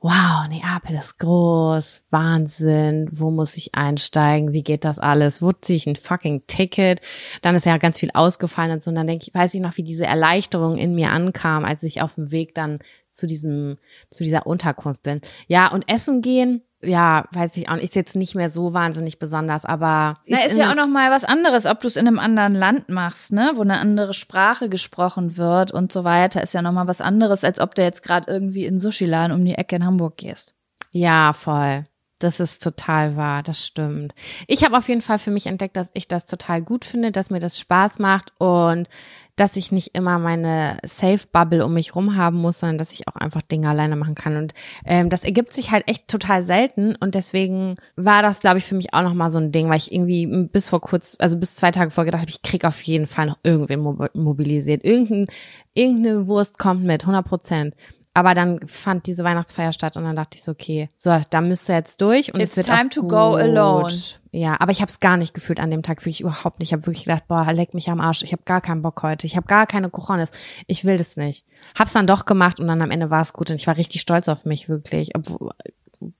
[0.00, 5.76] wow, Neapel ist groß, Wahnsinn, wo muss ich einsteigen, wie geht das alles, wo ziehe
[5.76, 7.00] ich ein fucking Ticket,
[7.42, 9.76] dann ist ja ganz viel ausgefallen und so, und dann denke ich, weiß ich noch,
[9.76, 12.78] wie diese Erleichterung in mir ankam, als ich auf dem Weg dann
[13.10, 13.78] zu diesem,
[14.10, 15.22] zu dieser Unterkunft bin.
[15.48, 19.18] Ja, und essen gehen, ja, weiß ich auch nicht, ist jetzt nicht mehr so wahnsinnig
[19.18, 22.06] besonders, aber Na, ist in- ja auch noch mal was anderes, ob du es in
[22.06, 26.54] einem anderen Land machst, ne, wo eine andere Sprache gesprochen wird und so weiter, ist
[26.54, 29.54] ja noch mal was anderes, als ob du jetzt gerade irgendwie in Sushi-Laden um die
[29.54, 30.54] Ecke in Hamburg gehst.
[30.92, 31.84] Ja, voll.
[32.18, 34.14] Das ist total wahr, das stimmt.
[34.46, 37.28] Ich habe auf jeden Fall für mich entdeckt, dass ich das total gut finde, dass
[37.28, 38.88] mir das Spaß macht und
[39.36, 43.16] dass ich nicht immer meine Safe-Bubble um mich rum haben muss, sondern dass ich auch
[43.16, 44.36] einfach Dinge alleine machen kann.
[44.36, 48.64] Und ähm, das ergibt sich halt echt total selten und deswegen war das, glaube ich,
[48.64, 51.54] für mich auch nochmal so ein Ding, weil ich irgendwie bis vor kurz, also bis
[51.54, 54.84] zwei Tage vorher gedacht habe, ich krieg auf jeden Fall noch irgendwen mob- mobilisiert.
[54.84, 55.26] Irgendein,
[55.74, 57.74] irgendeine Wurst kommt mit, 100 Prozent.
[58.16, 61.68] Aber dann fand diese Weihnachtsfeier statt und dann dachte ich so, okay, so, da müsst
[61.68, 63.10] ihr jetzt durch und It's es wird time to gut.
[63.10, 63.92] go alone.
[64.32, 66.70] Ja, aber ich habe es gar nicht gefühlt an dem Tag, wirklich überhaupt nicht.
[66.70, 68.22] Ich habe wirklich gedacht, boah, leck mich am Arsch.
[68.22, 69.26] Ich habe gar keinen Bock heute.
[69.26, 70.30] Ich habe gar keine Cojones.
[70.66, 71.44] Ich will das nicht.
[71.78, 74.00] Hab's dann doch gemacht und dann am Ende war es gut und ich war richtig
[74.00, 75.14] stolz auf mich, wirklich.
[75.14, 75.50] Obwohl,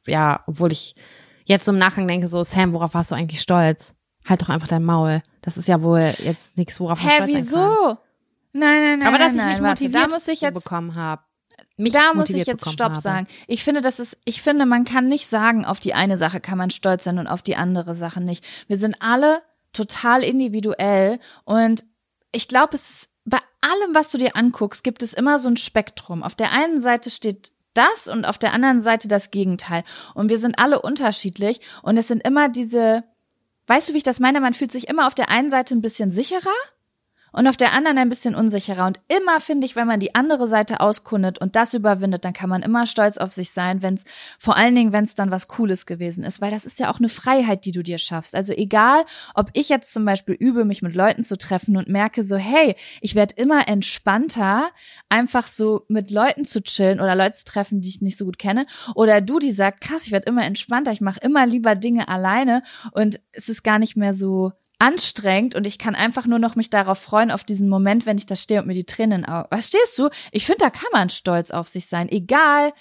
[0.07, 0.97] ja, obwohl ich
[1.47, 3.95] jetzt so im Nachgang denke, so, Sam, worauf warst du eigentlich stolz?
[4.29, 5.23] Halt doch einfach dein Maul.
[5.41, 7.53] Das ist ja wohl jetzt nichts, worauf man Hä, stolz sein kann.
[7.55, 7.99] wieso?
[8.53, 9.09] Nein, nein, nein.
[9.09, 11.23] Aber dass nein, ich mich nein, warte, motiviert da muss ich jetzt bekommen habe.
[11.77, 13.01] Mich da muss ich jetzt Stopp habe.
[13.01, 13.27] sagen.
[13.47, 16.57] Ich finde, das ist, ich finde, man kann nicht sagen, auf die eine Sache kann
[16.57, 18.45] man stolz sein und auf die andere Sache nicht.
[18.67, 19.43] Wir sind alle
[19.73, 21.85] total individuell und
[22.33, 25.57] ich glaube, es ist bei allem, was du dir anguckst, gibt es immer so ein
[25.57, 26.23] Spektrum.
[26.23, 29.85] Auf der einen Seite steht das und auf der anderen Seite das Gegenteil.
[30.15, 33.05] Und wir sind alle unterschiedlich und es sind immer diese,
[33.67, 34.41] weißt du, wie ich das meine?
[34.41, 36.55] Man fühlt sich immer auf der einen Seite ein bisschen sicherer
[37.33, 38.87] und auf der anderen ein bisschen unsicherer.
[38.87, 42.49] Und immer finde ich, wenn man die andere Seite auskundet und das überwindet, dann kann
[42.49, 44.05] man immer stolz auf sich sein, wenn es,
[44.39, 46.99] vor allen Dingen, wenn es dann was Cooles gewesen ist, weil das ist ja auch
[46.99, 48.35] eine Freiheit, die du dir schaffst.
[48.35, 49.05] Also egal,
[49.35, 52.75] ob ich jetzt zum Beispiel übe, mich mit Leuten zu treffen und merke so, hey,
[53.01, 54.71] ich werde immer entspannter,
[55.09, 58.39] einfach so mit Leuten zu chillen oder Leute zu treffen, die ich nicht so gut
[58.39, 58.67] kenne.
[58.95, 62.63] Oder du, die sagt, krass, ich werde immer entspannter, ich mache immer lieber Dinge alleine
[62.93, 66.71] und es ist gar nicht mehr so anstrengend und ich kann einfach nur noch mich
[66.71, 69.49] darauf freuen, auf diesen Moment, wenn ich da stehe und mir die Tränen Augen.
[69.51, 70.11] Was stehst du?
[70.33, 72.73] Ich finde, da kann man stolz auf sich sein, egal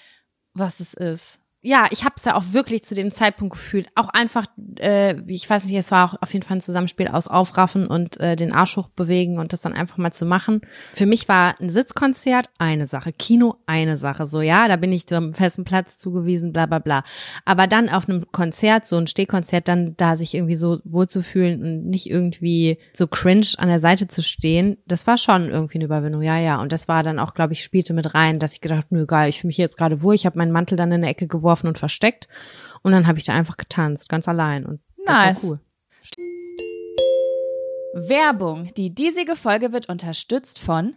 [0.52, 1.40] was es ist.
[1.66, 3.88] Ja, ich habe es ja auch wirklich zu dem Zeitpunkt gefühlt.
[3.96, 4.46] Auch einfach,
[4.78, 8.20] äh, ich weiß nicht, es war auch auf jeden Fall ein Zusammenspiel aus Aufraffen und
[8.20, 10.60] äh, den Arsch hochbewegen und das dann einfach mal zu machen.
[10.92, 14.26] Für mich war ein Sitzkonzert eine Sache, Kino eine Sache.
[14.26, 17.02] So, ja, da bin ich zum festen Platz zugewiesen, bla bla bla.
[17.44, 21.86] Aber dann auf einem Konzert, so ein Stehkonzert, dann da sich irgendwie so wohlzufühlen und
[21.86, 26.22] nicht irgendwie so cringe an der Seite zu stehen, das war schon irgendwie eine Überwindung,
[26.22, 26.60] ja, ja.
[26.60, 29.30] Und das war dann auch, glaube ich, spielte mit rein, dass ich gedacht, nö, geil,
[29.30, 30.14] ich fühle mich jetzt gerade wohl.
[30.14, 32.28] Ich habe meinen Mantel dann in eine Ecke geworfen und versteckt.
[32.82, 34.64] Und dann habe ich da einfach getanzt, ganz allein.
[34.66, 35.44] Und Nice.
[35.44, 35.60] cool.
[37.94, 38.72] Werbung.
[38.76, 40.96] Die diesige Folge wird unterstützt von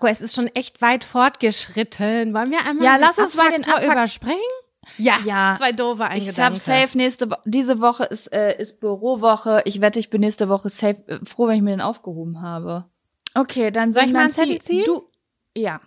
[0.00, 2.32] Marco, es ist schon echt weit fortgeschritten.
[2.32, 4.40] Wollen wir einmal Ja, lass uns mal den Abfaktor überspringen?
[4.96, 5.54] Ja, ja.
[5.58, 6.58] Zwei doofe Ich hab Eingedanke.
[6.58, 9.62] safe nächste diese Woche ist äh, ist Bürowoche.
[9.66, 12.86] Ich wette, ich bin nächste Woche safe äh, froh, wenn ich mir den aufgehoben habe.
[13.34, 14.84] Okay, dann Soll ich mal einen Zettel ziehen?
[14.86, 15.06] Du
[15.54, 15.80] ja.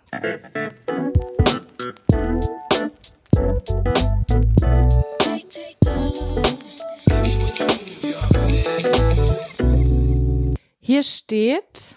[10.80, 11.96] Hier steht,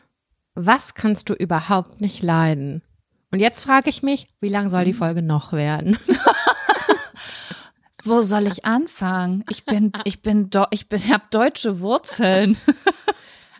[0.58, 2.82] was kannst du überhaupt nicht leiden?
[3.32, 5.98] Und jetzt frage ich mich, wie lang soll die Folge noch werden?
[8.04, 9.44] Wo soll ich anfangen?
[9.50, 12.58] Ich bin ich bin do ich bin hab deutsche Wurzeln.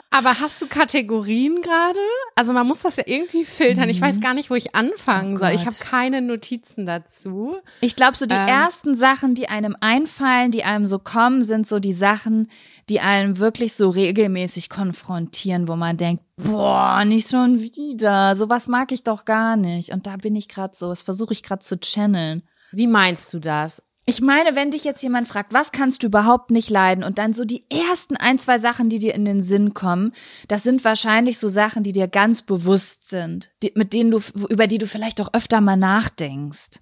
[0.10, 2.00] Aber hast du Kategorien gerade?
[2.36, 3.90] Also man muss das ja irgendwie filtern.
[3.90, 5.50] Ich weiß gar nicht, wo ich anfangen Oh soll.
[5.52, 7.58] Ich habe keine Notizen dazu.
[7.82, 8.48] Ich glaube, so die Ähm.
[8.48, 12.50] ersten Sachen, die einem einfallen, die einem so kommen, sind so die Sachen,
[12.90, 18.36] die einem wirklich so regelmäßig konfrontieren, wo man denkt, boah, nicht schon wieder.
[18.36, 19.92] Sowas mag ich doch gar nicht.
[19.92, 22.44] Und da bin ich gerade so, das versuche ich gerade zu channeln.
[22.72, 23.82] Wie meinst du das?
[24.10, 27.34] Ich meine, wenn dich jetzt jemand fragt, was kannst du überhaupt nicht leiden und dann
[27.34, 30.14] so die ersten ein, zwei Sachen, die dir in den Sinn kommen,
[30.48, 34.68] das sind wahrscheinlich so Sachen, die dir ganz bewusst sind, die, mit denen du, über
[34.68, 36.80] die du vielleicht auch öfter mal nachdenkst.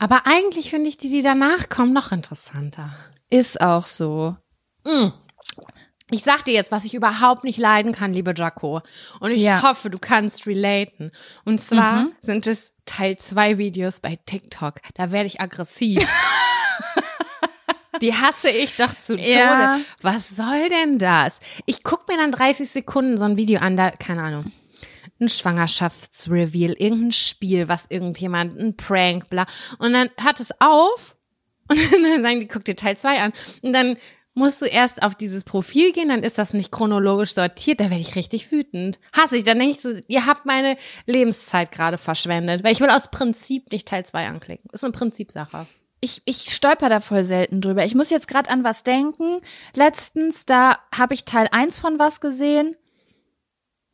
[0.00, 2.90] Aber eigentlich finde ich die, die danach kommen, noch interessanter.
[3.30, 4.34] Ist auch so.
[4.84, 5.12] Mm.
[6.10, 8.80] Ich sag dir jetzt, was ich überhaupt nicht leiden kann, liebe Jaco.
[9.20, 9.62] Und ich Ja.
[9.62, 11.12] hoffe, du kannst relaten.
[11.44, 12.12] Und zwar Mhm.
[12.20, 14.76] sind es Teil 2 Videos bei TikTok.
[14.94, 15.98] Da werde ich aggressiv.
[18.00, 19.28] Die hasse ich doch zu Tode.
[19.28, 19.80] Ja.
[20.02, 21.40] Was soll denn das?
[21.66, 24.52] Ich guck mir dann 30 Sekunden so ein Video an, da, keine Ahnung.
[25.20, 29.46] Ein Schwangerschaftsreveal, irgendein Spiel, was irgendjemand, ein Prank, bla.
[29.78, 31.16] Und dann hört es auf
[31.68, 33.32] und dann sagen die, guck dir Teil 2 an.
[33.62, 33.96] Und dann
[34.38, 38.00] musst du erst auf dieses Profil gehen, dann ist das nicht chronologisch sortiert, da werde
[38.00, 38.98] ich richtig wütend.
[39.12, 42.90] Hasse ich, dann denke ich so, ihr habt meine Lebenszeit gerade verschwendet, weil ich will
[42.90, 44.70] aus Prinzip nicht Teil 2 anklicken.
[44.72, 45.66] Ist eine Prinzipsache.
[46.00, 47.84] Ich, ich stolper da voll selten drüber.
[47.84, 49.40] Ich muss jetzt gerade an was denken.
[49.74, 52.76] Letztens, da habe ich Teil 1 von was gesehen.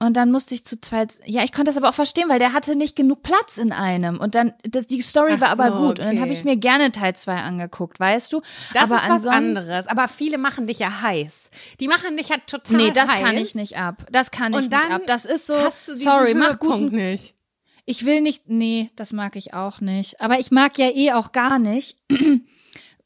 [0.01, 2.53] Und dann musste ich zu zweit, ja, ich konnte das aber auch verstehen, weil der
[2.53, 4.19] hatte nicht genug Platz in einem.
[4.19, 5.99] Und dann, das, die Story Ach war aber so, gut.
[5.99, 6.21] Und dann okay.
[6.21, 8.43] habe ich mir gerne Teil 2 angeguckt, weißt du?
[8.75, 9.87] Das aber ist was anderes.
[9.87, 11.51] Aber viele machen dich ja heiß.
[11.81, 13.23] Die machen dich ja total Nee, das heiß.
[13.23, 14.05] kann ich nicht ab.
[14.11, 15.03] Das kann ich nicht ab.
[15.07, 15.57] Das ist so,
[15.95, 17.35] sorry, mach guten, nicht.
[17.87, 20.21] Ich will nicht, nee, das mag ich auch nicht.
[20.21, 21.97] Aber ich mag ja eh auch gar nicht,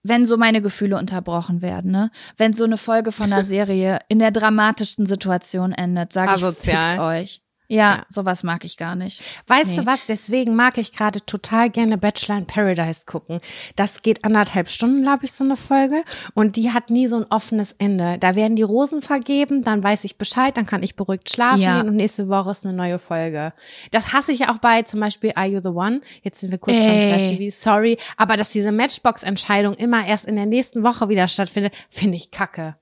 [0.09, 2.11] wenn so meine Gefühle unterbrochen werden, ne?
[2.37, 6.99] Wenn so eine Folge von einer Serie in der dramatischsten Situation endet, sage ich, fickt
[6.99, 7.43] euch.
[7.71, 8.07] Ja, Ja.
[8.09, 9.23] sowas mag ich gar nicht.
[9.47, 9.77] Weißt Nee.
[9.77, 10.01] du was?
[10.09, 13.41] Deswegen mag ich gerade total gerne Bachelor in Paradise gucken.
[13.77, 16.03] Das geht anderthalb Stunden, glaube ich, so eine Folge.
[16.35, 18.17] Und die hat nie so ein offenes Ende.
[18.19, 21.81] Da werden die Rosen vergeben, dann weiß ich Bescheid, dann kann ich beruhigt schlafen Ja.
[21.83, 23.53] gehen und nächste Woche ist eine neue Folge.
[23.91, 26.01] Das hasse ich auch bei zum Beispiel Are You the One?
[26.23, 27.03] Jetzt sind wir kurz beim.
[27.03, 27.99] Trash TV, sorry.
[28.17, 32.77] Aber dass diese Matchbox-Entscheidung immer erst in der nächsten Woche wieder stattfindet, finde ich kacke.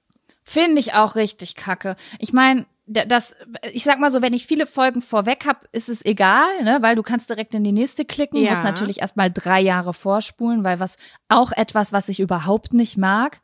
[0.44, 1.96] Finde ich auch richtig kacke.
[2.20, 3.34] Ich meine, das,
[3.72, 6.94] ich sag mal so, wenn ich viele Folgen vorweg hab, ist es egal, ne, weil
[6.94, 8.50] du kannst direkt in die nächste klicken, Ja.
[8.52, 10.96] musst natürlich erstmal drei Jahre vorspulen, weil was
[11.28, 13.40] auch etwas, was ich überhaupt nicht mag.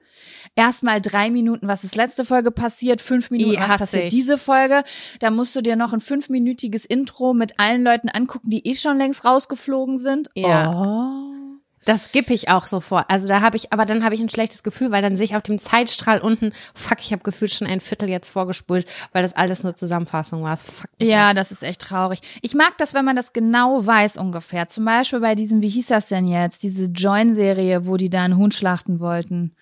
[0.55, 4.11] Erstmal drei Minuten, was ist letzte Folge passiert, fünf Minuten, was passiert ich.
[4.11, 4.85] diese Folge.
[5.19, 8.99] Da musst du dir noch ein fünfminütiges Intro mit allen Leuten angucken, die eh schon
[8.99, 10.29] längst rausgeflogen sind.
[10.35, 10.71] Ja.
[10.71, 11.42] Oh.
[11.85, 13.07] Das skippe ich auch sofort.
[13.09, 15.37] Also da habe ich, aber dann habe ich ein schlechtes Gefühl, weil dann sehe ich
[15.37, 19.35] auf dem Zeitstrahl unten, fuck, ich habe gefühlt schon ein Viertel jetzt vorgespult, weil das
[19.35, 20.53] alles nur Zusammenfassung war.
[20.53, 20.61] Ab.
[21.01, 22.21] Ja, das ist echt traurig.
[22.43, 24.69] Ich mag das, wenn man das genau weiß ungefähr.
[24.69, 28.37] Zum Beispiel bei diesem, wie hieß das denn jetzt, diese Join-Serie, wo die da einen
[28.37, 29.55] Huhn schlachten wollten.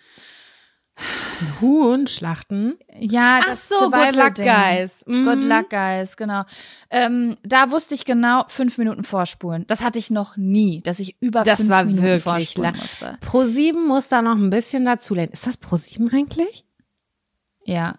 [1.60, 2.76] Huhn schlachten.
[2.98, 4.46] Ja, Ach das so, Good Luck Survival-Ding.
[4.46, 5.04] Guys.
[5.06, 5.24] Mhm.
[5.24, 6.42] Good Luck Guys, genau.
[6.90, 9.64] Ähm, da wusste ich genau fünf Minuten vorspulen.
[9.66, 12.80] Das hatte ich noch nie, dass ich über Das fünf war Minuten wirklich vorspulen lang.
[12.80, 13.16] musste.
[13.20, 15.32] Pro 7 muss da noch ein bisschen dazulernen.
[15.32, 16.64] Ist das Pro 7 eigentlich?
[17.64, 17.96] Ja,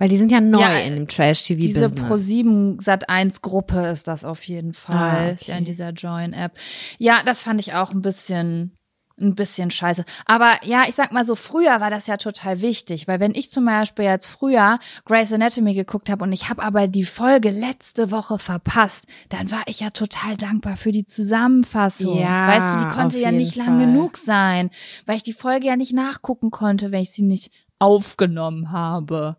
[0.00, 2.08] Weil die sind ja neu Ja, in dem Trash-TV diese Business.
[2.08, 4.94] Pro7 Sat 1 Gruppe ist das auf jeden Fall.
[4.96, 5.58] Ah, Ist ja okay.
[5.58, 6.52] in dieser Join-App.
[6.98, 8.76] Ja, das fand ich auch ein bisschen,
[9.20, 10.04] ein bisschen scheiße.
[10.26, 13.50] Aber ja, ich sag mal so, früher war das ja total wichtig, weil wenn ich
[13.50, 18.10] zum Beispiel jetzt früher Grey's Anatomy geguckt habe und ich habe aber die Folge letzte
[18.10, 22.18] Woche verpasst, dann war ich ja total dankbar für die Zusammenfassung.
[22.18, 23.86] Ja, weißt du, die konnte ja nicht lang Fall.
[23.86, 24.70] genug sein,
[25.06, 29.36] weil ich die Folge ja nicht nachgucken konnte, wenn ich sie nicht aufgenommen habe.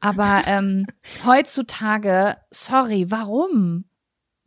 [0.00, 0.86] Aber ähm,
[1.26, 3.84] heutzutage, sorry, warum?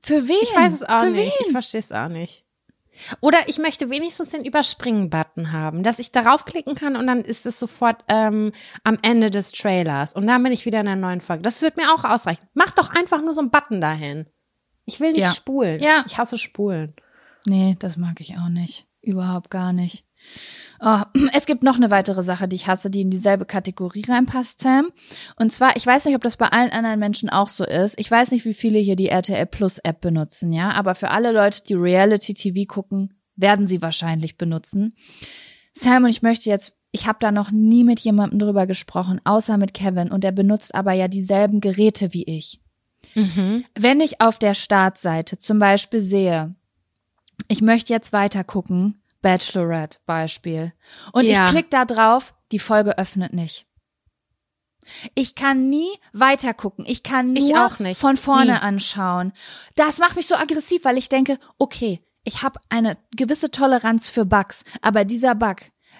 [0.04, 0.38] Für wen?
[0.42, 1.36] Ich weiß es auch Für nicht.
[1.40, 1.52] Ich Wen?
[1.52, 2.46] verstehe es auch nicht.
[3.20, 7.46] Oder ich möchte wenigstens den Überspringen-Button haben, dass ich darauf klicken kann und dann ist
[7.46, 8.52] es sofort ähm,
[8.84, 10.14] am Ende des Trailers.
[10.14, 11.42] Und dann bin ich wieder in der neuen Folge.
[11.44, 12.48] Das wird mir auch ausreichen.
[12.54, 14.26] Mach doch einfach nur so einen Button dahin.
[14.86, 15.32] Ich will nicht Ja.
[15.32, 15.80] spulen.
[15.82, 16.04] Ja.
[16.08, 16.94] Ich hasse Spulen.
[17.46, 18.88] Nee, das mag ich auch nicht.
[19.02, 20.06] Überhaupt gar nicht.
[20.82, 21.02] Oh,
[21.34, 24.92] es gibt noch eine weitere Sache, die ich hasse, die in dieselbe Kategorie reinpasst, Sam.
[25.38, 27.96] Und zwar, ich weiß nicht, ob das bei allen anderen Menschen auch so ist.
[28.00, 30.72] Ich weiß nicht, wie viele hier die RTL Plus App benutzen, ja.
[30.72, 34.94] Aber für alle Leute, die Reality TV gucken, werden sie wahrscheinlich benutzen.
[35.74, 39.58] Sam, und ich möchte jetzt, ich habe da noch nie mit jemandem drüber gesprochen, außer
[39.58, 40.12] mit Kevin.
[40.12, 42.60] Und er benutzt aber ja dieselben Geräte wie ich.
[43.16, 43.66] Mhm.
[43.78, 46.56] Wenn ich auf der Startseite zum Beispiel sehe,
[47.48, 50.74] ich möchte jetzt weiter gucken, Bachelorette Beispiel,
[51.14, 51.46] und Ja.
[51.46, 53.66] ich klicke da drauf, die Folge öffnet nicht.
[55.14, 56.86] Ich kann nie weiter gucken.
[56.88, 58.00] Ich kann nur Ich auch nicht.
[58.00, 58.60] von vorne Nie.
[58.60, 59.32] anschauen.
[59.76, 64.26] Das macht mich so aggressiv, weil ich denke, okay, ich habe eine gewisse Toleranz für
[64.26, 65.58] Bugs, aber dieser Bug,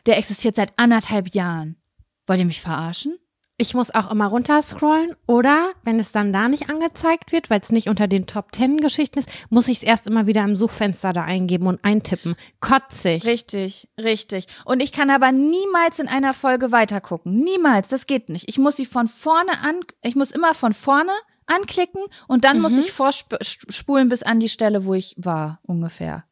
[0.08, 1.80] der existiert seit anderthalb Jahren.
[2.26, 3.18] Wollt ihr mich verarschen?
[3.62, 7.72] Ich muss auch immer runterscrollen oder wenn es dann da nicht angezeigt wird, weil es
[7.72, 11.14] nicht unter den Top Ten Geschichten ist, muss ich es erst immer wieder im Suchfenster
[11.14, 12.36] da eingeben und eintippen.
[12.60, 13.24] Kotzig.
[13.24, 14.48] Richtig, richtig.
[14.66, 17.40] Und ich kann aber niemals in einer Folge weitergucken.
[17.40, 18.50] Niemals, das geht nicht.
[18.50, 21.12] Ich muss sie von vorne an, ich muss immer von vorne
[21.46, 22.62] anklicken und dann mhm.
[22.64, 26.24] muss ich vorspulen bis an die Stelle, wo ich war, ungefähr.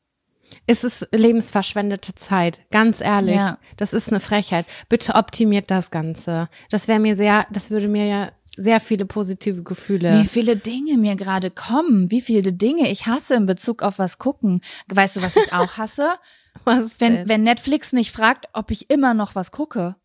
[0.67, 3.35] Es ist lebensverschwendete Zeit, ganz ehrlich.
[3.35, 3.57] Ja.
[3.77, 4.65] Das ist eine Frechheit.
[4.87, 6.49] Bitte optimiert das Ganze.
[6.69, 10.21] Das wäre mir sehr, das würde mir ja sehr viele positive Gefühle.
[10.21, 14.17] Wie viele Dinge mir gerade kommen, wie viele Dinge ich hasse in Bezug auf was
[14.17, 14.61] gucken.
[14.87, 16.09] Weißt du, was ich auch hasse?
[16.65, 19.95] was wenn, wenn Netflix nicht fragt, ob ich immer noch was gucke.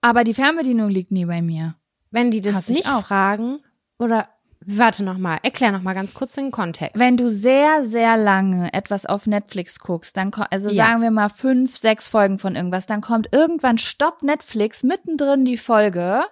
[0.00, 1.76] Aber die Fernbedienung liegt nie bei mir.
[2.10, 3.60] Wenn die das Hasse nicht fragen
[3.98, 4.28] oder
[4.68, 6.98] Warte noch mal, erklär noch mal ganz kurz den Kontext.
[6.98, 10.86] Wenn du sehr, sehr lange etwas auf Netflix guckst, dann also ja.
[10.86, 15.56] sagen wir mal fünf, sechs Folgen von irgendwas, dann kommt irgendwann Stopp Netflix mittendrin die
[15.56, 16.24] Folge.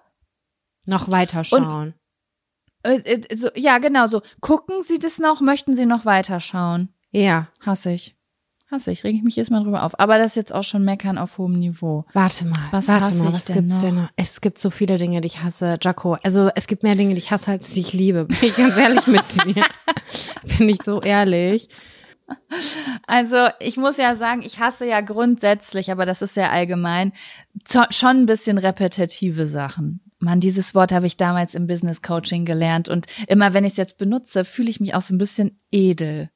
[0.87, 1.95] Noch weiterschauen.
[2.83, 4.21] äh, äh, so, ja, genau so.
[4.41, 5.41] Gucken Sie das noch?
[5.41, 6.93] Möchten Sie noch weiterschauen?
[7.13, 7.47] Ja.
[7.65, 8.17] Hasse ich.
[8.75, 9.99] Hasse ich, reg ich mich jetzt mal drüber auf.
[9.99, 12.05] Aber das ist jetzt auch schon meckern auf hohem Niveau.
[12.13, 14.09] Warte mal, was warte mal, was gibt's denn noch?
[14.17, 16.19] Es gibt so viele Dinge, die ich hasse, Jaco.
[16.23, 18.25] Also es gibt mehr Dinge, die ich hasse, als die ich liebe.
[18.27, 19.65] Bin ich ganz ehrlich mit dir.
[20.59, 21.69] Bin ich so ehrlich.
[23.07, 27.13] Also ich muss ja sagen, ich hasse ja grundsätzlich, aber das ist ja allgemein,
[27.91, 30.01] schon ein bisschen repetitive Sachen.
[30.21, 33.77] Mann, dieses Wort habe ich damals im Business Coaching gelernt und immer wenn ich es
[33.77, 36.31] jetzt benutze, fühle ich mich auch so ein bisschen edel.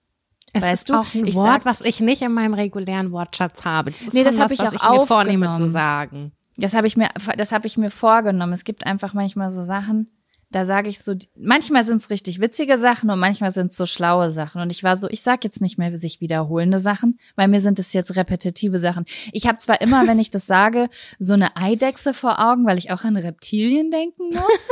[0.53, 0.95] Es weißt ist du?
[0.95, 3.91] auch ein ich Wort, sag, was ich nicht in meinem regulären Wortschatz habe.
[3.91, 6.33] Das ist nee, das habe ich auch ich mir vornehme zu sagen.
[6.57, 8.53] Das habe ich mir, das habe ich mir vorgenommen.
[8.53, 10.11] Es gibt einfach manchmal so Sachen,
[10.51, 13.85] da sage ich so, manchmal sind es richtig witzige Sachen und manchmal sind es so
[13.85, 14.63] schlaue Sachen.
[14.63, 17.79] Und ich war so, ich sag jetzt nicht mehr sich wiederholende Sachen, weil mir sind
[17.79, 19.05] es jetzt repetitive Sachen.
[19.33, 20.89] Ich habe zwar immer, wenn ich das sage,
[21.19, 24.71] so eine Eidechse vor Augen, weil ich auch an Reptilien denken muss.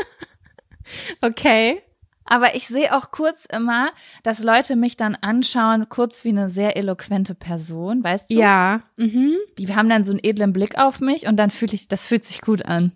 [1.21, 1.83] okay.
[2.27, 3.91] Aber ich sehe auch kurz immer,
[4.23, 8.35] dass Leute mich dann anschauen, kurz wie eine sehr eloquente Person, weißt du?
[8.35, 8.83] Ja.
[8.97, 9.37] Mhm.
[9.59, 12.25] Die haben dann so einen edlen Blick auf mich und dann fühle ich, das fühlt
[12.25, 12.93] sich gut an.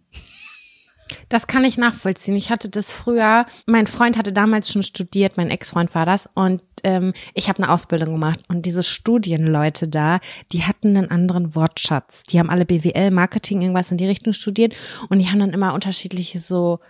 [1.28, 2.36] Das kann ich nachvollziehen.
[2.36, 6.62] Ich hatte das früher, mein Freund hatte damals schon studiert, mein Ex-Freund war das, und
[6.84, 8.40] ähm, ich habe eine Ausbildung gemacht.
[8.48, 10.20] Und diese Studienleute da,
[10.52, 12.22] die hatten einen anderen Wortschatz.
[12.24, 14.74] Die haben alle BWL, Marketing, irgendwas in die Richtung studiert
[15.08, 16.80] und die haben dann immer unterschiedliche so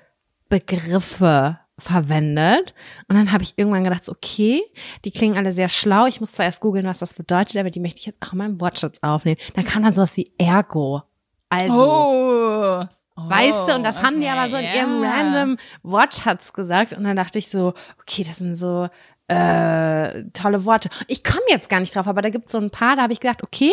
[0.48, 2.74] Begriffe verwendet.
[3.08, 4.62] Und dann habe ich irgendwann gedacht, okay,
[5.04, 6.06] die klingen alle sehr schlau.
[6.06, 8.38] Ich muss zwar erst googeln, was das bedeutet, aber die möchte ich jetzt auch in
[8.38, 9.38] meinem Wortschatz aufnehmen.
[9.54, 11.02] Dann kam dann sowas wie Ergo.
[11.48, 11.74] Also.
[11.74, 12.84] Oh.
[13.16, 14.76] Weißt du, und das okay, haben die aber so in yeah.
[14.76, 16.92] ihrem random Wortschatz gesagt.
[16.94, 18.88] Und dann dachte ich so, okay, das sind so
[19.28, 20.88] äh, tolle Worte.
[21.06, 23.12] Ich komme jetzt gar nicht drauf, aber da gibt es so ein paar, da habe
[23.12, 23.72] ich gedacht, okay,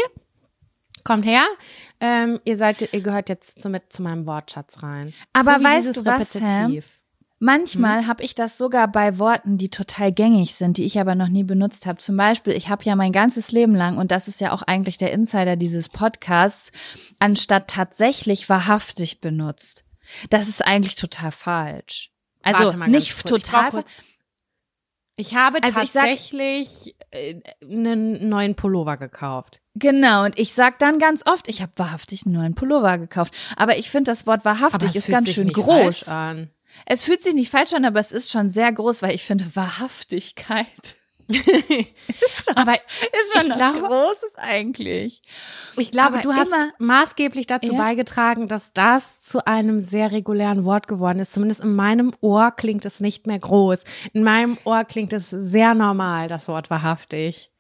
[1.04, 1.46] kommt her,
[2.00, 5.14] ähm, ihr seid, ihr gehört jetzt zu, mit zu meinem Wortschatz rein.
[5.34, 6.80] Aber so weißt du was, Sam?
[7.40, 8.08] Manchmal hm.
[8.08, 11.44] habe ich das sogar bei Worten, die total gängig sind, die ich aber noch nie
[11.44, 12.00] benutzt habe.
[12.00, 14.98] Zum Beispiel, ich habe ja mein ganzes Leben lang, und das ist ja auch eigentlich
[14.98, 16.72] der Insider dieses Podcasts,
[17.20, 19.84] anstatt tatsächlich wahrhaftig benutzt.
[20.30, 22.12] Das ist eigentlich total falsch.
[22.42, 23.84] Also nicht total.
[25.16, 29.62] Ich, ich habe also tatsächlich ich sag, äh, einen neuen Pullover gekauft.
[29.76, 33.34] Genau, und ich sag dann ganz oft, ich habe wahrhaftig einen neuen Pullover gekauft.
[33.58, 36.08] Aber ich finde das Wort wahrhaftig ist ganz schön groß.
[36.08, 36.50] An.
[36.86, 39.56] Es fühlt sich nicht falsch an, aber es ist schon sehr groß, weil ich finde
[39.56, 40.96] Wahrhaftigkeit.
[41.28, 45.22] ist schon, aber ist schon was glaube, Großes eigentlich.
[45.76, 47.78] Ich glaube, aber du hast maßgeblich dazu ja?
[47.78, 51.34] beigetragen, dass das zu einem sehr regulären Wort geworden ist.
[51.34, 53.84] Zumindest in meinem Ohr klingt es nicht mehr groß.
[54.14, 57.52] In meinem Ohr klingt es sehr normal, das Wort wahrhaftig.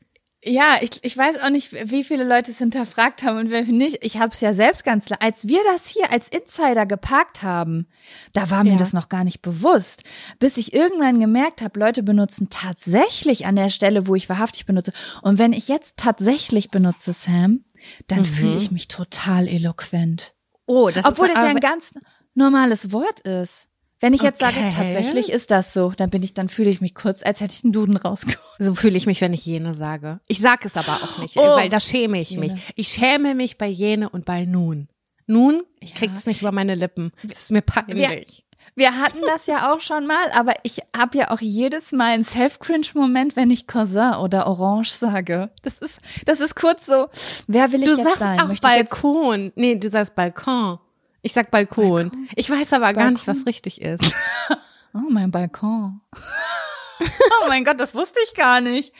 [0.44, 3.98] Ja, ich, ich weiß auch nicht, wie viele Leute es hinterfragt haben und wer nicht.
[4.02, 5.20] Ich habe es ja selbst ganz klar.
[5.22, 7.88] Als wir das hier als Insider geparkt haben,
[8.34, 8.78] da war mir ja.
[8.78, 10.04] das noch gar nicht bewusst.
[10.40, 14.94] Bis ich irgendwann gemerkt habe, Leute benutzen tatsächlich an der Stelle, wo ich wahrhaftig benutze.
[15.24, 17.66] Und wenn ich jetzt tatsächlich benutze, Sam,
[18.08, 18.26] dann mhm.
[18.26, 20.34] fühle ich mich total eloquent.
[20.68, 21.94] Oh, das Obwohl ist das ja ein ganz
[22.36, 23.68] normales Wort ist.
[23.99, 24.53] Wenn ich jetzt okay.
[24.53, 27.56] sage, tatsächlich ist das so, dann bin ich, dann fühle ich mich kurz, als hätte
[27.56, 28.40] ich einen Duden rausgeholt.
[28.60, 30.19] So fühle ich mich, wenn ich jene sage.
[30.28, 31.56] Ich sage es aber auch nicht, oh.
[31.56, 32.53] weil da schäme ich jene.
[32.53, 32.74] mich.
[32.76, 34.88] Ich schäme mich bei jene und bei nun.
[35.26, 35.95] Nun, ich ja.
[35.98, 37.11] krieg's nicht über meine Lippen.
[37.24, 38.45] Das ist mir peinlich.
[38.76, 42.14] Wir, wir hatten das ja auch schon mal, aber ich habe ja auch jedes Mal
[42.14, 45.49] einen Self-Cringe-Moment, wenn ich Cousin oder Orange sage.
[45.64, 47.07] Das ist, das ist kurz so,
[47.48, 48.40] wer will ich du jetzt sagst sein?
[48.40, 49.52] Auch Möchte Balkon.
[49.56, 50.80] Nee, du sagst Balkon.
[51.28, 52.10] Ich sag Balkon.
[52.10, 52.30] Balkon.
[52.38, 53.04] Ich weiß aber Balkon.
[53.04, 54.16] gar nicht, was richtig ist.
[54.94, 55.99] oh, mein Balkon.
[57.02, 58.94] oh mein Gott, das wusste ich gar nicht.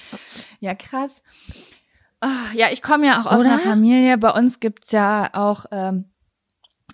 [0.60, 1.24] Ja, krass.
[2.20, 3.52] Oh, ja, ich komme ja auch aus Oder?
[3.52, 4.18] einer Familie.
[4.18, 6.12] Bei uns gibt's ja auch ähm,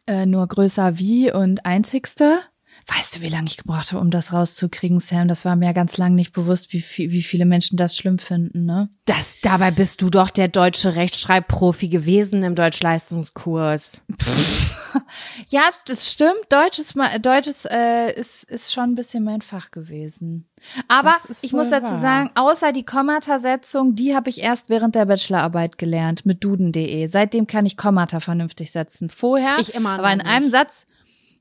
[0.05, 2.41] äh, nur größer wie und einzigste.
[2.87, 5.29] Weißt du, wie lange ich gebraucht habe, um das rauszukriegen, Sam?
[5.29, 8.65] Das war mir ganz lang nicht bewusst, wie, viel, wie viele Menschen das schlimm finden,
[8.65, 8.89] ne?
[9.05, 14.01] Das, dabei bist du doch der deutsche Rechtschreibprofi gewesen im Deutschleistungskurs.
[15.47, 16.45] ja, das stimmt.
[16.49, 20.49] Deutsch ist, mal, Deutsch ist, äh, ist, ist schon ein bisschen mein Fach gewesen.
[20.87, 22.01] Aber ich muss dazu wahr.
[22.01, 27.07] sagen, außer die Kommata-Setzung, die habe ich erst während der Bachelorarbeit gelernt mit duden.de.
[27.07, 29.09] Seitdem kann ich Kommata vernünftig setzen.
[29.09, 30.27] Vorher, ich immer aber in nicht.
[30.27, 30.85] einem Satz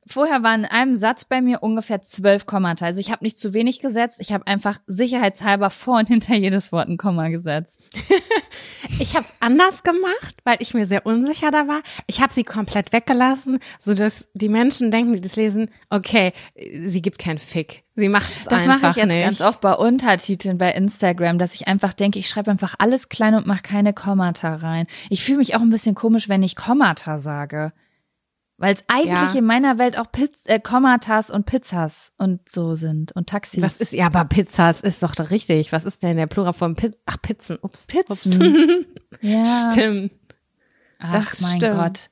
[0.06, 2.86] Vorher waren in einem Satz bei mir ungefähr zwölf Kommata.
[2.86, 6.72] Also ich habe nicht zu wenig gesetzt, ich habe einfach sicherheitshalber vor und hinter jedes
[6.72, 7.86] Wort ein Komma gesetzt.
[8.98, 11.82] ich habe es anders gemacht, weil ich mir sehr unsicher da war.
[12.08, 16.32] Ich habe sie komplett weggelassen, so dass die Menschen denken, die das lesen, okay,
[16.84, 17.84] sie gibt keinen Fick.
[17.94, 19.22] Sie macht es Das mache ich jetzt nicht.
[19.22, 23.34] ganz oft bei Untertiteln bei Instagram, dass ich einfach denke, ich schreibe einfach alles klein
[23.34, 24.86] und mache keine Kommata rein.
[25.10, 27.72] Ich fühle mich auch ein bisschen komisch, wenn ich Kommata sage.
[28.62, 29.38] Weil es eigentlich Ja.
[29.40, 33.60] in meiner Welt auch Piz äh, Kommatas und Pizzas und so sind und Taxis.
[33.60, 35.72] Was ist, ja, aber Pizzas ist doch richtig.
[35.72, 36.96] Was ist denn der Plural von Pizza?
[37.06, 37.58] Ach, Pizzen.
[37.60, 37.86] Ups.
[37.86, 38.86] Pizzen.
[39.20, 39.44] ja.
[39.44, 40.12] Stimmt.
[41.00, 41.76] Ach Das mein stimmt.
[41.76, 42.10] Gott.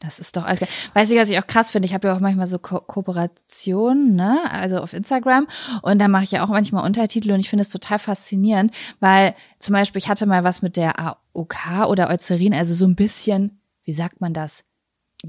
[0.00, 0.58] Das ist doch geil.
[0.94, 1.86] Weißt du, was ich auch krass finde?
[1.86, 4.40] Ich habe ja auch manchmal so Ko Kooperationen, ne?
[4.50, 5.46] Also auf Instagram.
[5.82, 9.34] Und da mache ich ja auch manchmal Untertitel und ich finde es total faszinierend, weil
[9.60, 13.60] zum Beispiel, ich hatte mal was mit der AOK oder Eucerin, also so ein bisschen,
[13.84, 14.64] wie sagt man das?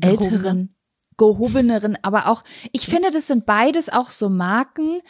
[0.02, 0.76] Älteren,
[1.18, 5.02] gehobeneren, aber auch, ich finde, das sind beides auch so Marken,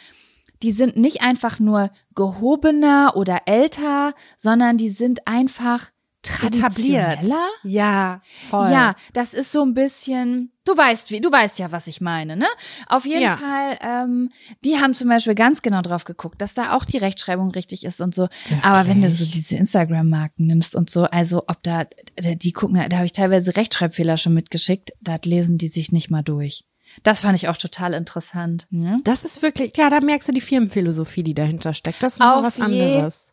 [0.62, 5.90] die sind nicht einfach nur gehobener oder älter, sondern die sind einfach
[6.26, 7.48] traditioneller.
[7.62, 8.70] Ja, voll.
[8.70, 12.36] Ja, das ist so ein bisschen, du weißt wie, du weißt ja, was ich meine,
[12.36, 12.46] ne?
[12.88, 13.36] Auf jeden Ja.
[13.36, 14.30] Fall, ähm,
[14.64, 18.00] die haben zum Beispiel ganz genau drauf geguckt, dass da auch die Rechtschreibung richtig ist
[18.00, 18.28] und so.
[18.62, 21.84] Aber wenn du so diese Instagram-Marken nimmst und so, also ob da,
[22.18, 26.22] die gucken, da habe ich teilweise Rechtschreibfehler schon mitgeschickt, da lesen die sich nicht mal
[26.22, 26.64] durch.
[27.02, 28.66] Das fand ich auch total interessant.
[28.70, 28.96] Ne?
[29.04, 32.02] Das ist wirklich, ja, da merkst du die Firmenphilosophie, die dahinter steckt.
[32.02, 33.32] Das ist noch was anderes.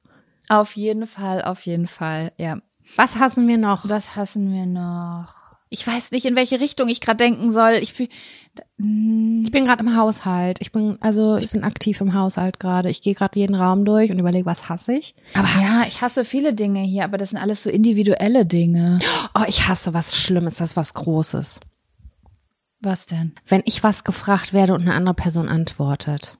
[0.49, 2.57] Auf jeden Fall, auf jeden Fall, ja.
[2.95, 3.87] Was hassen wir noch?
[3.89, 5.33] Was hassen wir noch?
[5.69, 7.79] Ich weiß nicht, in welche Richtung ich gerade denken soll.
[7.81, 8.07] Ich fühl,
[8.77, 10.59] hm, Ich bin gerade im Haushalt.
[10.61, 12.91] Ich bin, also ich bin aktiv im Haushalt gerade.
[12.91, 15.15] Ich gehe gerade jeden Raum durch und überlege, was hasse ich.
[15.33, 18.99] aber ja, ich hasse viele Dinge hier, aber das sind alles so individuelle Dinge.
[19.33, 21.59] Oh, ich hasse was Schlimmes, das ist was Großes.
[22.81, 23.33] Was denn?
[23.47, 26.37] Wenn ich was gefragt werde und eine andere Person antwortet.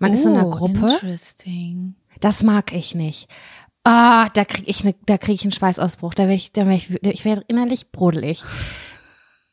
[0.00, 0.86] Man ist in einer Oh, Gruppe.
[0.92, 1.94] Interesting.
[2.20, 3.28] Das mag ich nicht.
[3.88, 6.12] Ah, da krieg ich ne, da krieg ich einen Schweißausbruch.
[6.12, 8.42] Da werde ich, da werd ich, ich werde innerlich brodelig.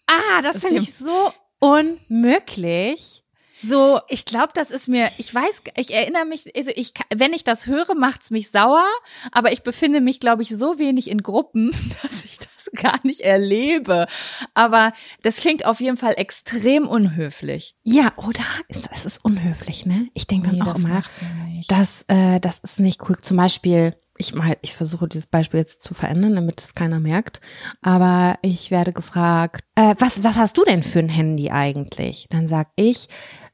[0.08, 3.24] Ah, das Ist finde ich so unmöglich.
[3.62, 7.44] So, ich glaube, das ist mir, ich weiß, ich erinnere mich, also ich, wenn ich
[7.44, 8.88] das höre, macht's mich sauer,
[9.32, 12.48] aber ich befinde mich, glaube ich, so wenig in Gruppen, dass ich das
[12.82, 14.08] gar nicht erlebe.
[14.54, 17.76] Aber das klingt auf jeden Fall extrem unhöflich.
[17.84, 18.44] Ja, oder?
[18.68, 20.08] Ist, das ist unhöflich, ne?
[20.14, 21.72] Ich denke dann Nee, auch das immer, macht man nicht.
[21.72, 23.18] das, äh, das ist nicht cool.
[23.22, 27.42] Zum Beispiel, ich mal, ich versuche dieses Beispiel jetzt zu verändern, damit es keiner merkt.
[27.82, 32.28] Aber ich werde gefragt, äh, was, was hast du denn für ein Handy eigentlich?
[32.30, 33.08] Dann sag ich,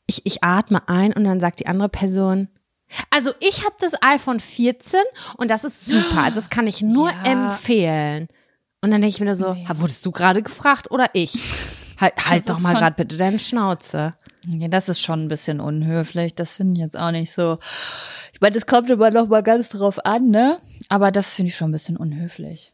[0.06, 2.50] ich, ich atme ein und dann sagt die andere Person,
[3.12, 5.00] also ich habe das iPhone 14
[5.38, 6.24] und das ist super.
[6.24, 7.24] Also das kann ich nur Ja.
[7.24, 8.28] empfehlen.
[8.82, 9.68] Und dann denke ich mir so, Nee.
[9.76, 11.34] wurdest du gerade gefragt oder ich?
[12.00, 14.14] Halt, halt doch mal gerade bitte deine Schnauze.
[14.48, 16.34] Ja, das ist schon ein bisschen unhöflich.
[16.34, 17.58] Das finde ich jetzt auch nicht so.
[18.32, 20.60] Ich meine, das kommt immer noch mal ganz drauf an, ne?
[20.88, 22.72] Aber das finde ich schon ein bisschen unhöflich.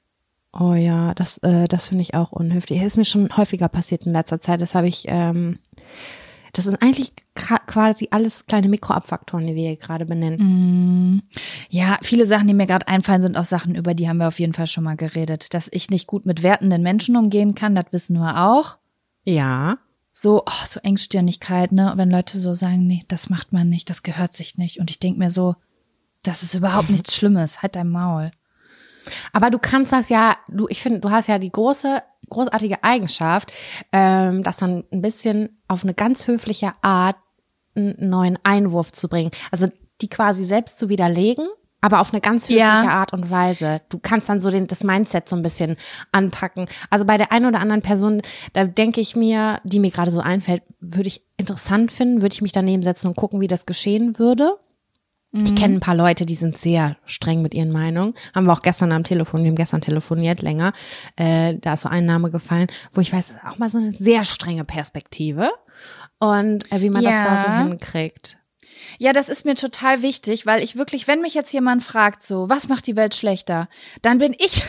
[0.54, 2.78] Oh ja, das, äh, das finde ich auch unhöflich.
[2.80, 4.62] Das ist mir schon häufiger passiert in letzter Zeit.
[4.62, 5.58] Das habe ich, ähm,
[6.56, 11.18] das sind eigentlich quasi alles kleine Mikroabfaktoren, die wir hier gerade benennen.
[11.18, 11.22] Mm,
[11.70, 14.40] Ja, viele Sachen, die mir gerade einfallen, sind auch Sachen, über die haben wir auf
[14.40, 15.54] jeden Fall schon mal geredet.
[15.54, 18.78] Dass ich nicht gut mit wertenden Menschen umgehen kann, das wissen wir auch.
[19.26, 19.80] Ja.
[20.14, 21.92] So, oh, so Engstirnigkeit, ne?
[21.98, 24.80] Wenn Leute so sagen, nee, das macht man nicht, das gehört sich nicht.
[24.80, 25.56] Und ich denk mir so,
[26.24, 27.62] das ist überhaupt nichts Schlimmes.
[27.64, 28.32] Halt dein Maul.
[29.34, 33.52] Aber du kannst das ja, du, ich finde, du hast ja die große, großartige Eigenschaft,
[33.92, 37.18] ähm, das dann ein bisschen auf eine ganz höfliche Art
[37.76, 39.32] einen neuen Einwurf zu bringen.
[39.52, 39.68] Also
[40.02, 41.48] die quasi selbst zu widerlegen,
[41.82, 42.88] aber auf eine ganz höfliche Ja.
[42.88, 43.82] Art und Weise.
[43.90, 45.78] Du kannst dann so den, das Mindset so ein bisschen
[46.12, 46.68] anpacken.
[46.90, 48.22] Also bei der einen oder anderen Person,
[48.54, 52.42] da denke ich mir, die mir gerade so einfällt, würde ich interessant finden, würde ich
[52.42, 54.58] mich daneben setzen und gucken, wie das geschehen würde.
[55.44, 58.14] Ich kenne ein paar Leute, die sind sehr streng mit ihren Meinungen.
[58.34, 60.72] Haben wir auch gestern am Telefon, wir haben gestern telefoniert länger.
[61.18, 64.24] Äh, da ist so ein Name gefallen, wo ich weiß, auch mal so eine sehr
[64.24, 65.52] strenge Perspektive.
[66.20, 67.64] Und äh, wie man das da so Ja.
[67.64, 68.38] hinkriegt.
[68.98, 72.50] Ja, das ist mir total wichtig, weil ich wirklich, wenn mich jetzt jemand fragt, so,
[72.50, 73.68] was macht die Welt schlechter,
[74.02, 74.64] dann bin ich,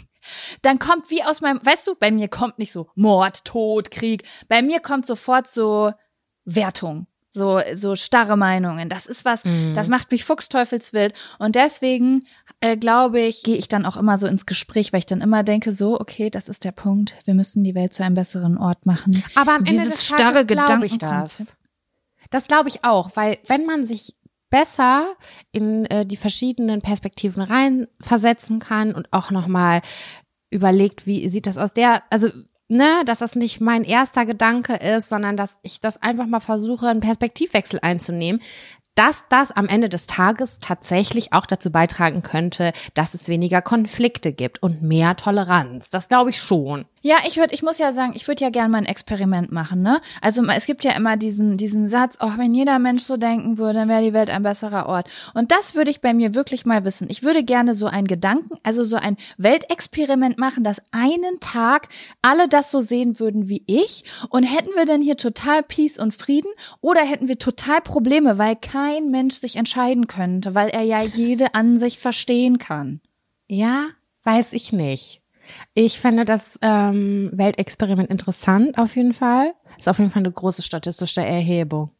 [0.62, 4.24] dann kommt wie aus meinem, weißt du, bei mir kommt nicht so Mord, Tod, Krieg.
[4.48, 5.92] Bei mir kommt sofort so
[6.44, 7.06] Wertung
[7.36, 8.88] so so starre Meinungen.
[8.88, 9.74] Das ist was, Mhm.
[9.74, 12.24] das macht mich fuchsteufelswild und deswegen
[12.60, 15.44] äh, glaube ich, gehe ich dann auch immer so ins Gespräch, weil ich dann immer
[15.44, 17.14] denke, so okay, das ist der Punkt.
[17.24, 19.22] Wir müssen die Welt zu einem besseren Ort machen.
[19.36, 21.54] Aber am Ende Dieses des starre glaube ich das.
[22.30, 24.16] Das glaube ich auch, weil wenn man sich
[24.50, 25.14] besser
[25.52, 29.82] in äh, die verschiedenen Perspektiven reinversetzen kann und auch noch mal
[30.50, 32.28] überlegt, wie sieht das aus der, also
[32.68, 36.88] ne, dass das nicht mein erster Gedanke ist, sondern dass ich das einfach mal versuche,
[36.88, 38.42] einen Perspektivwechsel einzunehmen,
[38.96, 44.32] dass das am Ende des Tages tatsächlich auch dazu beitragen könnte, dass es weniger Konflikte
[44.32, 45.90] gibt und mehr Toleranz.
[45.90, 46.86] Das glaube ich schon.
[47.06, 49.80] Ja, ich würde, ich muss ja sagen, ich würde ja gerne mal ein Experiment machen,
[49.80, 50.00] ne?
[50.20, 53.78] Also es gibt ja immer diesen, diesen Satz, oh, wenn jeder Mensch so denken würde,
[53.78, 55.08] dann wäre die Welt ein besserer Ort.
[55.32, 57.06] Und das würde ich bei mir wirklich mal wissen.
[57.08, 61.90] Ich würde gerne so einen Gedanken, also so ein Weltexperiment machen, dass einen Tag
[62.22, 64.02] alle das so sehen würden wie ich.
[64.30, 66.50] Und hätten wir denn hier total Peace und Frieden
[66.80, 71.54] oder hätten wir total Probleme, weil kein Mensch sich entscheiden könnte, weil er ja jede
[71.54, 73.00] Ansicht verstehen kann.
[73.46, 73.90] Ja,
[74.24, 75.22] weiß ich nicht.
[75.74, 79.54] Ich fände das ähm, Weltexperiment interessant auf jeden Fall.
[79.78, 81.90] Ist auf jeden Fall eine große statistische Erhebung.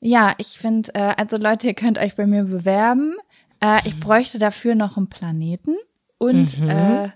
[0.00, 3.14] Ja, ich finde, äh, also Leute, ihr könnt euch bei mir bewerben.
[3.60, 5.74] Äh, ich bräuchte dafür noch einen Planeten
[6.18, 6.68] und Mhm.
[6.68, 7.08] äh,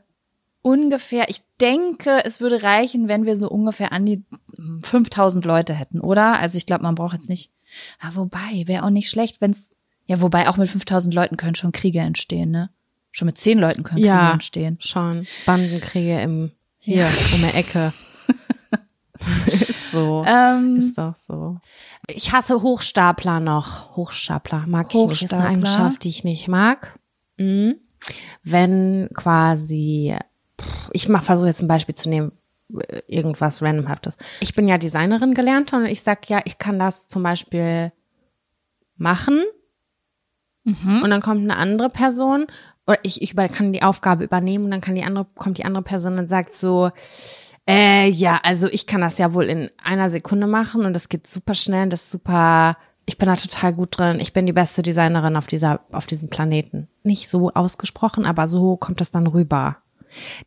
[0.63, 4.25] ungefähr, ich denke, es würde reichen, wenn wir so ungefähr an die
[4.83, 6.39] 5000 Leute hätten, oder?
[6.39, 7.51] Also ich glaube, man braucht jetzt nicht,
[8.01, 9.73] ah, wobei, wäre auch nicht schlecht, wenn's,
[10.07, 12.71] ja, wobei auch mit 5000 Leuten können schon Kriege entstehen, ne?
[13.13, 14.19] Schon mit 10 Leuten können Ja.
[14.19, 14.77] Kriege entstehen.
[14.81, 17.93] Schon Bandenkriege im hier um die Ecke.
[19.47, 20.25] ist so.
[20.27, 21.59] Ähm, Ist doch so.
[22.09, 23.97] Ich hasse Hochstapler noch.
[23.97, 25.23] Hochstapler mag ich nicht.
[25.23, 25.51] Ist eine Hochstapler?
[25.51, 26.99] Eigenschaft, die ich nicht mag.
[27.37, 27.77] Mhm.
[28.43, 30.17] Wenn quasi,
[30.93, 32.33] ich mach, versuche jetzt ein Beispiel zu nehmen,
[32.89, 34.17] äh, irgendwas randomhaftes.
[34.41, 37.93] Ich bin ja Designerin gelernt und ich sag ja, ich kann das zum Beispiel
[38.97, 39.43] machen
[40.65, 41.03] mhm.
[41.03, 42.47] und dann kommt eine andere Person
[42.91, 45.65] oder ich, ich über- kann die Aufgabe übernehmen und dann kann die andere, kommt die
[45.65, 46.91] andere Person und sagt so,
[47.69, 51.27] äh, ja, also ich kann das ja wohl in einer Sekunde machen und das geht
[51.27, 52.77] super schnell, und das ist super,
[53.07, 56.31] ich bin da total gut drin, ich bin die beste Designerin auf dieser, auf diesem
[56.31, 56.89] Planeten.
[57.03, 59.77] Nicht so ausgesprochen, aber so kommt das dann rüber.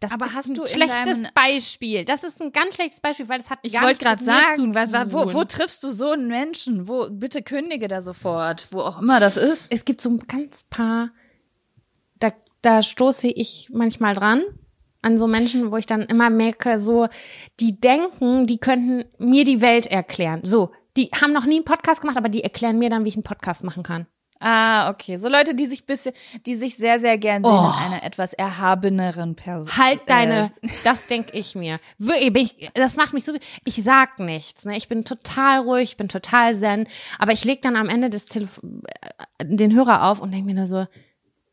[0.01, 2.03] Das Aber ist hast ein du schlechtes Beispiel.
[2.03, 5.33] Das ist ein ganz schlechtes Beispiel, weil das hat Ich wollte gerade sagen, was, wo,
[5.33, 6.89] wo triffst du so einen Menschen?
[6.89, 9.67] Wo, bitte kündige da sofort, wo auch immer das ist.
[9.69, 11.11] es gibt so ein ganz paar,
[12.63, 14.41] da, stoße ich manchmal dran
[15.03, 17.07] an so Menschen, wo ich dann immer merke, so,
[17.59, 20.41] die denken, die könnten mir die Welt erklären.
[20.43, 23.15] So, die haben noch nie einen Podcast gemacht, aber die erklären mir dann, wie ich
[23.15, 24.07] einen Podcast machen kann.
[24.45, 25.15] Ah, okay.
[25.15, 26.13] So Leute, die sich bisschen,
[26.45, 27.71] die sich sehr, sehr gern sehen Oh.
[27.77, 29.77] in einer etwas erhabeneren Person.
[29.77, 31.77] Halt deine, Äh, das denke ich mir.
[31.97, 33.33] Ich- Das macht mich so,
[33.63, 34.65] ich sag nichts.
[34.65, 34.75] Ne?
[34.75, 36.87] Ich bin total ruhig, ich bin total zen,
[37.19, 38.59] aber ich leg dann am Ende des Telef
[39.39, 40.87] äh, den Hörer auf und denke mir nur so,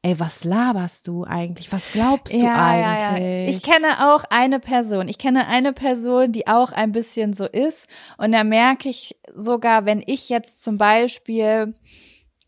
[0.03, 1.73] ey, was laberst du eigentlich?
[1.73, 3.01] Was glaubst du ja, eigentlich?
[3.01, 3.49] ja, ja.
[3.49, 5.09] Ich kenne auch eine Person.
[5.09, 7.87] Ich kenne eine Person, die auch ein bisschen so ist.
[8.17, 11.75] Und da merke ich sogar, wenn ich jetzt zum Beispiel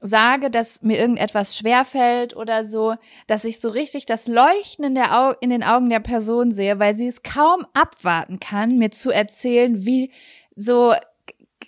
[0.00, 2.94] sage, dass mir irgendetwas schwerfällt oder so,
[3.28, 6.78] dass ich so richtig das Leuchten in, der Au in den Augen der Person sehe,
[6.78, 10.10] weil sie es kaum abwarten kann, mir zu erzählen, wie
[10.56, 10.92] so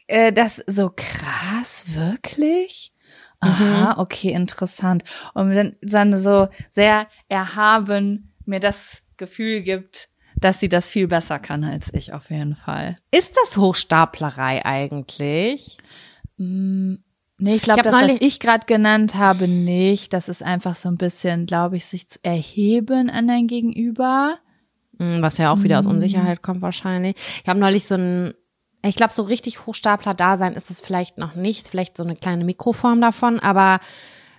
[0.09, 2.94] äh, das so krass wirklich.
[3.41, 5.05] Aha, okay, interessant.
[5.35, 10.09] Und dann, dann so sehr erhaben mir das Gefühl gibt,
[10.41, 12.97] dass sie das viel besser kann als ich auf jeden Fall.
[13.11, 15.79] Ist das Hochstaplerei eigentlich?
[16.39, 16.95] Mm,
[17.37, 20.13] Nee, ich glaube, das, was ich gerade genannt habe, nicht.
[20.13, 24.39] Das ist einfach so ein bisschen, glaube ich, sich zu erheben an dein Gegenüber.
[25.01, 25.91] Hm, Was ja auch wieder aus Mm.
[25.91, 27.17] Unsicherheit kommt wahrscheinlich.
[27.43, 28.35] Ich habe neulich so ein,
[28.89, 33.01] ich glaube, so richtig Hochstapler-Dasein ist es vielleicht noch nicht, vielleicht so eine kleine Mikroform
[33.01, 33.81] davon, aber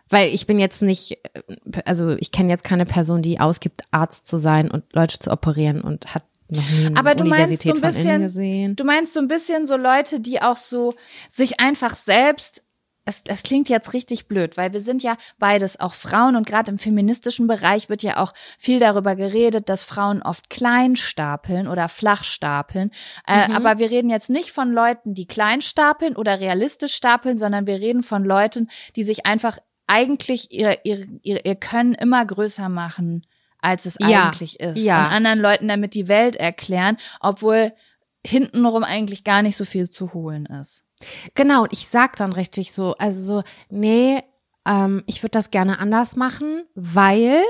[0.10, 4.28] weil ich bin jetzt nicht, äh, also ich kenne jetzt keine Person, die ausgibt, Arzt
[4.28, 7.74] zu sein und Leute zu operieren und hat noch nie eine Aber du meinst so
[7.74, 8.76] ein bisschen- gesehen.
[8.76, 10.94] Du meinst so ein bisschen so Leute, die auch so
[11.32, 12.62] sich einfach selbst
[13.06, 16.72] es, es klingt jetzt richtig blöd, weil wir sind ja beides auch Frauen und gerade
[16.72, 21.88] im feministischen Bereich wird ja auch viel darüber geredet, dass Frauen oft klein stapeln oder
[21.88, 22.92] flach stapeln.
[23.28, 23.56] Äh, Mhm.
[23.56, 27.76] Aber wir reden jetzt nicht von Leuten, die klein stapeln oder realistisch stapeln, sondern wir
[27.80, 33.26] reden von Leuten, die sich einfach eigentlich ihr, ihr, ihr, ihr Können immer größer machen,
[33.60, 34.80] als es Ja, eigentlich ist.
[34.80, 35.06] ja.
[35.06, 37.72] Und anderen Leuten damit die Welt erklären, obwohl
[38.26, 40.85] hintenrum eigentlich gar nicht so viel zu holen ist.
[41.34, 44.24] Genau, und ich sag dann richtig so, also so, nee,
[44.68, 47.44] ähm, ich würde das gerne anders machen, weil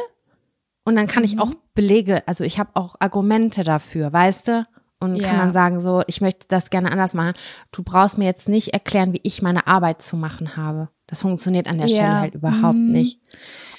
[0.87, 1.39] Und dann kann ich Mhm.
[1.41, 4.67] auch Belege, also ich habe auch Argumente dafür, weißt du?
[4.99, 5.43] Und kann Ja.
[5.45, 7.33] dann sagen, so, ich möchte das gerne anders machen.
[7.71, 10.89] Du brauchst mir jetzt nicht erklären, wie ich meine Arbeit zu machen habe.
[11.07, 11.95] Das funktioniert an der Ja.
[11.95, 12.91] Stelle halt überhaupt Mhm.
[12.91, 13.19] nicht.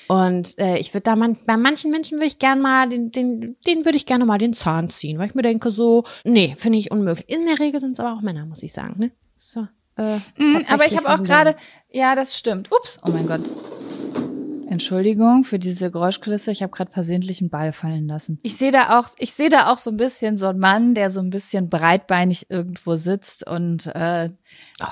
[0.09, 3.57] Und äh, ich würde da man, bei manchen Menschen würde ich gerne mal den, den,
[3.69, 6.79] den würde ich gerne mal den Zahn ziehen, weil ich mir denke so, nee, finde
[6.79, 7.29] ich unmöglich.
[7.29, 8.95] In der Regel sind es aber auch Männer, muss ich sagen.
[8.99, 9.11] Ne?
[9.37, 11.57] So, äh, Mhm, aber ich habe auch gerade,
[11.91, 12.71] ja, das stimmt.
[12.73, 13.43] Ups, oh mein Gott.
[14.69, 16.51] Entschuldigung für diese Geräuschkulisse.
[16.51, 18.41] Ich habe gerade versehentlich einen Ball fallen lassen.
[18.43, 21.11] Ich sehe da auch, ich sehe da auch so ein bisschen so einen Mann, der
[21.11, 24.31] so ein bisschen breitbeinig irgendwo sitzt und äh,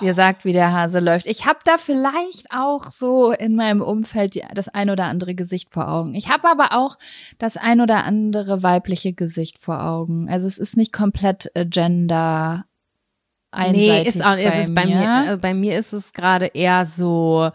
[0.01, 1.27] mir sagt, wie der Hase läuft.
[1.27, 5.73] Ich habe da vielleicht auch so in meinem Umfeld die, das ein oder andere Gesicht
[5.73, 6.15] vor Augen.
[6.15, 6.97] Ich habe aber auch
[7.39, 10.29] das ein oder andere weibliche Gesicht vor Augen.
[10.31, 12.65] Also es ist nicht komplett äh, gender
[13.57, 16.85] Nee, einseitig ist auch, ist es bei mir, äh, bei mir ist es gerade eher
[16.85, 17.51] so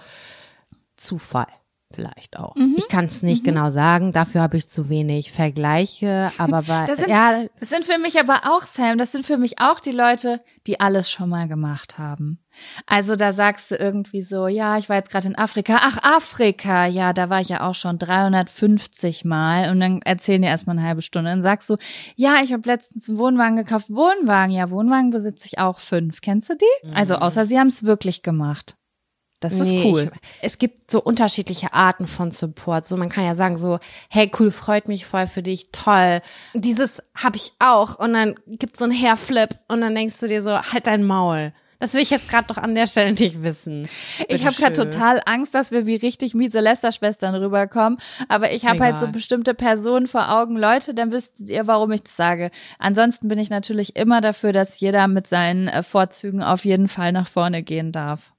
[0.97, 1.47] Zufall.
[1.93, 2.55] Vielleicht auch.
[2.55, 2.75] Mhm.
[2.77, 6.99] Ich kann es nicht genau sagen, dafür habe ich zu wenig Vergleiche, aber bei, Das
[6.99, 9.91] sind- ja, Das sind für mich aber auch, Sam, das sind für mich auch die
[9.91, 12.39] Leute, die alles schon mal gemacht haben.
[12.85, 15.77] Also da sagst du irgendwie so, ja, ich war jetzt gerade in Afrika.
[15.81, 19.71] Ach, Afrika, ja, da war ich ja auch schon 350 Mal.
[19.71, 21.29] Und dann erzählen die erstmal eine halbe Stunde.
[21.29, 21.77] Dann sagst du,
[22.15, 23.89] ja, ich habe letztens einen Wohnwagen gekauft.
[23.89, 26.21] Wohnwagen, ja, Wohnwagen besitze ich auch fünf.
[26.21, 26.93] Kennst du die?
[26.93, 28.75] Also außer sie haben es wirklich gemacht.
[29.39, 30.11] Das ist Nee, cool.
[30.13, 32.85] Ich, es gibt so unterschiedliche Arten von Support.
[32.85, 33.79] So, man kann ja sagen so,
[34.09, 36.21] hey, cool, freut mich voll für dich, toll.
[36.53, 37.97] Dieses habe ich auch.
[37.97, 41.53] Und dann gibt's so einen Hairflip und dann denkst du dir so, halt dein Maul.
[41.79, 43.87] Das will ich jetzt gerade doch an der Stelle nicht wissen.
[44.27, 47.99] Ich habe gerade total Angst, dass wir wie richtig miese Lästerschwestern rüberkommen.
[48.27, 50.57] Aber ich habe halt so bestimmte Personen vor Augen.
[50.57, 52.51] Leute, dann wisst ihr, warum ich das sage.
[52.79, 57.13] Ansonsten bin ich natürlich immer dafür, dass jeder mit seinen äh, Vorzügen auf jeden Fall
[57.13, 58.33] nach vorne gehen darf.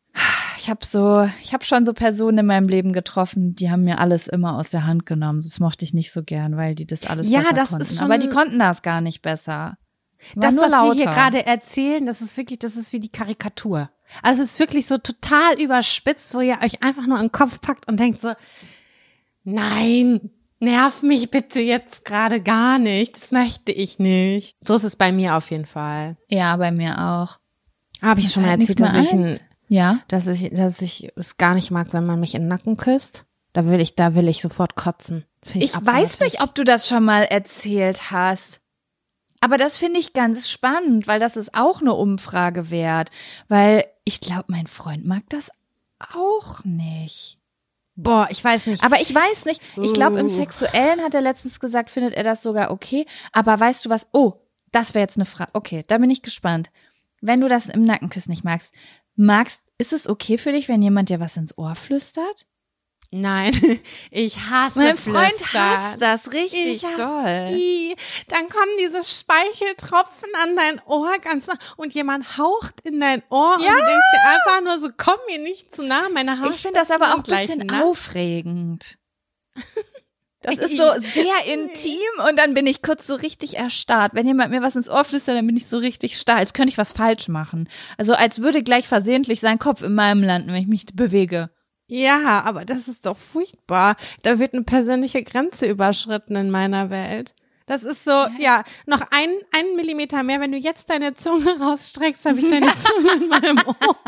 [0.63, 3.99] Ich habe so, ich habe schon so Personen in meinem Leben getroffen, die haben mir
[3.99, 5.41] alles immer aus der Hand genommen.
[5.43, 7.83] Das mochte ich nicht so gern, weil die das alles Ja, besser das konnten.
[7.85, 9.79] ist schon- Aber die konnten das gar nicht besser.
[10.37, 11.11] Das, was wir hier lauter.
[11.17, 13.89] gerade erzählen, das ist wirklich, das ist wie die Karikatur.
[14.23, 17.89] Also es ist wirklich so total überspitzt, wo ihr euch einfach nur den Kopf packt
[17.89, 18.35] und denkt so,
[19.45, 23.17] nein, nerv mich bitte jetzt gerade gar nicht.
[23.17, 24.57] Das möchte ich nicht.
[24.67, 26.17] So ist es bei mir auf jeden Fall.
[26.29, 27.39] Ja, bei mir auch.
[28.03, 29.41] Habe ich Mir schon mal erzählt, dass ich, ein.
[29.71, 30.01] Ja.
[30.09, 33.25] dass ich, dass ich es gar nicht mag, wenn man mich in den Nacken küsst.
[33.53, 35.25] Da will ich, da will ich sofort kotzen.
[35.45, 36.21] Find Ich weiß abartig.
[36.21, 38.61] nicht, ob du das schon mal erzählt hast.
[39.41, 43.11] Aber das finde ich ganz spannend, weil das ist auch eine Umfrage wert.
[43.49, 45.51] Weil ich glaube, mein Freund mag das
[46.15, 47.39] auch nicht.
[47.97, 48.83] Boah, ich weiß nicht.
[48.83, 49.63] Aber ich weiß nicht.
[49.81, 50.29] Ich glaube, im Uh.
[50.29, 53.07] Sexuellen hat er letztens gesagt, findet er das sogar okay.
[53.33, 54.07] Aber weißt du was?
[54.13, 54.35] Oh,
[54.73, 55.51] das wäre jetzt eine Frage.
[55.55, 56.71] Okay, da bin ich gespannt.
[57.21, 58.73] Wenn du das im Nackenküss nicht magst,
[59.21, 62.47] magst, ist es okay für dich, wenn jemand dir was ins Ohr flüstert?
[63.13, 63.53] Nein,
[64.13, 65.63] ich hasse Mein Freund Flüstern.
[65.63, 67.57] hasst das richtig Ich hasse- doll.
[67.59, 67.97] I,
[68.29, 73.57] dann kommen diese Speicheltropfen an dein Ohr ganz nah und jemand haucht in dein Ohr
[73.57, 73.71] und Ja.
[73.73, 76.51] du denkst dir einfach nur so, komm mir nicht zu nah, meine Haare.
[76.51, 77.83] Ich finde das aber auch ein bisschen nass.
[77.83, 78.97] aufregend.
[80.43, 84.15] Das ist so sehr intim und dann bin ich kurz so richtig erstarrt.
[84.15, 86.71] Wenn jemand mir was ins Ohr flüstert, dann bin ich so richtig starr, als könnte
[86.71, 87.69] ich was falsch machen.
[87.99, 91.51] Also als würde gleich versehentlich sein Kopf in meinem landen, wenn ich mich bewege.
[91.87, 93.97] Ja, aber das ist doch furchtbar.
[94.23, 97.35] Da wird eine persönliche Grenze überschritten in meiner Welt.
[97.71, 100.41] Das ist so, ja, noch ein, ein Millimeter mehr.
[100.41, 103.77] Wenn du jetzt deine Zunge rausstreckst, habe ich deine Zunge in meinem Ohr.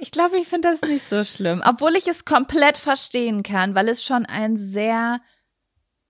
[0.00, 3.88] Ich glaube, ich finde das nicht so schlimm, obwohl ich es komplett verstehen kann, weil
[3.88, 5.20] es schon ein sehr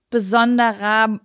[0.09, 1.19] besonderer,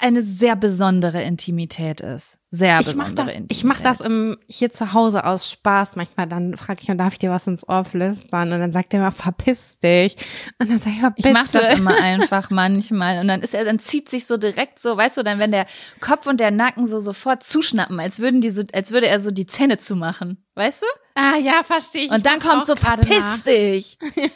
[0.00, 2.38] eine sehr besondere Intimität ist.
[2.54, 3.46] Sehr Ich mach das, Intimität.
[3.56, 5.96] ich mach das im, hier zu Hause aus Spaß.
[5.96, 8.52] Manchmal dann frage ich, und darf ich dir was ins Ohr flüstern?
[8.52, 10.16] Und dann sagt er immer, verpiss dich.
[10.58, 11.32] Und dann sag ich, Ich bitte.
[11.32, 14.98] mach das immer einfach manchmal und dann ist er, dann zieht sich so direkt so,
[14.98, 15.64] weißt du, dann wenn der
[16.00, 19.30] Kopf und der Nacken so sofort zuschnappen, als würden die so, als würde er so
[19.30, 20.86] die Zähne zumachen, weißt du?
[21.14, 22.10] Ah ja, verstehe ich.
[22.10, 23.98] Und dann Ich kommt so, verpiss dich.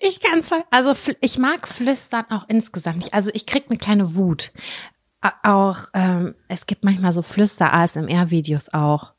[0.00, 0.64] Ich kann's voll.
[0.70, 3.12] Also ich mag Flüstern auch insgesamt nicht.
[3.14, 4.50] Also ich krieg eine kleine Wut.
[5.42, 9.12] Auch ähm, es gibt manchmal so Flüster ASMR Videos auch.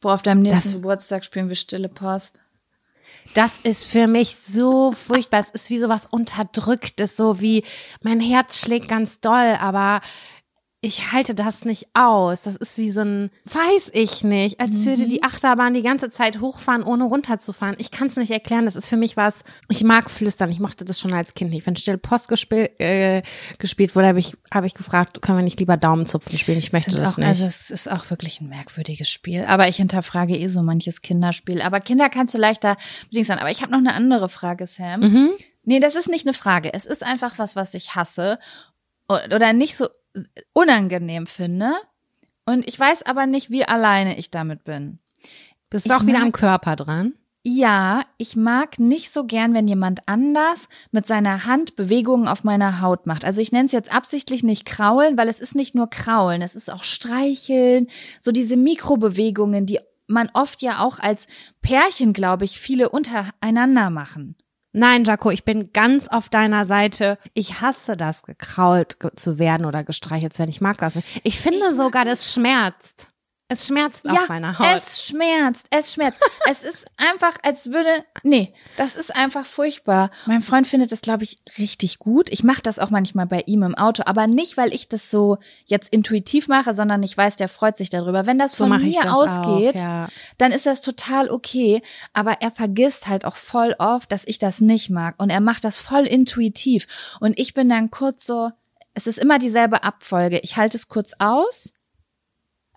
[0.00, 2.40] Boah, auf deinem nächsten Das- Geburtstag spielen wir Stille Post.
[3.34, 5.40] Das ist für mich so furchtbar.
[5.40, 7.62] Es ist wie sowas unterdrücktes, so wie
[8.02, 10.00] mein Herz schlägt ganz doll, aber
[10.80, 12.42] ich halte das nicht aus.
[12.42, 16.40] Das ist wie so ein, weiß ich nicht, als würde die Achterbahn die ganze Zeit
[16.40, 17.74] hochfahren, ohne runterzufahren.
[17.78, 18.64] Ich kann es nicht erklären.
[18.64, 19.42] Das ist für mich was.
[19.68, 20.52] Ich mag flüstern.
[20.52, 21.66] Ich mochte das schon als Kind nicht.
[21.66, 23.22] Wenn Stille Post gespiel, äh,
[23.58, 26.58] gespielt wurde, habe ich, habe ich gefragt, können wir nicht lieber Daumenzupfen spielen?
[26.58, 27.26] Ich möchte das auch, nicht.
[27.26, 29.46] Also es ist auch wirklich ein merkwürdiges Spiel.
[29.46, 31.60] Aber ich hinterfrage eh so manches Kinderspiel.
[31.60, 32.76] Aber Kinder kannst du leichter
[33.08, 33.40] bedingt sein.
[33.40, 35.00] Aber ich habe noch eine andere Frage, Sam.
[35.00, 35.30] mhm.
[35.64, 36.72] Nee, das ist nicht eine Frage.
[36.72, 38.38] Es ist einfach was, was ich hasse
[39.08, 39.88] oder nicht so
[40.52, 41.72] unangenehm finde.
[42.44, 44.98] Und ich weiß aber nicht, wie alleine ich damit bin.
[45.70, 47.14] Bist du auch wieder am Körper dran?
[47.44, 52.80] Ja, ich mag nicht so gern, wenn jemand anders mit seiner Hand Bewegungen auf meiner
[52.80, 53.24] Haut macht.
[53.24, 56.54] Also ich nenne es jetzt absichtlich nicht kraulen, weil es ist nicht nur kraulen, es
[56.54, 57.86] ist auch streicheln,
[58.20, 61.26] so diese Mikrobewegungen, die man oft ja auch als
[61.62, 64.36] Pärchen, glaube ich, viele untereinander machen.
[64.78, 67.18] Nein, Jaco, ich bin ganz auf deiner Seite.
[67.34, 70.50] Ich hasse das, gekrault zu werden oder gestreichelt zu werden.
[70.50, 71.20] Ich mag das nicht.
[71.24, 73.08] Ich finde ich sogar, das schmerzt.
[73.50, 74.66] Es schmerzt ja, auf meiner Haut.
[74.76, 76.20] Es schmerzt, es schmerzt.
[76.50, 77.88] es ist einfach, als würde.
[78.22, 80.10] Nee, das ist einfach furchtbar.
[80.26, 82.28] Mein Freund findet das, glaube ich, richtig gut.
[82.30, 85.38] Ich mache das auch manchmal bei ihm im Auto, aber nicht, weil ich das so
[85.64, 88.26] jetzt intuitiv mache, sondern ich weiß, der freut sich darüber.
[88.26, 90.08] Wenn das von so mir das ausgeht, auch, ja.
[90.36, 91.80] dann ist das total okay.
[92.12, 95.14] Aber er vergisst halt auch voll oft, dass ich das nicht mag.
[95.16, 96.86] Und er macht das voll intuitiv.
[97.18, 98.50] Und ich bin dann kurz so,
[98.92, 100.38] es ist immer dieselbe Abfolge.
[100.40, 101.72] Ich halte es kurz aus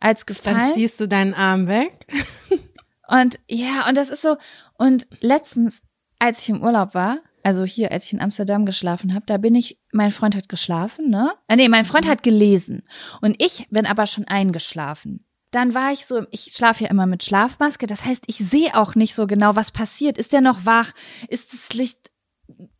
[0.02, 0.58] als Gefallen.
[0.58, 2.06] Dann ziehst du deinen Arm weg.
[3.08, 4.36] und ja, und das ist so,
[4.78, 5.82] und letztens,
[6.20, 9.56] als ich im Urlaub war, also hier, als ich in Amsterdam geschlafen habe, da bin
[9.56, 11.34] ich, mein Freund hat geschlafen, ne?
[11.48, 12.10] Äh, nee, mein Freund mhm.
[12.10, 12.84] hat gelesen.
[13.22, 15.26] Und ich bin aber schon eingeschlafen.
[15.52, 18.96] Dann war ich so, ich schlafe ja immer mit Schlafmaske, das heißt, ich sehe auch
[18.96, 20.18] nicht so genau, was passiert.
[20.18, 20.92] Ist der noch wach?
[21.28, 22.12] Ist das Licht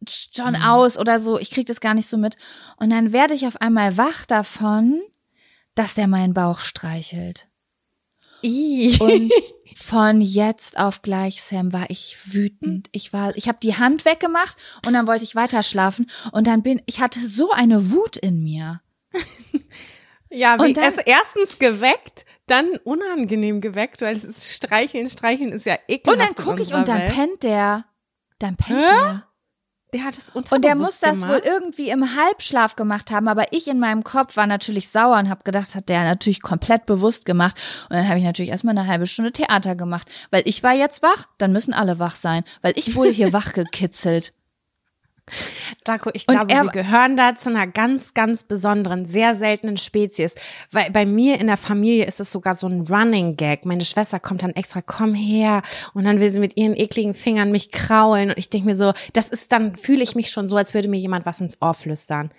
[0.08, 0.62] schon mhm.
[0.62, 1.38] aus oder so?
[1.38, 2.38] Ich krieg das gar nicht so mit.
[2.78, 5.02] Und dann werde ich auf einmal wach davon,
[5.76, 7.48] dass der meinen Bauch streichelt.
[8.44, 8.98] I.
[9.00, 9.32] Und
[9.76, 12.90] von jetzt auf gleich, Sam, war ich wütend.
[12.92, 16.64] Ich war, ich habe die Hand weggemacht und dann wollte ich weiter schlafen und dann
[16.64, 18.82] bin, ich hatte so eine Wut in mir.
[20.30, 25.52] ja, wie und dann, es erstens geweckt, dann unangenehm geweckt, weil es ist Streicheln, Streicheln
[25.52, 26.08] ist ja ekelhaft.
[26.08, 27.86] Und dann gucke ich und dann pennt der.
[28.40, 28.86] Dann pennt Hä?
[28.90, 29.28] der.
[29.94, 31.30] Der hat es Und der muss das gemacht.
[31.32, 35.30] wohl irgendwie im Halbschlaf gemacht haben, aber ich in meinem Kopf war natürlich sauer und
[35.30, 37.58] habe gedacht, das hat der natürlich komplett bewusst gemacht.
[37.90, 41.02] Und dann habe ich natürlich erstmal eine halbe Stunde Theater gemacht, weil ich war jetzt
[41.02, 44.34] wach, dann müssen alle wach sein, weil ich wurde hier wach gekitzelt.
[45.84, 50.36] Daco, ich glaube, er, wir gehören da zu einer ganz, ganz besonderen, sehr seltenen Spezies.
[50.72, 53.66] Weil bei mir in der Familie ist es sogar so ein Running Gag.
[53.66, 55.62] Meine Schwester kommt dann extra, komm her.
[55.94, 58.30] Und dann will sie mit ihren ekligen Fingern mich kraulen.
[58.30, 60.88] Und ich denke mir so, das ist, dann fühle ich mich schon so, als würde
[60.88, 62.32] mir jemand was ins Ohr flüstern.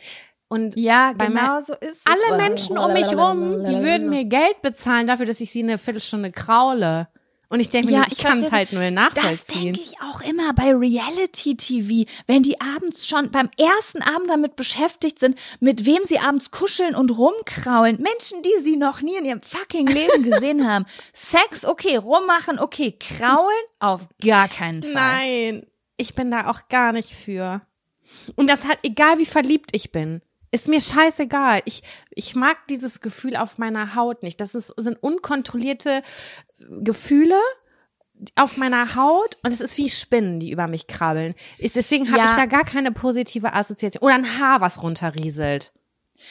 [0.53, 2.01] Und ja, genau so ist es.
[2.05, 5.79] Alle Menschen um mich rum, die würden mir Geld bezahlen dafür, dass ich sie eine
[5.79, 7.09] Viertelstunde kraule.
[7.53, 9.37] Und ich denke mir, ja, ich, ich kann es halt nur nachvollziehen.
[9.37, 14.31] Das denke ich auch immer bei Reality TV, wenn die abends schon beim ersten Abend
[14.31, 18.01] damit beschäftigt sind, mit wem sie abends kuscheln und rumkraulen.
[18.01, 20.87] Menschen, die sie noch nie in ihrem fucking Leben gesehen haben.
[21.13, 24.95] Sex, okay, rummachen, okay, kraulen, auf gar keinen Fall.
[24.95, 25.67] Nein,
[25.99, 27.61] ich bin da auch gar nicht für.
[28.35, 30.23] Und das hat, egal wie verliebt ich bin.
[30.53, 31.63] Ist mir scheißegal.
[31.65, 34.41] Ich, ich mag dieses Gefühl auf meiner Haut nicht.
[34.41, 36.03] Das ist, sind unkontrollierte
[36.59, 37.41] Gefühle
[38.37, 41.35] auf meiner Haut und es ist wie Spinnen, die über mich krabbeln.
[41.59, 42.27] Ist, deswegen habe ja.
[42.27, 44.03] ich da gar keine positive Assoziation.
[44.03, 45.73] Oder ein Haar, was runterrieselt.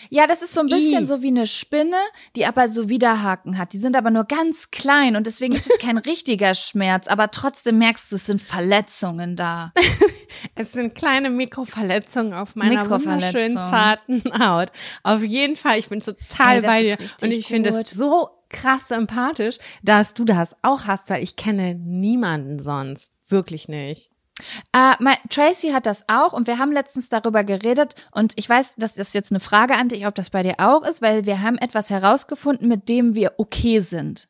[0.10, 1.08] Ja, das ist so ein bisschen I.
[1.08, 1.98] so wie eine Spinne,
[2.36, 3.74] die aber so Widerhaken hat.
[3.74, 7.78] Die sind aber nur ganz klein und deswegen ist es kein richtiger Schmerz, aber trotzdem
[7.78, 9.74] merkst du, es sind Verletzungen da.
[10.56, 14.70] es sind kleine Mikroverletzungen auf meiner wunderschönen zarten Haut.
[15.04, 18.90] Auf jeden Fall, ich bin total Ey, bei dir und ich finde es so krass
[18.90, 23.12] sympathisch, dass du das auch hast, weil ich kenne niemanden sonst.
[23.30, 24.11] Wirklich nicht.
[24.76, 28.74] Uh, mein, Tracy hat das auch und wir haben letztens darüber geredet und ich weiß,
[28.78, 31.42] das ist jetzt eine Frage an dich, ob das bei dir auch ist, weil wir
[31.42, 34.30] haben etwas herausgefunden, mit dem wir okay sind.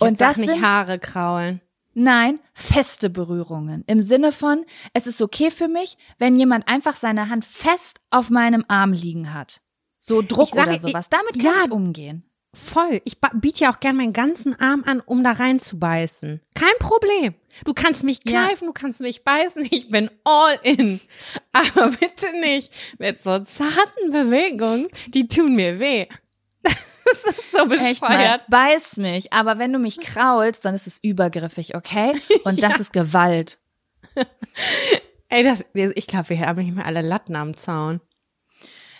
[0.00, 1.60] Und jetzt das nicht sind, Haare kraulen.
[1.94, 3.84] Nein, feste Berührungen.
[3.86, 8.30] Im Sinne von, es ist okay für mich, wenn jemand einfach seine Hand fest auf
[8.30, 9.60] meinem Arm liegen hat.
[9.98, 11.08] So Druck sage, oder sowas.
[11.10, 12.31] Damit kann ja, ich umgehen.
[12.54, 13.00] Voll.
[13.04, 16.40] Ich biete ja auch gern meinen ganzen Arm an, um da reinzubeißen.
[16.54, 17.34] Kein Problem.
[17.64, 18.66] Du kannst mich kneifen, ja.
[18.66, 21.00] du kannst mich beißen, ich bin all in.
[21.52, 26.06] Aber bitte nicht mit so zarten Bewegungen, die tun mir weh.
[27.04, 28.42] Das ist so bescheuert.
[28.48, 32.14] Beiß mich, aber wenn du mich kraulst, dann ist es übergriffig, okay?
[32.44, 32.78] Und das ja.
[32.78, 33.58] ist Gewalt.
[35.28, 38.00] Ey, das, ich glaube, wir haben nicht mehr alle Latten am Zaun.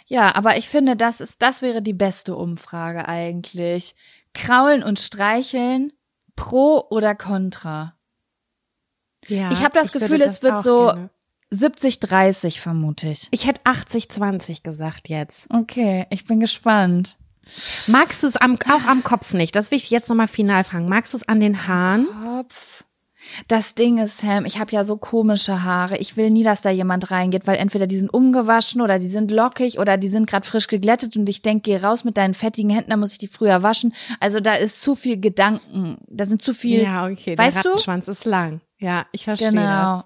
[0.06, 3.94] Ja, aber ich finde, das ist, das wäre die beste Umfrage eigentlich.
[4.34, 5.92] Kraulen und streicheln,
[6.36, 7.94] pro oder contra?
[9.28, 9.50] Ja.
[9.52, 10.92] Ich habe das ich Gefühl, es wird so
[11.52, 13.28] 70-30 vermute ich.
[13.30, 15.46] Ich hätte 80-20 gesagt jetzt.
[15.50, 17.18] Okay, ich bin gespannt.
[17.86, 19.54] Magst du es am, auch am Kopf nicht?
[19.54, 20.88] Das will ich jetzt nochmal final fragen.
[20.88, 22.06] Magst du es an den Haaren?
[22.06, 22.84] Kopf.
[23.48, 25.96] Das Ding ist, Sam, ich habe ja so komische Haare.
[25.98, 29.30] Ich will nie, dass da jemand reingeht, weil entweder die sind umgewaschen oder die sind
[29.30, 32.70] lockig oder die sind gerade frisch geglättet und ich denke, geh raus mit deinen fettigen
[32.70, 33.94] Händen, dann muss ich die früher waschen.
[34.20, 36.82] Also da ist zu viel Gedanken, da sind zu viel.
[36.82, 37.68] Ja, okay, weißt der du?
[37.70, 38.60] Rattenschwanz ist lang.
[38.78, 39.62] Ja, ich verstehe Genau.
[39.96, 40.04] das.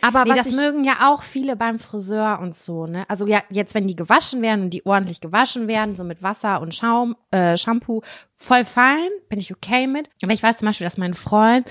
[0.00, 3.08] Aber Nee, was das mögen ja auch viele beim Friseur und so, ne?
[3.08, 6.60] Also ja, jetzt, wenn die gewaschen werden und die ordentlich gewaschen werden, so mit Wasser
[6.60, 8.02] und Schaum, äh, Shampoo,
[8.34, 10.10] voll fein, bin ich okay mit.
[10.22, 11.66] Aber ich weiß zum Beispiel, dass mein Freund,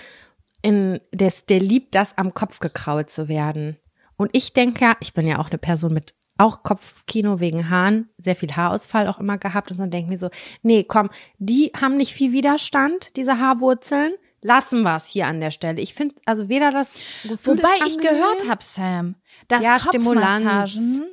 [0.64, 3.77] in, der, der liebt das, am Kopf gekrault zu werden.
[4.18, 8.10] Und ich denke ja, ich bin ja auch eine Person mit auch Kopfkino wegen Haaren,
[8.18, 10.30] sehr viel Haarausfall auch immer gehabt und so denke mir so,
[10.64, 14.14] nee, komm, die haben nicht viel Widerstand, diese Haarwurzeln.
[14.41, 15.80] Lassen wir es hier an der Stelle.
[15.80, 19.15] Ich finde, also weder das Gefühl wobei ich gehört habe, Sam,
[19.48, 21.06] dass Ja, Kopfmassagen,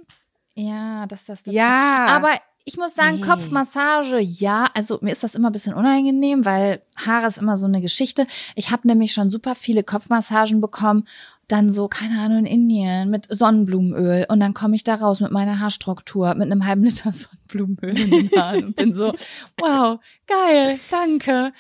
[0.55, 2.07] ja, dass das, das Ja.
[2.07, 2.33] Aber
[2.65, 3.23] ich muss sagen, Nee.
[3.23, 4.69] Kopfmassage, ja.
[4.75, 8.27] Also mir ist das immer ein bisschen unangenehm, weil Haare ist immer so eine Geschichte.
[8.55, 11.07] Ich habe nämlich schon super viele Kopfmassagen bekommen.
[11.49, 14.27] Dann so, keine Ahnung, in Indien mit Sonnenblumenöl.
[14.29, 18.11] Und dann komme ich da raus mit meiner Haarstruktur, mit einem halben Liter Sonnenblumenöl in
[18.11, 19.13] den Haaren und bin so,
[19.59, 21.53] wow, geil, danke.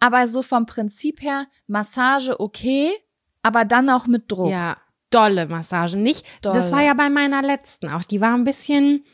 [0.00, 2.90] Aber so vom Prinzip her, Massage okay,
[3.42, 4.50] aber dann auch mit Druck.
[4.50, 4.78] Ja,
[5.10, 6.02] dolle Massagen.
[6.02, 6.76] Nicht, das Dolle.
[6.78, 8.02] war ja bei meiner letzten auch.
[8.02, 9.04] Die war ein bisschen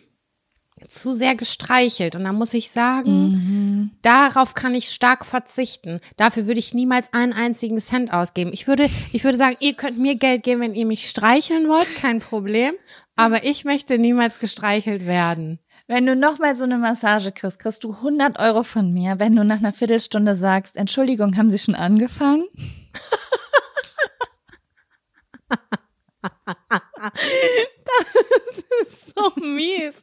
[0.89, 2.15] zu sehr gestreichelt.
[2.17, 3.91] Und da muss ich sagen, Mhm.
[4.03, 6.01] darauf kann ich stark verzichten.
[6.17, 8.51] Dafür würde ich niemals einen einzigen Cent ausgeben.
[8.53, 11.95] Ich würde, ich würde sagen, ihr könnt mir Geld geben, wenn ihr mich streicheln wollt,
[11.97, 12.75] kein Problem.
[13.17, 15.59] Aber ich möchte niemals gestreichelt werden.
[15.89, 19.45] Wenn du nochmal so eine Massage kriegst, kriegst du 100 Euro von mir, wenn du
[19.45, 22.45] nach einer Viertelstunde sagst, Entschuldigung, haben Sie schon angefangen?
[29.15, 30.03] So mies.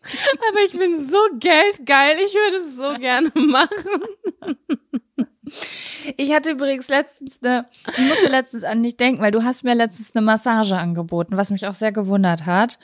[0.50, 2.18] Aber ich bin so geldgeil.
[2.26, 4.06] Ich würde es so gerne machen.
[6.18, 7.68] Ich hatte übrigens letztens eine,
[7.98, 11.50] ich musste letztens an dich denken, weil du hast mir letztens eine Massage angeboten, was
[11.50, 12.78] mich auch sehr gewundert hat.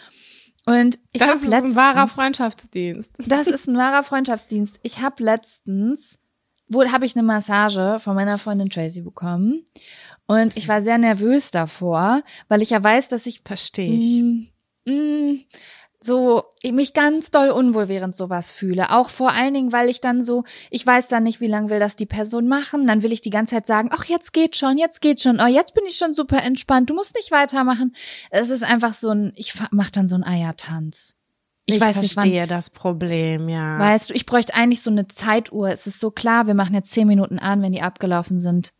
[0.66, 3.12] Und ich Das ist ein letztens, wahrer Freundschaftsdienst.
[3.28, 4.80] Das ist ein wahrer Freundschaftsdienst.
[4.82, 6.18] Ich habe letztens,
[6.68, 9.64] wo habe ich eine Massage von meiner Freundin Tracy bekommen.
[10.27, 14.22] Und ich war sehr nervös davor, weil ich ja weiß, dass ich Verstehe ich.
[14.22, 15.45] Mm, mm,
[16.06, 18.91] so ich mich ganz doll unwohl während sowas fühle.
[18.91, 21.80] Auch vor allen Dingen, weil ich dann so, ich weiß dann nicht, wie lange will
[21.80, 22.88] das die Person machen.
[22.88, 25.47] Dann will ich die ganze Zeit sagen, ach, jetzt geht schon, jetzt geht schon, oh,
[25.47, 27.95] jetzt bin ich schon super entspannt, du musst nicht weitermachen.
[28.30, 31.15] Es ist einfach so ein, ich mach dann so einen Eiertanz.
[31.65, 33.80] Ich, Ich, weiß nicht, wann, verstehe das Problem, ja.
[33.80, 35.69] weißt du, ich bräuchte eigentlich so eine Zeituhr.
[35.69, 38.72] Es ist so klar, wir machen jetzt zehn Minuten an, wenn die abgelaufen sind.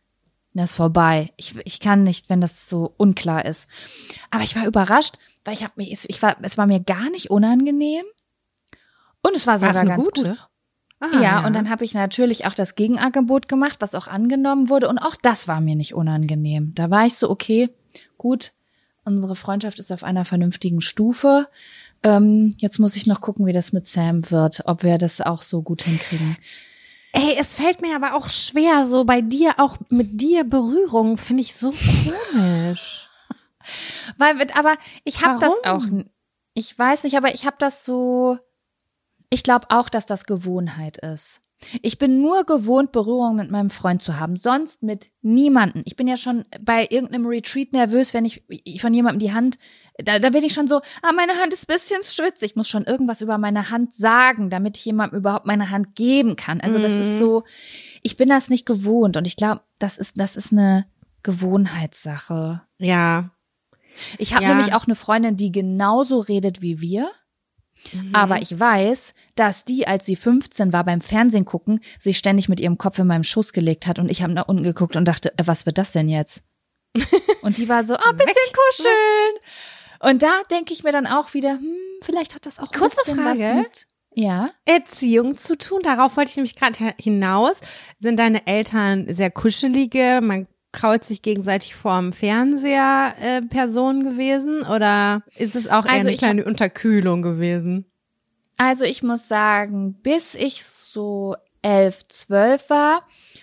[0.56, 1.32] Das ist vorbei.
[1.36, 3.68] Ich, ich kann nicht, wenn das so unklar ist.
[4.30, 7.30] Aber ich war überrascht, weil ich habe mir, ich war, es war mir gar nicht
[7.30, 8.04] unangenehm.
[9.20, 10.30] Und es war sogar ganz gute?
[10.30, 10.38] gut.
[10.98, 14.88] Ah, ja, und dann habe ich natürlich auch das Gegenangebot gemacht, was auch angenommen wurde.
[14.88, 16.72] Und auch das war mir nicht unangenehm.
[16.74, 17.68] Da war ich so, okay,
[18.16, 18.52] gut,
[19.04, 21.48] unsere Freundschaft ist auf einer vernünftigen Stufe.
[22.02, 25.42] Ähm, jetzt muss ich noch gucken, wie das mit Sam wird, ob wir das auch
[25.42, 26.38] so gut hinkriegen.
[27.12, 31.42] Ey, es fällt mir aber auch schwer, so bei dir, auch mit dir Berührung, finde
[31.42, 33.08] ich so komisch.
[34.18, 35.84] Weil, aber ich habe das auch,
[36.54, 38.38] ich weiß nicht, aber ich habe das so,
[39.30, 41.40] ich glaube auch, dass das Gewohnheit ist.
[41.80, 45.82] Ich bin nur gewohnt, Berührung mit meinem Freund zu haben, sonst mit niemanden.
[45.86, 48.42] Ich bin ja schon bei irgendeinem Retreat nervös, wenn ich
[48.80, 49.58] von jemandem die Hand,
[50.04, 52.50] da, da bin ich schon so, ah, meine Hand ist ein bisschen schwitzig.
[52.50, 56.36] Ich muss schon irgendwas über meine Hand sagen, damit ich jemandem überhaupt meine Hand geben
[56.36, 56.60] kann.
[56.60, 57.18] Also das ist Mhm.
[57.18, 57.44] so,
[58.02, 60.86] ich bin das nicht gewohnt und ich glaube, das ist, das ist eine
[61.22, 62.62] Gewohnheitssache.
[62.78, 63.30] Ja.
[64.18, 64.50] Ich habe Ja.
[64.50, 67.10] nämlich auch eine Freundin, die genauso redet wie wir.
[67.92, 68.14] Mhm.
[68.14, 72.60] Aber ich weiß, dass die, als sie 15 war beim Fernsehen gucken, sich ständig mit
[72.60, 75.32] ihrem Kopf in meinem Schoß gelegt hat und ich habe nach unten geguckt und dachte,
[75.36, 76.42] äh, was wird das denn jetzt?
[77.42, 78.56] Und die war so, ah, bisschen Weg.
[78.68, 79.36] kuscheln.
[80.00, 82.96] Und da denke ich mir dann auch wieder, hm, vielleicht hat das auch ein Kurze
[83.04, 83.40] bisschen Frage.
[83.40, 83.86] was mit.
[84.14, 84.50] Ja.
[84.64, 85.82] Erziehung zu tun.
[85.82, 87.60] Darauf wollte ich nämlich gerade hinaus.
[88.00, 90.46] Sind deine Eltern sehr kuschelige, man
[90.76, 96.16] kraut sich gegenseitig vorm Fernseher äh, Personen gewesen oder ist es auch eher Also eine
[96.18, 97.86] kleine Unterkühlung gewesen?
[98.58, 103.00] Also ich muss sagen, bis ich so elf, zwölf war,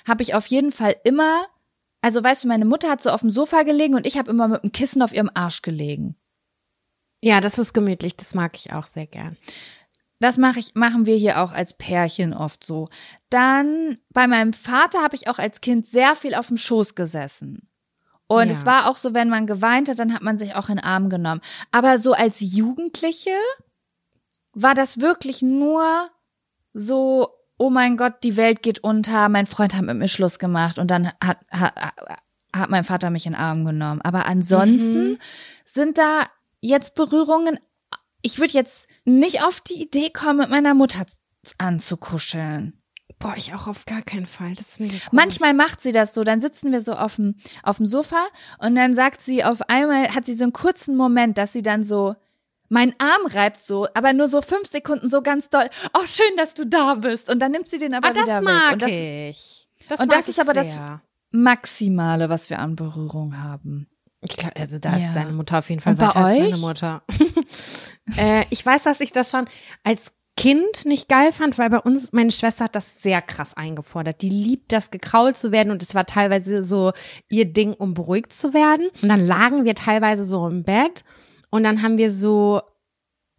[0.07, 1.45] habe ich auf jeden Fall immer,
[2.01, 4.47] also weißt du, meine Mutter hat so auf dem Sofa gelegen und ich habe immer
[4.47, 6.15] mit dem Kissen auf ihrem Arsch gelegen.
[7.21, 9.37] Ja, das ist gemütlich, das mag ich auch sehr gern.
[10.23, 12.87] Das mache ich, machen wir hier auch als Pärchen oft so.
[13.29, 17.67] Dann bei meinem Vater habe ich auch als Kind sehr viel auf dem Schoß gesessen.
[18.27, 18.55] Und Ja.
[18.55, 20.85] es war auch so, wenn man geweint hat, dann hat man sich auch in den
[20.85, 21.41] Arm genommen.
[21.71, 23.35] Aber so als Jugendliche
[24.53, 26.09] war das wirklich nur
[26.73, 30.79] so, oh mein Gott, die Welt geht unter, mein Freund hat mit mir Schluss gemacht
[30.79, 31.73] und dann hat, hat
[32.55, 33.99] hat mein Vater mich in den Arm genommen.
[34.01, 35.17] Aber ansonsten Mhm.
[35.65, 36.27] sind da
[36.61, 37.59] jetzt Berührungen.
[38.21, 41.05] Ich würde jetzt nicht auf die Idee kommen, mit meiner Mutter
[41.57, 42.79] anzukuscheln.
[43.19, 44.53] Boah, ich auch auf gar keinen Fall.
[44.55, 45.07] Das ist mega komisch.
[45.11, 48.25] Manchmal macht sie das so, dann sitzen wir so auf dem, auf dem Sofa
[48.59, 51.83] und dann sagt sie auf einmal, hat sie so einen kurzen Moment, dass sie dann
[51.83, 52.15] so
[52.69, 55.69] meinen Arm reibt so, aber nur so fünf Sekunden so ganz doll.
[55.93, 57.29] Oh, schön, dass du da bist.
[57.29, 58.73] Und dann nimmt sie den aber Ah, das wieder mag weg.
[58.73, 59.69] Und das ich.
[59.89, 61.01] Das und mag das ist aber das- sehr.
[61.35, 63.87] Maximale, was wir an Berührung haben.
[64.27, 65.13] Ich glaub, also da ist Ja.
[65.13, 66.57] seine Mutter auf jeden Fall weiter als meine?
[66.57, 67.03] Mutter.
[68.17, 69.45] äh, ich weiß, dass ich das schon
[69.83, 74.21] als Kind nicht geil fand, weil bei uns, meine Schwester hat das sehr krass eingefordert.
[74.23, 76.91] Die liebt das, gekrault zu werden und es war teilweise so
[77.29, 78.89] ihr Ding, um beruhigt zu werden.
[79.01, 81.03] Und dann lagen wir teilweise so im Bett
[81.51, 82.61] und dann haben wir so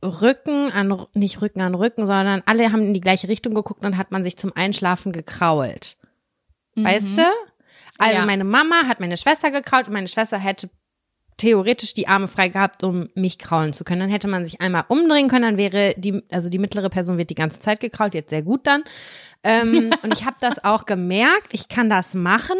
[0.05, 3.97] Rücken an, nicht Rücken an Rücken, sondern alle haben in die gleiche Richtung geguckt und
[3.97, 5.97] hat man sich zum Einschlafen gekrault.
[6.77, 7.23] Weißt du?
[7.99, 8.27] Also Ja.
[8.27, 10.69] meine Mama hat meine Schwester gekrault und meine Schwester hätte
[11.37, 14.01] theoretisch die Arme frei gehabt, um mich kraulen zu können.
[14.01, 17.31] Dann hätte man sich einmal umdrehen können, dann wäre die, also die mittlere Person wird
[17.31, 18.85] die ganze Zeit gekrault, jetzt sehr gut dann.
[19.43, 22.57] Ähm, und ich habe das auch gemerkt, ich kann das machen,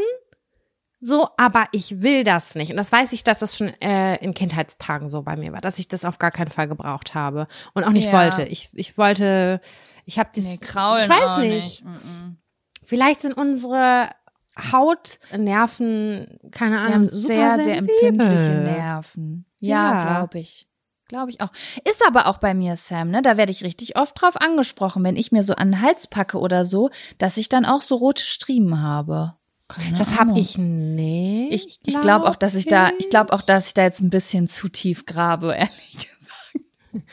[1.01, 2.71] so, aber ich will das nicht.
[2.71, 5.79] Und das weiß ich, dass das schon äh, in Kindheitstagen so bei mir war, dass
[5.79, 8.13] ich das auf gar keinen Fall gebraucht habe und auch nicht Ja.
[8.13, 8.43] wollte.
[8.45, 9.61] Ich, ich wollte,
[10.05, 11.85] ich habe das, Nee, kraulen ich weiß nicht.
[11.85, 12.37] Mm-mm.
[12.83, 14.09] Vielleicht sind unsere
[14.57, 19.47] Hautnerven, keine Die Ahnung, haben sehr, sehr empfindliche Nerven.
[19.59, 20.05] Ja, Ja.
[20.05, 20.69] glaube ich.
[21.07, 21.51] Glaube ich auch.
[21.89, 23.21] Ist aber auch bei mir, Sam, ne?
[23.21, 26.39] Da werde ich richtig oft drauf angesprochen, wenn ich mir so an den Hals packe
[26.39, 29.35] oder so, dass ich dann auch so rote Striemen habe.
[29.69, 31.53] Keine Das habe ich nicht.
[31.67, 34.11] Ich, ich glaube auch, dass ich da, ich glaube auch, dass ich da jetzt ein
[34.11, 36.15] bisschen zu tief grabe, ehrlich gesagt.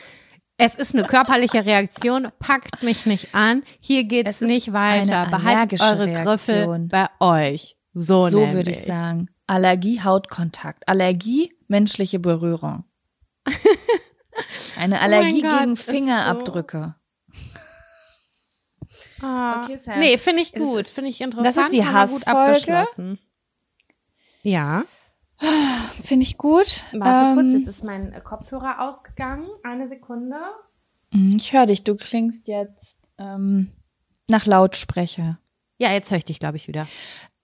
[0.58, 3.62] Es ist eine körperliche Reaktion, packt mich nicht an.
[3.80, 5.26] Hier geht's nicht weiter.
[5.30, 6.88] Behaltet eure Griffel Reaktion.
[6.88, 7.76] bei euch.
[7.94, 8.54] So, So nämlich.
[8.54, 9.28] würde ich sagen.
[9.46, 10.86] Allergie, Hautkontakt.
[10.88, 12.84] Allergie, menschliche Berührung.
[14.78, 15.92] Eine Allergie Oh Gott, gegen ist so.
[15.92, 16.94] Fingerabdrücke.
[19.20, 19.62] Ah.
[19.64, 19.98] Okay, Sam.
[19.98, 20.86] Nee, finde ich gut.
[20.86, 21.56] Finde ich interessant.
[21.56, 22.38] das ist die Hassfolge.
[22.38, 23.18] abgeschlossen.
[24.42, 24.84] Ja.
[26.04, 26.84] Finde ich gut.
[26.92, 29.46] Warte kurz, Ähm, jetzt ist mein Kopfhörer ausgegangen.
[29.62, 30.36] Eine Sekunde.
[31.10, 33.72] Mm, Ich höre dich, du klingst jetzt ähm,
[34.28, 35.38] nach Lautsprecher.
[35.78, 36.86] Ja, jetzt höre ich dich, glaube ich, wieder.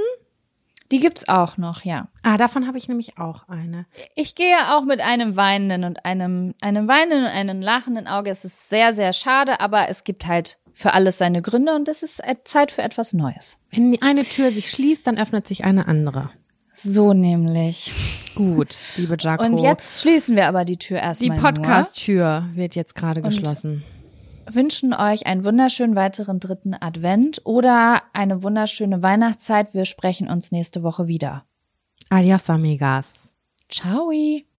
[0.91, 2.09] Die gibt's auch noch, ja.
[2.21, 3.85] Ah, davon habe ich nämlich auch eine.
[4.13, 8.29] Ich gehe auch mit einem weinenden und einem, einem weinenden und einem lachenden Auge.
[8.29, 12.03] Es ist sehr, sehr schade, aber es gibt halt für alles seine Gründe und es
[12.03, 13.57] ist Zeit für etwas Neues.
[13.69, 16.29] Wenn die eine Tür sich schließt, dann öffnet sich eine andere.
[16.73, 17.93] So nämlich.
[18.35, 19.43] Gut, liebe Jaco.
[19.43, 21.37] Und jetzt schließen wir aber die Tür die erstmal.
[21.37, 23.83] Podcast-Tür wird jetzt gerade geschlossen.
[24.49, 29.73] Wünschen euch einen wunderschönen weiteren dritten Advent oder eine wunderschöne Weihnachtszeit.
[29.73, 31.45] Wir sprechen uns nächste Woche wieder.
[32.09, 33.13] Adios, amigas.
[33.69, 34.11] Ciao.